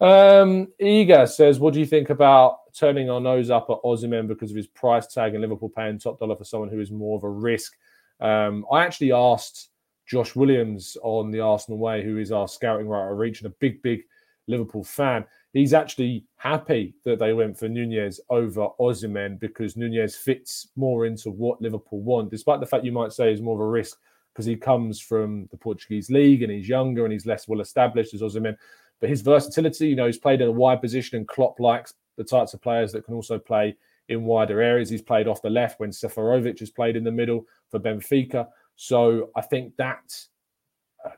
Um, 0.00 0.68
Iga 0.80 1.28
says, 1.28 1.58
"What 1.58 1.72
do 1.72 1.80
you 1.80 1.86
think 1.86 2.10
about 2.10 2.72
turning 2.74 3.08
our 3.08 3.20
nose 3.20 3.48
up 3.50 3.70
at 3.70 3.82
Osimhen 3.82 4.28
because 4.28 4.50
of 4.50 4.56
his 4.56 4.66
price 4.66 5.06
tag 5.06 5.32
and 5.32 5.40
Liverpool 5.40 5.70
paying 5.70 5.98
top 5.98 6.18
dollar 6.18 6.36
for 6.36 6.44
someone 6.44 6.68
who 6.68 6.80
is 6.80 6.90
more 6.90 7.16
of 7.16 7.24
a 7.24 7.30
risk?" 7.30 7.78
Um, 8.20 8.66
I 8.70 8.84
actually 8.84 9.12
asked 9.12 9.70
Josh 10.04 10.36
Williams 10.36 10.96
on 11.02 11.30
the 11.30 11.40
Arsenal 11.40 11.78
Way, 11.78 12.04
who 12.04 12.18
is 12.18 12.30
our 12.30 12.46
scouting 12.46 12.88
writer, 12.88 13.14
reaching 13.14 13.46
a 13.46 13.50
big, 13.50 13.80
big 13.82 14.02
Liverpool 14.46 14.84
fan 14.84 15.24
he's 15.56 15.74
actually 15.74 16.24
happy 16.36 16.94
that 17.04 17.18
they 17.18 17.32
went 17.32 17.58
for 17.58 17.68
Nunez 17.68 18.20
over 18.28 18.68
Osimhen 18.78 19.40
because 19.40 19.76
Nunez 19.76 20.14
fits 20.14 20.68
more 20.76 21.06
into 21.06 21.30
what 21.30 21.62
Liverpool 21.62 22.02
want, 22.02 22.30
despite 22.30 22.60
the 22.60 22.66
fact 22.66 22.84
you 22.84 22.92
might 22.92 23.12
say 23.12 23.32
is 23.32 23.40
more 23.40 23.54
of 23.54 23.60
a 23.60 23.66
risk 23.66 23.98
because 24.32 24.44
he 24.44 24.54
comes 24.54 25.00
from 25.00 25.48
the 25.50 25.56
Portuguese 25.56 26.10
league 26.10 26.42
and 26.42 26.52
he's 26.52 26.68
younger 26.68 27.04
and 27.04 27.12
he's 27.12 27.24
less 27.24 27.48
well 27.48 27.62
established 27.62 28.12
as 28.12 28.20
Osimhen. 28.20 28.56
But 29.00 29.08
his 29.08 29.22
versatility, 29.22 29.88
you 29.88 29.96
know, 29.96 30.06
he's 30.06 30.18
played 30.18 30.42
in 30.42 30.48
a 30.48 30.52
wide 30.52 30.82
position 30.82 31.16
and 31.16 31.28
Klopp 31.28 31.58
likes 31.58 31.94
the 32.18 32.24
types 32.24 32.52
of 32.52 32.60
players 32.60 32.92
that 32.92 33.06
can 33.06 33.14
also 33.14 33.38
play 33.38 33.76
in 34.10 34.24
wider 34.24 34.60
areas. 34.60 34.90
He's 34.90 35.02
played 35.02 35.26
off 35.26 35.40
the 35.40 35.48
left 35.48 35.80
when 35.80 35.90
Seferovic 35.90 36.58
has 36.58 36.70
played 36.70 36.96
in 36.96 37.04
the 37.04 37.10
middle 37.10 37.46
for 37.70 37.80
Benfica. 37.80 38.46
So 38.76 39.30
I 39.34 39.40
think 39.40 39.74
that 39.76 40.14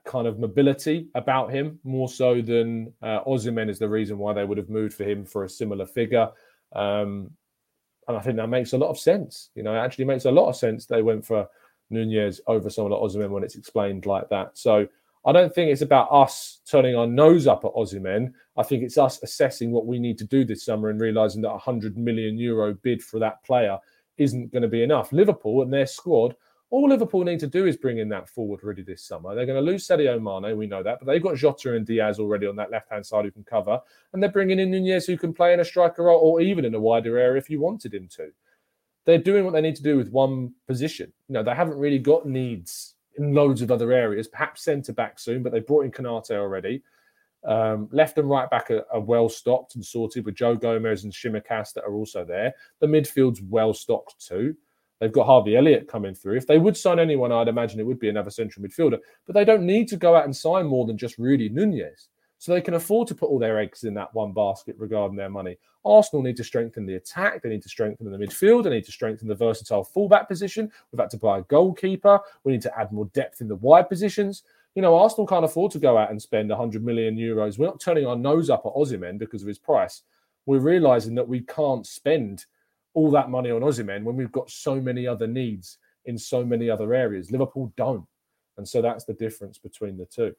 kind 0.04 0.26
of 0.26 0.38
mobility 0.38 1.08
about 1.14 1.52
him 1.52 1.78
more 1.84 2.08
so 2.08 2.40
than 2.40 2.92
uh, 3.02 3.20
is 3.26 3.44
the 3.78 3.88
reason 3.88 4.18
why 4.18 4.32
they 4.32 4.44
would 4.44 4.58
have 4.58 4.68
moved 4.68 4.94
for 4.94 5.04
him 5.04 5.24
for 5.24 5.44
a 5.44 5.48
similar 5.48 5.86
figure. 5.86 6.28
Um, 6.74 7.30
and 8.06 8.16
I 8.16 8.20
think 8.20 8.36
that 8.36 8.48
makes 8.48 8.72
a 8.72 8.78
lot 8.78 8.90
of 8.90 8.98
sense. 8.98 9.50
You 9.54 9.62
know, 9.62 9.74
it 9.74 9.78
actually 9.78 10.06
makes 10.06 10.24
a 10.24 10.30
lot 10.30 10.48
of 10.48 10.56
sense 10.56 10.86
they 10.86 11.02
went 11.02 11.26
for 11.26 11.46
Nunez 11.90 12.40
over 12.46 12.70
someone 12.70 12.92
like 12.92 13.00
Osimhen 13.00 13.30
when 13.30 13.44
it's 13.44 13.56
explained 13.56 14.06
like 14.06 14.28
that. 14.30 14.56
So 14.56 14.88
I 15.26 15.32
don't 15.32 15.54
think 15.54 15.70
it's 15.70 15.82
about 15.82 16.10
us 16.10 16.60
turning 16.70 16.96
our 16.96 17.06
nose 17.06 17.46
up 17.46 17.64
at 17.64 17.72
Osimhen. 17.72 18.32
I 18.56 18.62
think 18.62 18.82
it's 18.82 18.98
us 18.98 19.22
assessing 19.22 19.70
what 19.70 19.86
we 19.86 19.98
need 19.98 20.16
to 20.18 20.24
do 20.24 20.44
this 20.44 20.64
summer 20.64 20.88
and 20.88 21.00
realizing 21.00 21.42
that 21.42 21.48
a 21.48 21.52
100 21.52 21.98
million 21.98 22.38
euro 22.38 22.74
bid 22.74 23.02
for 23.02 23.18
that 23.20 23.42
player 23.44 23.78
isn't 24.16 24.52
going 24.52 24.62
to 24.62 24.68
be 24.68 24.82
enough. 24.82 25.12
Liverpool 25.12 25.62
and 25.62 25.72
their 25.72 25.86
squad 25.86 26.34
all 26.70 26.88
Liverpool 26.88 27.24
need 27.24 27.40
to 27.40 27.46
do 27.46 27.66
is 27.66 27.76
bring 27.76 27.98
in 27.98 28.08
that 28.10 28.28
forward 28.28 28.62
ready 28.62 28.82
this 28.82 29.02
summer. 29.02 29.34
They're 29.34 29.46
going 29.46 29.64
to 29.64 29.70
lose 29.70 29.86
Sadio 29.86 30.20
Mane, 30.20 30.56
we 30.56 30.66
know 30.66 30.82
that, 30.82 30.98
but 31.00 31.06
they've 31.06 31.22
got 31.22 31.36
Jota 31.36 31.74
and 31.74 31.86
Diaz 31.86 32.18
already 32.18 32.46
on 32.46 32.56
that 32.56 32.70
left 32.70 32.90
hand 32.90 33.06
side 33.06 33.24
who 33.24 33.30
can 33.30 33.44
cover, 33.44 33.80
and 34.12 34.22
they're 34.22 34.30
bringing 34.30 34.58
in 34.58 34.70
Nunez 34.70 35.06
who 35.06 35.16
can 35.16 35.32
play 35.32 35.54
in 35.54 35.60
a 35.60 35.64
striker 35.64 36.04
role 36.04 36.20
or 36.20 36.40
even 36.40 36.64
in 36.64 36.74
a 36.74 36.80
wider 36.80 37.18
area 37.18 37.38
if 37.38 37.48
you 37.48 37.60
wanted 37.60 37.94
him 37.94 38.08
to. 38.16 38.30
They're 39.06 39.18
doing 39.18 39.44
what 39.44 39.54
they 39.54 39.62
need 39.62 39.76
to 39.76 39.82
do 39.82 39.96
with 39.96 40.10
one 40.10 40.52
position. 40.66 41.10
You 41.28 41.34
know, 41.34 41.42
they 41.42 41.54
haven't 41.54 41.78
really 41.78 41.98
got 41.98 42.26
needs 42.26 42.94
in 43.16 43.34
loads 43.34 43.62
of 43.62 43.70
other 43.70 43.90
areas, 43.90 44.28
perhaps 44.28 44.62
centre 44.62 44.92
back 44.92 45.18
soon, 45.18 45.42
but 45.42 45.52
they 45.52 45.60
brought 45.60 45.86
in 45.86 45.90
Konate 45.90 46.32
already. 46.32 46.82
Um, 47.44 47.88
left 47.92 48.18
and 48.18 48.28
right 48.28 48.50
back 48.50 48.70
are, 48.70 48.84
are, 48.92 49.00
well 49.00 49.28
stocked 49.28 49.76
and 49.76 49.84
sorted 49.84 50.24
with 50.24 50.34
Joe 50.34 50.56
Gomez 50.56 51.04
and 51.04 51.12
Tsimikas 51.12 51.72
that 51.72 51.84
are 51.84 51.94
also 51.94 52.24
there. 52.24 52.52
The 52.80 52.86
midfield's 52.86 53.40
well 53.40 53.72
stocked 53.72 54.26
too. 54.26 54.56
They've 55.00 55.12
got 55.12 55.26
Harvey 55.26 55.56
Elliott 55.56 55.88
coming 55.88 56.14
through. 56.14 56.36
If 56.36 56.46
they 56.46 56.58
would 56.58 56.76
sign 56.76 56.98
anyone, 56.98 57.30
I'd 57.30 57.48
imagine 57.48 57.78
it 57.78 57.86
would 57.86 58.00
be 58.00 58.08
another 58.08 58.30
central 58.30 58.64
midfielder. 58.66 58.98
But 59.26 59.34
they 59.34 59.44
don't 59.44 59.62
need 59.62 59.88
to 59.88 59.96
go 59.96 60.16
out 60.16 60.24
and 60.24 60.36
sign 60.36 60.66
more 60.66 60.86
than 60.86 60.98
just 60.98 61.18
Rudy 61.18 61.48
Nunez. 61.48 62.08
So 62.40 62.52
they 62.52 62.60
can 62.60 62.74
afford 62.74 63.08
to 63.08 63.14
put 63.14 63.30
all 63.30 63.38
their 63.38 63.58
eggs 63.58 63.84
in 63.84 63.94
that 63.94 64.14
one 64.14 64.32
basket 64.32 64.76
regarding 64.78 65.16
their 65.16 65.30
money. 65.30 65.56
Arsenal 65.84 66.22
need 66.22 66.36
to 66.36 66.44
strengthen 66.44 66.86
the 66.86 66.94
attack. 66.94 67.42
They 67.42 67.48
need 67.48 67.62
to 67.62 67.68
strengthen 67.68 68.10
the 68.10 68.16
midfield. 68.16 68.64
They 68.64 68.70
need 68.70 68.84
to 68.84 68.92
strengthen 68.92 69.28
the 69.28 69.34
versatile 69.34 69.82
fullback 69.82 70.28
position. 70.28 70.70
We've 70.92 71.00
had 71.00 71.10
to 71.10 71.16
buy 71.16 71.38
a 71.38 71.42
goalkeeper. 71.42 72.20
We 72.44 72.52
need 72.52 72.62
to 72.62 72.78
add 72.78 72.92
more 72.92 73.06
depth 73.06 73.40
in 73.40 73.48
the 73.48 73.56
wide 73.56 73.88
positions. 73.88 74.44
You 74.74 74.82
know, 74.82 74.96
Arsenal 74.96 75.26
can't 75.26 75.44
afford 75.44 75.72
to 75.72 75.80
go 75.80 75.98
out 75.98 76.10
and 76.10 76.22
spend 76.22 76.50
100 76.50 76.84
million 76.84 77.16
euros. 77.16 77.58
We're 77.58 77.66
not 77.66 77.80
turning 77.80 78.06
our 78.06 78.16
nose 78.16 78.50
up 78.50 78.66
at 78.66 78.74
Osimhen 78.74 79.18
because 79.18 79.42
of 79.42 79.48
his 79.48 79.58
price. 79.58 80.02
We're 80.46 80.60
realizing 80.60 81.14
that 81.16 81.28
we 81.28 81.40
can't 81.40 81.86
spend– 81.86 82.46
all 82.98 83.12
that 83.12 83.30
money 83.30 83.52
on 83.52 83.60
Osimhen 83.60 84.02
when 84.02 84.16
we've 84.16 84.32
got 84.32 84.50
so 84.50 84.80
many 84.80 85.06
other 85.06 85.28
needs 85.28 85.78
in 86.06 86.18
so 86.18 86.44
many 86.44 86.68
other 86.68 86.92
areas. 86.94 87.30
Liverpool 87.30 87.72
don't. 87.76 88.04
And 88.56 88.68
so 88.68 88.82
that's 88.82 89.04
the 89.04 89.14
difference 89.14 89.56
between 89.56 89.96
the 89.96 90.04
two. 90.04 90.34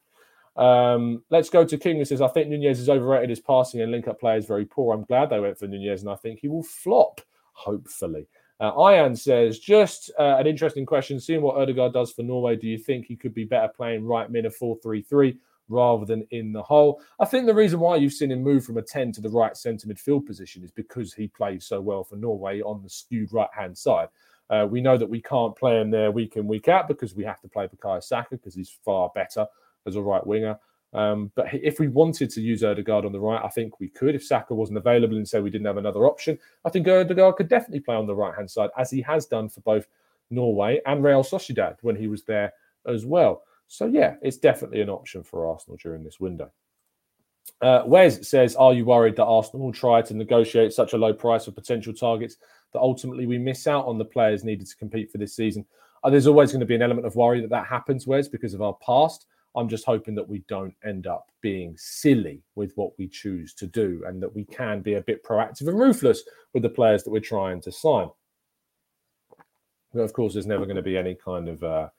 Um, 0.61 1.23
let's 1.29 1.49
go 1.49 1.63
to 1.63 1.77
King 1.77 1.95
who 1.97 2.05
says, 2.05 2.21
I 2.21 2.27
think 2.27 2.49
Nunez 2.49 2.81
is 2.81 2.89
overrated. 2.89 3.29
His 3.29 3.39
passing 3.39 3.79
and 3.79 3.93
link 3.93 4.09
up 4.09 4.19
play 4.19 4.37
is 4.37 4.45
very 4.45 4.65
poor. 4.65 4.93
I'm 4.93 5.05
glad 5.05 5.29
they 5.29 5.39
went 5.39 5.57
for 5.57 5.67
Nunez 5.67 6.01
and 6.01 6.11
I 6.11 6.15
think 6.15 6.41
he 6.41 6.49
will 6.49 6.63
flop, 6.63 7.21
hopefully. 7.53 8.27
Uh, 8.59 8.73
Ian 8.91 9.15
says, 9.15 9.57
just 9.57 10.11
uh, 10.19 10.35
an 10.37 10.45
interesting 10.45 10.85
question. 10.85 11.17
Seeing 11.17 11.41
what 11.41 11.55
Odegaard 11.55 11.93
does 11.93 12.11
for 12.11 12.23
Norway, 12.23 12.57
do 12.57 12.67
you 12.67 12.77
think 12.77 13.05
he 13.05 13.15
could 13.15 13.33
be 13.33 13.45
better 13.45 13.71
playing 13.73 14.03
right 14.03 14.29
mid 14.29 14.45
of 14.45 14.53
4 14.53 14.77
3 14.83 15.01
3 15.01 15.37
rather 15.69 16.05
than 16.05 16.27
in 16.31 16.51
the 16.51 16.61
hole. 16.61 17.01
I 17.19 17.25
think 17.25 17.45
the 17.45 17.53
reason 17.53 17.79
why 17.79 17.95
you've 17.95 18.13
seen 18.13 18.31
him 18.31 18.43
move 18.43 18.65
from 18.65 18.77
a 18.77 18.81
10 18.81 19.13
to 19.13 19.21
the 19.21 19.29
right 19.29 19.55
centre 19.55 19.87
midfield 19.87 20.25
position 20.25 20.63
is 20.63 20.71
because 20.71 21.13
he 21.13 21.27
plays 21.27 21.65
so 21.65 21.79
well 21.79 22.03
for 22.03 22.15
Norway 22.15 22.61
on 22.61 22.81
the 22.83 22.89
skewed 22.89 23.31
right 23.31 23.49
hand 23.55 23.77
side. 23.77 24.09
Uh, 24.49 24.67
we 24.69 24.81
know 24.81 24.97
that 24.97 25.09
we 25.09 25.21
can't 25.21 25.55
play 25.55 25.79
him 25.79 25.91
there 25.91 26.11
week 26.11 26.35
in, 26.35 26.47
week 26.47 26.67
out 26.67 26.87
because 26.87 27.15
we 27.15 27.23
have 27.23 27.39
to 27.39 27.47
play 27.47 27.67
Bukayo 27.67 28.03
Saka 28.03 28.35
because 28.35 28.55
he's 28.55 28.75
far 28.83 29.11
better 29.13 29.45
as 29.85 29.95
a 29.95 30.01
right 30.01 30.25
winger. 30.25 30.57
Um, 30.91 31.31
but 31.35 31.53
if 31.53 31.79
we 31.79 31.87
wanted 31.87 32.31
to 32.31 32.41
use 32.41 32.63
Odegaard 32.63 33.05
on 33.05 33.11
the 33.11 33.19
right, 33.19 33.41
I 33.43 33.49
think 33.49 33.79
we 33.79 33.89
could. 33.89 34.15
If 34.15 34.25
Saka 34.25 34.55
wasn't 34.55 34.79
available 34.79 35.17
and 35.17 35.27
say 35.27 35.39
we 35.39 35.51
didn't 35.51 35.67
have 35.67 35.77
another 35.77 36.07
option, 36.07 36.39
I 36.65 36.69
think 36.69 36.87
Odegaard 36.87 37.35
could 37.35 37.47
definitely 37.47 37.81
play 37.81 37.95
on 37.95 38.07
the 38.07 38.15
right 38.15 38.35
hand 38.35 38.49
side, 38.49 38.71
as 38.77 38.89
he 38.89 39.01
has 39.01 39.27
done 39.27 39.49
for 39.49 39.61
both 39.61 39.85
Norway 40.31 40.81
and 40.85 41.03
Real 41.03 41.23
Sociedad 41.23 41.77
when 41.81 41.95
he 41.95 42.07
was 42.07 42.23
there 42.23 42.53
as 42.87 43.05
well. 43.05 43.43
So 43.69 43.85
yeah, 43.85 44.15
it's 44.21 44.37
definitely 44.37 44.81
an 44.81 44.89
option 44.89 45.23
for 45.23 45.47
Arsenal 45.47 45.77
during 45.81 46.03
this 46.03 46.19
window. 46.19 46.51
Uh, 47.61 47.83
Wes 47.85 48.27
says, 48.27 48.55
"Are 48.55 48.73
you 48.73 48.83
worried 48.83 49.15
that 49.15 49.25
Arsenal 49.25 49.67
will 49.67 49.73
try 49.73 50.01
to 50.01 50.13
negotiate 50.15 50.73
such 50.73 50.93
a 50.93 50.97
low 50.97 51.13
price 51.13 51.45
for 51.45 51.51
potential 51.51 51.93
targets 51.93 52.37
that 52.73 52.79
ultimately 52.79 53.27
we 53.27 53.37
miss 53.37 53.67
out 53.67 53.85
on 53.85 53.97
the 53.97 54.05
players 54.05 54.43
needed 54.43 54.67
to 54.67 54.75
compete 54.75 55.11
for 55.11 55.19
this 55.19 55.35
season?" 55.35 55.65
Uh, 56.03 56.09
there's 56.09 56.27
always 56.27 56.51
going 56.51 56.59
to 56.61 56.65
be 56.65 56.75
an 56.75 56.81
element 56.81 57.05
of 57.05 57.15
worry 57.15 57.41
that 57.41 57.49
that 57.51 57.67
happens, 57.67 58.07
Wes, 58.07 58.27
because 58.27 58.53
of 58.53 58.61
our 58.61 58.75
past. 58.85 59.27
I'm 59.55 59.69
just 59.69 59.85
hoping 59.85 60.15
that 60.15 60.27
we 60.27 60.39
don't 60.47 60.75
end 60.83 61.05
up 61.05 61.31
being 61.41 61.75
silly 61.77 62.41
with 62.55 62.71
what 62.75 62.97
we 62.97 63.07
choose 63.07 63.53
to 63.55 63.67
do, 63.67 64.03
and 64.07 64.21
that 64.23 64.33
we 64.33 64.45
can 64.45 64.81
be 64.81 64.95
a 64.95 65.01
bit 65.01 65.23
proactive 65.23 65.67
and 65.67 65.77
ruthless 65.77 66.23
with 66.53 66.63
the 66.63 66.69
players 66.69 67.03
that 67.03 67.11
we're 67.11 67.19
trying 67.19 67.61
to 67.61 67.71
sign. 67.71 68.09
But 69.93 70.01
of 70.01 70.13
course, 70.13 70.33
there's 70.33 70.47
never 70.47 70.65
going 70.65 70.75
to 70.75 70.81
be 70.81 70.97
any 70.97 71.15
kind 71.15 71.49
of 71.49 71.63
uh, 71.63 71.89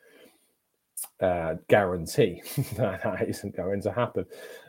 uh, 1.21 1.55
guarantee 1.69 2.43
that 2.77 3.03
that 3.03 3.29
isn't 3.29 3.57
going 3.57 3.83
to 3.83 3.93
happen. 3.93 4.25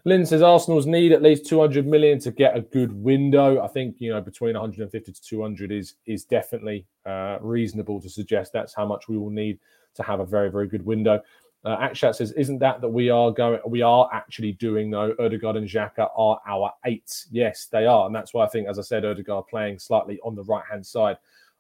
Lynn 0.06 0.26
says 0.26 0.42
Arsenal's 0.42 0.86
need 0.86 1.12
at 1.12 1.22
least 1.22 1.46
200 1.46 1.86
million 1.86 2.20
to 2.20 2.32
get 2.32 2.58
a 2.58 2.62
good 2.62 2.92
window. 2.92 3.62
I 3.62 3.68
think 3.68 3.96
you 4.00 4.12
know 4.12 4.22
between 4.22 4.54
150 4.54 5.12
to 5.12 5.22
200 5.22 5.72
is 5.72 5.96
is 6.06 6.26
definitely 6.26 6.86
uh, 7.06 7.38
reasonable 7.42 8.02
to 8.02 8.10
suggest 8.10 8.54
that's 8.54 8.74
how 8.74 8.86
much 8.86 9.08
we 9.08 9.18
will 9.18 9.30
need 9.30 9.60
to 9.96 10.04
have 10.04 10.20
a 10.20 10.26
very 10.26 10.52
very 10.52 10.68
good 10.68 10.86
window. 10.86 11.22
Uh, 11.64 11.78
Akshat 11.78 12.16
says, 12.16 12.32
"Isn't 12.32 12.60
that 12.60 12.82
that 12.82 12.90
we 12.90 13.10
are 13.10 13.32
going? 13.32 13.60
We 13.68 13.82
are 13.82 14.10
actually 14.12 14.54
doing 14.54 14.90
though. 14.90 15.14
Odegaard 15.20 15.58
and 15.58 15.68
Xhaka 15.68 16.10
are 16.16 16.40
our 16.48 16.74
eights. 16.86 17.28
Yes, 17.32 17.68
they 17.68 17.86
are, 17.86 18.08
and 18.08 18.16
that's 18.16 18.34
why 18.34 18.46
I 18.46 18.50
think, 18.50 18.68
as 18.68 18.80
I 18.80 18.82
said, 18.82 19.06
Odegaard 19.06 19.48
playing 19.48 19.78
slightly 19.78 20.20
on 20.24 20.36
the 20.36 20.44
right 20.44 20.64
hand 20.70 20.86
side 20.86 21.18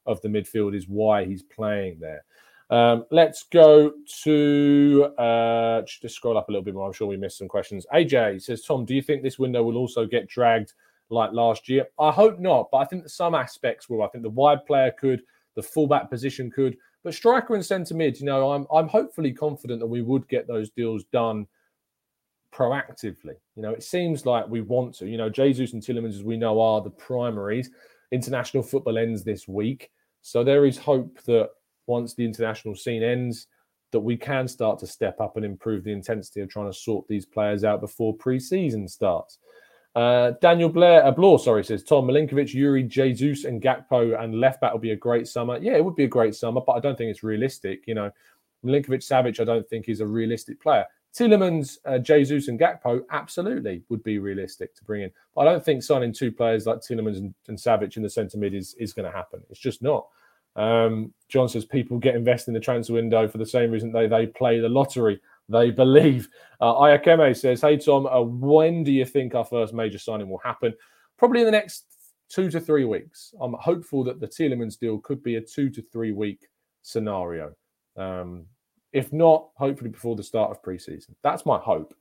of 0.07 0.19
the 0.21 0.27
midfield 0.27 0.75
is 0.75 0.87
why 0.87 1.25
he's 1.25 1.43
playing 1.43 1.99
there." 1.99 2.25
Um, 2.71 3.05
let's 3.11 3.43
go 3.51 3.91
to 4.23 5.13
uh, 5.17 5.81
just 5.81 6.15
scroll 6.15 6.37
up 6.37 6.47
a 6.47 6.51
little 6.51 6.63
bit 6.63 6.73
more. 6.73 6.87
I'm 6.87 6.93
sure 6.93 7.07
we 7.07 7.17
missed 7.17 7.37
some 7.37 7.49
questions. 7.49 7.85
AJ 7.93 8.41
says, 8.41 8.63
Tom, 8.63 8.85
do 8.85 8.95
you 8.95 9.01
think 9.01 9.21
this 9.21 9.37
window 9.37 9.61
will 9.61 9.75
also 9.75 10.05
get 10.05 10.29
dragged 10.29 10.73
like 11.09 11.33
last 11.33 11.67
year? 11.67 11.85
I 11.99 12.11
hope 12.11 12.39
not, 12.39 12.69
but 12.71 12.77
I 12.77 12.85
think 12.85 13.09
some 13.09 13.35
aspects 13.35 13.89
will. 13.89 14.03
I 14.03 14.07
think 14.07 14.23
the 14.23 14.29
wide 14.29 14.65
player 14.65 14.91
could, 14.97 15.21
the 15.55 15.61
fullback 15.61 16.09
position 16.09 16.49
could, 16.49 16.77
but 17.03 17.13
striker 17.13 17.55
and 17.55 17.65
centre 17.65 17.93
mid, 17.93 18.17
you 18.19 18.25
know, 18.25 18.51
I'm 18.51 18.65
I'm 18.73 18.87
hopefully 18.87 19.33
confident 19.33 19.81
that 19.81 19.87
we 19.87 20.01
would 20.01 20.27
get 20.29 20.47
those 20.47 20.69
deals 20.69 21.03
done 21.11 21.47
proactively. 22.53 23.35
You 23.55 23.63
know, 23.63 23.71
it 23.71 23.83
seems 23.83 24.25
like 24.25 24.47
we 24.47 24.61
want 24.61 24.95
to. 24.95 25.07
You 25.07 25.17
know, 25.17 25.29
Jesus 25.29 25.73
and 25.73 25.81
Tielemans, 25.81 26.15
as 26.15 26.23
we 26.23 26.37
know, 26.37 26.61
are 26.61 26.79
the 26.81 26.89
primaries. 26.89 27.69
International 28.13 28.63
football 28.63 28.97
ends 28.97 29.25
this 29.25 29.45
week, 29.45 29.89
so 30.21 30.41
there 30.43 30.65
is 30.65 30.77
hope 30.77 31.21
that 31.23 31.49
once 31.91 32.13
the 32.13 32.25
international 32.25 32.75
scene 32.75 33.03
ends, 33.03 33.47
that 33.91 33.99
we 33.99 34.15
can 34.15 34.47
start 34.47 34.79
to 34.79 34.87
step 34.87 35.19
up 35.19 35.35
and 35.35 35.45
improve 35.45 35.83
the 35.83 35.91
intensity 35.91 36.39
of 36.41 36.49
trying 36.49 36.71
to 36.71 36.77
sort 36.87 37.05
these 37.07 37.25
players 37.25 37.63
out 37.63 37.81
before 37.81 38.13
pre-season 38.15 38.87
starts. 38.87 39.37
Uh, 39.93 40.31
Daniel 40.41 40.69
Blair, 40.69 41.05
uh, 41.05 41.11
Blore, 41.11 41.37
sorry, 41.37 41.65
says 41.65 41.83
Tom 41.83 42.07
Milinkovic, 42.07 42.55
Youri, 42.55 42.87
Jesus, 42.87 43.43
and 43.43 43.61
Gakpo 43.61 44.17
and 44.21 44.39
left 44.39 44.61
back 44.61 44.71
will 44.71 44.79
be 44.79 44.91
a 44.91 44.95
great 45.07 45.27
summer. 45.27 45.57
Yeah, 45.57 45.75
it 45.75 45.83
would 45.83 45.97
be 45.97 46.05
a 46.05 46.15
great 46.17 46.33
summer, 46.33 46.61
but 46.65 46.73
I 46.77 46.79
don't 46.79 46.97
think 46.97 47.11
it's 47.11 47.23
realistic. 47.23 47.83
You 47.87 47.95
know, 47.95 48.11
Milinkovic, 48.65 49.03
Savic, 49.03 49.41
I 49.41 49.43
don't 49.43 49.67
think 49.67 49.89
is 49.89 49.99
a 49.99 50.07
realistic 50.07 50.61
player. 50.61 50.85
Tielemans, 51.13 51.79
uh, 51.85 51.97
Jesus, 51.97 52.47
and 52.47 52.57
Gakpo 52.57 53.01
absolutely 53.11 53.83
would 53.89 54.01
be 54.01 54.17
realistic 54.17 54.73
to 54.75 54.85
bring 54.85 55.01
in. 55.01 55.11
But 55.35 55.41
I 55.41 55.51
don't 55.51 55.65
think 55.65 55.83
signing 55.83 56.13
two 56.13 56.31
players 56.31 56.65
like 56.65 56.79
Tielemans 56.79 57.17
and, 57.17 57.33
and 57.49 57.57
Savic 57.57 57.97
in 57.97 58.03
the 58.03 58.09
centre 58.09 58.37
mid 58.37 58.53
is, 58.53 58.75
is 58.75 58.93
going 58.93 59.11
to 59.11 59.17
happen. 59.17 59.41
It's 59.49 59.59
just 59.59 59.81
not. 59.81 60.07
Um, 60.55 61.13
John 61.29 61.47
says 61.47 61.65
people 61.65 61.97
get 61.97 62.15
invested 62.15 62.49
in 62.49 62.53
the 62.55 62.59
transfer 62.59 62.93
window 62.93 63.27
for 63.27 63.37
the 63.37 63.45
same 63.45 63.71
reason 63.71 63.91
they 63.91 64.07
they 64.07 64.27
play 64.27 64.59
the 64.59 64.69
lottery. 64.69 65.19
They 65.49 65.71
believe. 65.71 66.27
Uh, 66.61 66.75
Ayakeme 66.75 67.35
says, 67.35 67.59
"Hey 67.59 67.75
Tom, 67.75 68.05
uh, 68.05 68.21
when 68.21 68.83
do 68.83 68.91
you 68.91 69.03
think 69.03 69.33
our 69.33 69.43
first 69.43 69.73
major 69.73 69.97
signing 69.97 70.29
will 70.29 70.37
happen? 70.43 70.75
Probably 71.17 71.39
in 71.39 71.47
the 71.47 71.51
next 71.51 71.85
two 72.29 72.51
to 72.51 72.59
three 72.59 72.85
weeks. 72.85 73.33
I'm 73.41 73.55
hopeful 73.59 74.03
that 74.03 74.19
the 74.19 74.27
Tielemans 74.27 74.79
deal 74.79 74.99
could 74.99 75.23
be 75.23 75.37
a 75.37 75.41
two 75.41 75.71
to 75.71 75.81
three 75.81 76.11
week 76.11 76.47
scenario. 76.83 77.53
Um, 77.97 78.45
if 78.93 79.11
not, 79.11 79.49
hopefully 79.55 79.89
before 79.89 80.15
the 80.15 80.23
start 80.23 80.51
of 80.51 80.61
preseason. 80.61 81.15
That's 81.23 81.47
my 81.47 81.57
hope. 81.57 81.95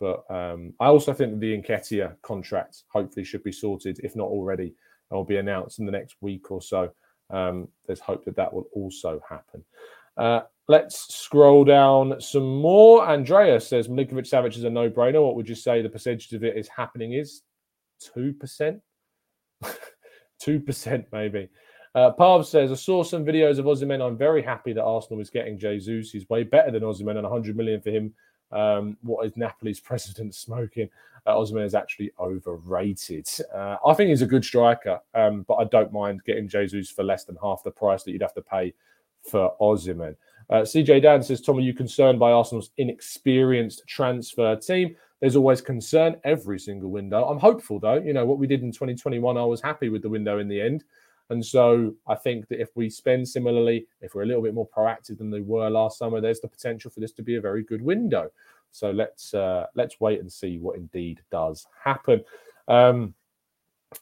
But 0.00 0.24
um, 0.30 0.72
I 0.80 0.86
also 0.86 1.12
think 1.12 1.38
the 1.38 1.60
Nketiah 1.60 2.16
contract 2.22 2.84
hopefully 2.88 3.24
should 3.24 3.42
be 3.42 3.52
sorted, 3.52 4.00
if 4.02 4.16
not 4.16 4.28
already, 4.28 4.74
and 5.10 5.18
will 5.18 5.24
be 5.24 5.36
announced 5.36 5.80
in 5.80 5.86
the 5.86 5.92
next 5.92 6.16
week 6.20 6.50
or 6.50 6.62
so 6.62 6.90
um, 7.30 7.68
there's 7.86 8.00
hope 8.00 8.24
that 8.24 8.36
that 8.36 8.52
will 8.52 8.68
also 8.72 9.20
happen. 9.28 9.64
Uh, 10.16 10.40
let's 10.66 11.14
scroll 11.14 11.64
down 11.64 12.20
some 12.20 12.60
more. 12.60 13.06
Andrea 13.06 13.60
says 13.60 13.88
Milinkovic 13.88 14.28
Savic 14.28 14.56
is 14.56 14.64
a 14.64 14.70
no 14.70 14.90
brainer. 14.90 15.24
What 15.24 15.36
would 15.36 15.48
you 15.48 15.54
say 15.54 15.80
the 15.80 15.88
percentage 15.88 16.32
of 16.32 16.44
it 16.44 16.56
is 16.56 16.68
happening 16.68 17.12
is? 17.12 17.42
2%? 18.14 18.80
2% 20.42 21.04
maybe. 21.12 21.48
Uh, 21.94 22.12
Parv 22.12 22.44
says, 22.44 22.70
I 22.70 22.74
saw 22.74 23.02
some 23.02 23.24
videos 23.24 23.58
of 23.58 23.64
Osimhen. 23.64 24.06
I'm 24.06 24.18
very 24.18 24.42
happy 24.42 24.72
that 24.72 24.84
Arsenal 24.84 25.20
is 25.20 25.30
getting 25.30 25.58
Jesus. 25.58 26.10
He's 26.10 26.28
way 26.28 26.44
better 26.44 26.70
than 26.70 26.82
Osimhen 26.82 27.16
and 27.16 27.22
100 27.22 27.56
million 27.56 27.80
for 27.80 27.90
him. 27.90 28.14
Um, 28.50 28.96
what 29.02 29.26
is 29.26 29.36
Napoli's 29.36 29.80
president 29.80 30.34
smoking? 30.34 30.88
uh, 31.28 31.34
Osimhen 31.34 31.64
is 31.64 31.74
actually 31.74 32.10
overrated. 32.18 33.28
Uh, 33.54 33.76
I 33.86 33.94
think 33.94 34.08
he's 34.08 34.22
a 34.22 34.26
good 34.26 34.44
striker, 34.44 34.98
um, 35.14 35.44
but 35.46 35.56
I 35.56 35.64
don't 35.64 35.92
mind 35.92 36.24
getting 36.24 36.48
Jesus 36.48 36.90
for 36.90 37.04
less 37.04 37.24
than 37.24 37.36
half 37.42 37.62
the 37.62 37.70
price 37.70 38.02
that 38.02 38.12
you'd 38.12 38.22
have 38.22 38.34
to 38.34 38.42
pay 38.42 38.72
for 39.22 39.54
Osimhen. 39.60 40.16
Uh, 40.50 40.62
CJ 40.62 41.02
Dan 41.02 41.22
says, 41.22 41.42
Tom, 41.42 41.58
are 41.58 41.60
you 41.60 41.74
concerned 41.74 42.18
by 42.18 42.32
Arsenal's 42.32 42.70
inexperienced 42.78 43.82
transfer 43.86 44.56
team? 44.56 44.96
There's 45.20 45.36
always 45.36 45.60
concern 45.60 46.16
every 46.24 46.58
single 46.58 46.90
window. 46.90 47.24
I'm 47.24 47.38
hopeful, 47.38 47.78
though. 47.78 47.98
You 47.98 48.14
know, 48.14 48.24
what 48.24 48.38
we 48.38 48.46
did 48.46 48.62
in 48.62 48.72
2021, 48.72 49.36
I 49.36 49.44
was 49.44 49.60
happy 49.60 49.90
with 49.90 50.00
the 50.00 50.08
window 50.08 50.38
in 50.38 50.48
the 50.48 50.60
end. 50.60 50.84
And 51.30 51.44
so 51.44 51.94
I 52.06 52.14
think 52.14 52.48
that 52.48 52.60
if 52.60 52.70
we 52.74 52.88
spend 52.88 53.28
similarly, 53.28 53.86
if 54.00 54.14
we're 54.14 54.22
a 54.22 54.26
little 54.26 54.42
bit 54.42 54.54
more 54.54 54.68
proactive 54.68 55.18
than 55.18 55.30
they 55.30 55.40
were 55.40 55.68
last 55.68 55.98
summer, 55.98 56.20
there's 56.20 56.40
the 56.40 56.48
potential 56.48 56.90
for 56.90 57.00
this 57.00 57.12
to 57.12 57.22
be 57.22 57.36
a 57.36 57.40
very 57.40 57.62
good 57.62 57.82
window. 57.82 58.30
So 58.72 58.90
let's 58.90 59.34
uh, 59.34 59.66
let's 59.74 60.00
wait 60.00 60.20
and 60.20 60.30
see 60.30 60.58
what 60.58 60.76
indeed 60.76 61.20
does 61.30 61.66
happen. 61.82 62.24
Um, 62.66 63.14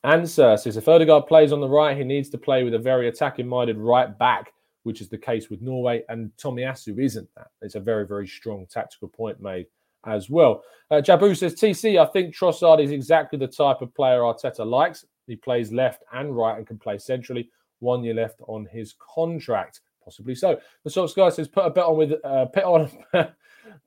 answer 0.03 0.57
says 0.57 0.77
if 0.77 0.89
Odegaard 0.89 1.27
plays 1.27 1.53
on 1.53 1.61
the 1.61 1.69
right, 1.69 1.97
he 1.97 2.05
needs 2.05 2.29
to 2.31 2.39
play 2.39 2.65
with 2.65 2.75
a 2.75 2.79
very 2.79 3.09
attacking-minded 3.09 3.79
right 3.79 4.17
back, 4.19 4.53
which 4.83 5.01
is 5.01 5.09
the 5.09 5.19
case 5.19 5.51
with 5.51 5.63
Norway. 5.63 6.03
And 6.09 6.31
Tommy 6.37 6.63
Tomiyasu 6.63 6.99
isn't 6.99 7.29
that. 7.37 7.49
It's 7.63 7.77
a 7.77 7.81
very 7.81 8.07
very 8.07 8.27
strong 8.27 8.67
tactical 8.67 9.09
point 9.09 9.41
made 9.41 9.67
as 10.07 10.31
well. 10.31 10.63
Uh, 10.91 10.97
Jabu 10.97 11.37
says 11.37 11.55
TC, 11.55 12.01
I 12.01 12.07
think 12.07 12.35
Trossard 12.35 12.83
is 12.83 12.91
exactly 12.91 13.39
the 13.39 13.49
type 13.49 13.83
of 13.83 13.95
player 13.95 14.21
Arteta 14.21 14.65
likes. 14.65 15.05
He 15.27 15.37
plays 15.37 15.73
left 15.73 16.05
and 16.13 16.37
right 16.37 16.57
and 16.57 16.67
can 16.67 16.79
play 16.79 16.99
centrally. 16.99 17.51
One 17.81 18.05
year 18.05 18.15
left 18.15 18.41
on 18.47 18.67
his 18.67 18.95
contract, 18.99 19.81
possibly 20.03 20.35
so. 20.35 20.59
The 20.85 20.91
Sox 20.91 21.13
guy 21.13 21.29
says 21.29 21.49
put 21.49 21.67
a 21.67 21.71
bet 21.71 21.85
on 21.85 21.97
with 21.97 22.13
uh, 22.25 22.47
put 22.47 22.65
on 22.65 22.91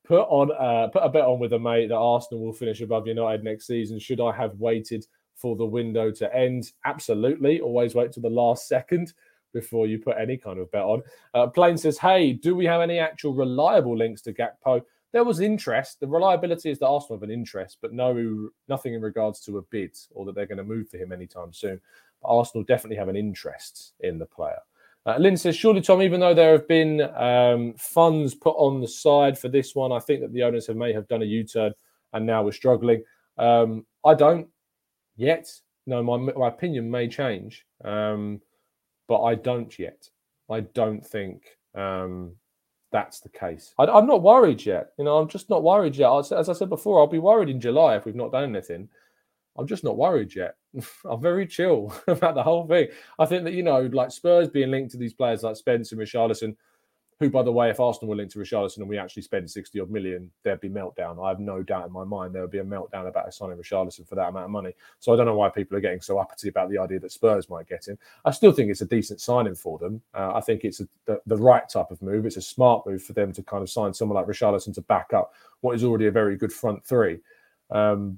put 0.05 0.21
on 0.21 0.51
uh, 0.51 0.89
put 0.89 1.03
a 1.03 1.09
bet 1.09 1.25
on 1.25 1.39
with 1.39 1.53
a 1.53 1.59
mate 1.59 1.87
that 1.87 1.95
Arsenal 1.95 2.43
will 2.43 2.53
finish 2.53 2.81
above 2.81 3.07
United 3.07 3.43
next 3.43 3.65
season. 3.65 3.97
Should 3.97 4.21
I 4.21 4.31
have 4.33 4.55
waited 4.59 5.07
for 5.35 5.55
the 5.55 5.65
window 5.65 6.11
to 6.11 6.35
end? 6.35 6.71
Absolutely. 6.85 7.61
Always 7.61 7.95
wait 7.95 8.11
to 8.13 8.19
the 8.19 8.29
last 8.29 8.67
second 8.67 9.13
before 9.53 9.87
you 9.87 9.97
put 9.97 10.17
any 10.19 10.37
kind 10.37 10.59
of 10.59 10.69
bet 10.71 10.83
on. 10.83 11.01
Uh, 11.33 11.47
Plain 11.47 11.77
says, 11.77 11.97
"Hey, 11.97 12.33
do 12.33 12.55
we 12.55 12.65
have 12.65 12.81
any 12.81 12.99
actual 12.99 13.33
reliable 13.33 13.97
links 13.97 14.21
to 14.23 14.33
Gakpo?" 14.33 14.83
There 15.11 15.23
was 15.23 15.39
interest. 15.39 15.99
The 15.99 16.07
reliability 16.07 16.69
is 16.69 16.79
that 16.79 16.87
Arsenal 16.87 17.17
have 17.17 17.23
an 17.23 17.31
interest, 17.31 17.77
but 17.81 17.93
no, 17.93 18.49
nothing 18.67 18.93
in 18.93 19.01
regards 19.01 19.39
to 19.41 19.57
a 19.57 19.61
bid 19.63 19.97
or 20.11 20.25
that 20.25 20.35
they're 20.35 20.45
going 20.45 20.59
to 20.59 20.63
move 20.63 20.89
for 20.89 20.97
him 20.97 21.11
anytime 21.11 21.51
soon. 21.51 21.81
But 22.21 22.27
Arsenal 22.27 22.63
definitely 22.63 22.97
have 22.97 23.09
an 23.09 23.15
interest 23.15 23.93
in 24.01 24.19
the 24.19 24.25
player. 24.25 24.59
Uh, 25.05 25.17
Lynn 25.17 25.37
says, 25.37 25.55
surely, 25.55 25.81
Tom, 25.81 26.01
even 26.01 26.19
though 26.19 26.33
there 26.33 26.51
have 26.51 26.67
been 26.67 27.01
um, 27.15 27.73
funds 27.77 28.35
put 28.35 28.55
on 28.57 28.81
the 28.81 28.87
side 28.87 29.39
for 29.39 29.47
this 29.47 29.73
one, 29.73 29.91
I 29.91 29.99
think 29.99 30.21
that 30.21 30.33
the 30.33 30.43
owners 30.43 30.67
have 30.67 30.75
may 30.75 30.93
have 30.93 31.07
done 31.07 31.21
a 31.21 31.25
U 31.25 31.43
turn 31.43 31.73
and 32.13 32.25
now 32.25 32.43
we're 32.43 32.51
struggling. 32.51 33.03
Um, 33.37 33.85
I 34.05 34.13
don't 34.13 34.47
yet. 35.15 35.49
No, 35.87 36.03
my, 36.03 36.17
my 36.17 36.47
opinion 36.49 36.91
may 36.91 37.07
change, 37.07 37.65
um, 37.83 38.41
but 39.07 39.23
I 39.23 39.35
don't 39.35 39.77
yet. 39.79 40.07
I 40.49 40.61
don't 40.61 41.05
think 41.05 41.43
um, 41.73 42.33
that's 42.91 43.19
the 43.19 43.29
case. 43.29 43.73
I, 43.77 43.85
am 43.85 44.07
not 44.07 44.23
worried 44.23 44.65
yet. 44.65 44.91
You 44.97 45.05
know, 45.05 45.17
I'm 45.17 45.27
just 45.27 45.49
not 45.49 45.63
worried 45.63 45.95
yet. 45.95 46.11
As 46.31 46.49
I 46.49 46.53
said 46.53 46.69
before, 46.69 46.99
I'll 46.99 47.07
be 47.07 47.19
worried 47.19 47.49
in 47.49 47.61
July 47.61 47.95
if 47.95 48.05
we've 48.05 48.15
not 48.15 48.31
done 48.31 48.55
anything. 48.55 48.89
I'm 49.57 49.67
just 49.67 49.83
not 49.83 49.97
worried 49.97 50.35
yet. 50.35 50.55
I'm 51.05 51.21
very 51.21 51.45
chill 51.45 51.93
about 52.07 52.35
the 52.35 52.43
whole 52.43 52.67
thing. 52.67 52.87
I 53.19 53.25
think 53.25 53.43
that, 53.43 53.53
you 53.53 53.63
know, 53.63 53.81
like 53.93 54.11
Spurs 54.11 54.49
being 54.49 54.71
linked 54.71 54.91
to 54.91 54.97
these 54.97 55.13
players 55.13 55.43
like 55.43 55.55
Spence 55.55 55.91
and 55.91 56.01
Richarlison, 56.01 56.55
who, 57.19 57.29
by 57.29 57.43
the 57.43 57.51
way, 57.51 57.69
if 57.69 57.81
Arsenal 57.81 58.09
were 58.09 58.15
linked 58.15 58.31
to 58.33 58.39
Richarlison 58.39 58.77
and 58.77 58.87
we 58.87 58.97
actually 58.97 59.23
spend 59.23 59.49
60 59.51 59.79
odd 59.81 59.89
million, 59.89 60.31
there'd 60.43 60.61
be 60.61 60.69
meltdown. 60.69 61.23
I 61.23 61.27
have 61.27 61.39
no 61.39 61.61
doubt 61.61 61.87
in 61.87 61.91
my 61.91 62.05
mind 62.05 62.33
there 62.33 62.41
would 62.41 62.51
be 62.51 62.59
a 62.59 62.63
meltdown 62.63 63.09
about 63.09 63.33
signing 63.33 63.57
Richarlison 63.57 64.07
for 64.07 64.15
that 64.15 64.29
amount 64.29 64.45
of 64.45 64.51
money. 64.51 64.73
So 64.99 65.11
I 65.11 65.17
don't 65.17 65.25
know 65.25 65.35
why 65.35 65.49
people 65.49 65.77
are 65.77 65.81
getting 65.81 65.99
so 65.99 66.17
uppity 66.17 66.47
about 66.47 66.69
the 66.69 66.77
idea 66.77 66.99
that 66.99 67.11
Spurs 67.11 67.49
might 67.49 67.67
get 67.67 67.87
him. 67.87 67.97
I 68.23 68.31
still 68.31 68.53
think 68.53 68.71
it's 68.71 68.81
a 68.81 68.85
decent 68.85 69.19
signing 69.19 69.55
for 69.55 69.77
them. 69.77 70.01
Uh, 70.13 70.31
I 70.33 70.39
think 70.39 70.63
it's 70.63 70.79
a, 70.79 70.87
the, 71.05 71.21
the, 71.25 71.35
right 71.35 71.67
type 71.67 71.91
of 71.91 72.01
move. 72.01 72.25
It's 72.25 72.37
a 72.37 72.41
smart 72.41 72.87
move 72.87 73.03
for 73.03 73.13
them 73.13 73.33
to 73.33 73.43
kind 73.43 73.63
of 73.63 73.69
sign 73.69 73.93
someone 73.93 74.15
like 74.15 74.27
Richarlison 74.27 74.73
to 74.75 74.81
back 74.81 75.11
up 75.13 75.33
what 75.59 75.75
is 75.75 75.83
already 75.83 76.07
a 76.07 76.11
very 76.11 76.37
good 76.37 76.53
front 76.53 76.85
three. 76.85 77.19
Um, 77.69 78.17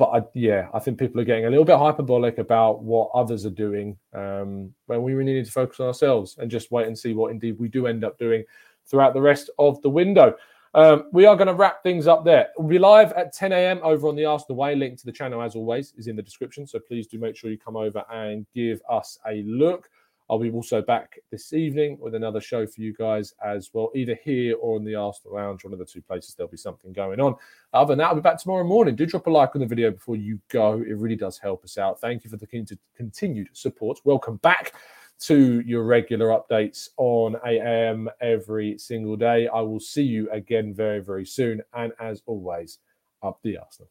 but 0.00 0.06
I, 0.14 0.22
yeah, 0.32 0.68
I 0.72 0.78
think 0.78 0.98
people 0.98 1.20
are 1.20 1.26
getting 1.26 1.44
a 1.44 1.50
little 1.50 1.64
bit 1.66 1.76
hyperbolic 1.76 2.38
about 2.38 2.82
what 2.82 3.10
others 3.12 3.44
are 3.44 3.50
doing 3.50 3.98
um, 4.14 4.72
when 4.86 5.02
we 5.02 5.12
really 5.12 5.34
need 5.34 5.44
to 5.44 5.52
focus 5.52 5.78
on 5.78 5.88
ourselves 5.88 6.38
and 6.38 6.50
just 6.50 6.72
wait 6.72 6.86
and 6.86 6.98
see 6.98 7.12
what 7.12 7.30
indeed 7.30 7.58
we 7.58 7.68
do 7.68 7.86
end 7.86 8.02
up 8.02 8.18
doing 8.18 8.42
throughout 8.86 9.12
the 9.12 9.20
rest 9.20 9.50
of 9.58 9.80
the 9.82 9.90
window. 9.90 10.34
Um, 10.72 11.10
we 11.12 11.26
are 11.26 11.36
going 11.36 11.48
to 11.48 11.54
wrap 11.54 11.82
things 11.82 12.06
up 12.06 12.24
there. 12.24 12.48
We'll 12.56 12.68
be 12.68 12.78
live 12.78 13.12
at 13.12 13.34
10 13.34 13.52
a.m. 13.52 13.78
over 13.82 14.08
on 14.08 14.16
the 14.16 14.24
Arsenal 14.24 14.56
Way. 14.56 14.74
Link 14.74 14.98
to 15.00 15.04
the 15.04 15.12
channel, 15.12 15.42
as 15.42 15.54
always, 15.54 15.92
is 15.98 16.06
in 16.06 16.16
the 16.16 16.22
description. 16.22 16.66
So 16.66 16.78
please 16.78 17.06
do 17.06 17.18
make 17.18 17.36
sure 17.36 17.50
you 17.50 17.58
come 17.58 17.76
over 17.76 18.02
and 18.10 18.46
give 18.54 18.80
us 18.88 19.18
a 19.28 19.42
look. 19.42 19.90
I'll 20.30 20.38
be 20.38 20.52
also 20.52 20.80
back 20.80 21.18
this 21.32 21.52
evening 21.52 21.98
with 22.00 22.14
another 22.14 22.40
show 22.40 22.64
for 22.64 22.80
you 22.80 22.94
guys 22.94 23.34
as 23.44 23.70
well, 23.72 23.90
either 23.96 24.16
here 24.22 24.54
or 24.60 24.76
in 24.76 24.84
the 24.84 24.94
Arsenal 24.94 25.34
Lounge, 25.34 25.64
one 25.64 25.72
of 25.72 25.80
the 25.80 25.84
two 25.84 26.00
places. 26.00 26.36
There'll 26.36 26.48
be 26.48 26.56
something 26.56 26.92
going 26.92 27.18
on. 27.18 27.34
Other 27.72 27.90
than 27.90 27.98
that, 27.98 28.10
I'll 28.10 28.14
be 28.14 28.20
back 28.20 28.38
tomorrow 28.38 28.62
morning. 28.62 28.94
Do 28.94 29.06
drop 29.06 29.26
a 29.26 29.30
like 29.30 29.56
on 29.56 29.60
the 29.60 29.66
video 29.66 29.90
before 29.90 30.14
you 30.14 30.38
go. 30.48 30.74
It 30.74 30.96
really 30.96 31.16
does 31.16 31.36
help 31.36 31.64
us 31.64 31.78
out. 31.78 32.00
Thank 32.00 32.22
you 32.22 32.30
for 32.30 32.36
the 32.36 32.46
continued 32.96 33.48
support. 33.54 33.98
Welcome 34.04 34.36
back 34.36 34.74
to 35.22 35.60
your 35.62 35.82
regular 35.82 36.28
updates 36.28 36.90
on 36.96 37.34
8 37.44 37.58
a.m. 37.58 38.08
every 38.20 38.78
single 38.78 39.16
day. 39.16 39.48
I 39.48 39.60
will 39.62 39.80
see 39.80 40.04
you 40.04 40.30
again 40.30 40.72
very, 40.72 41.00
very 41.00 41.26
soon. 41.26 41.60
And 41.74 41.92
as 41.98 42.22
always, 42.26 42.78
up 43.20 43.40
the 43.42 43.58
Arsenal. 43.58 43.90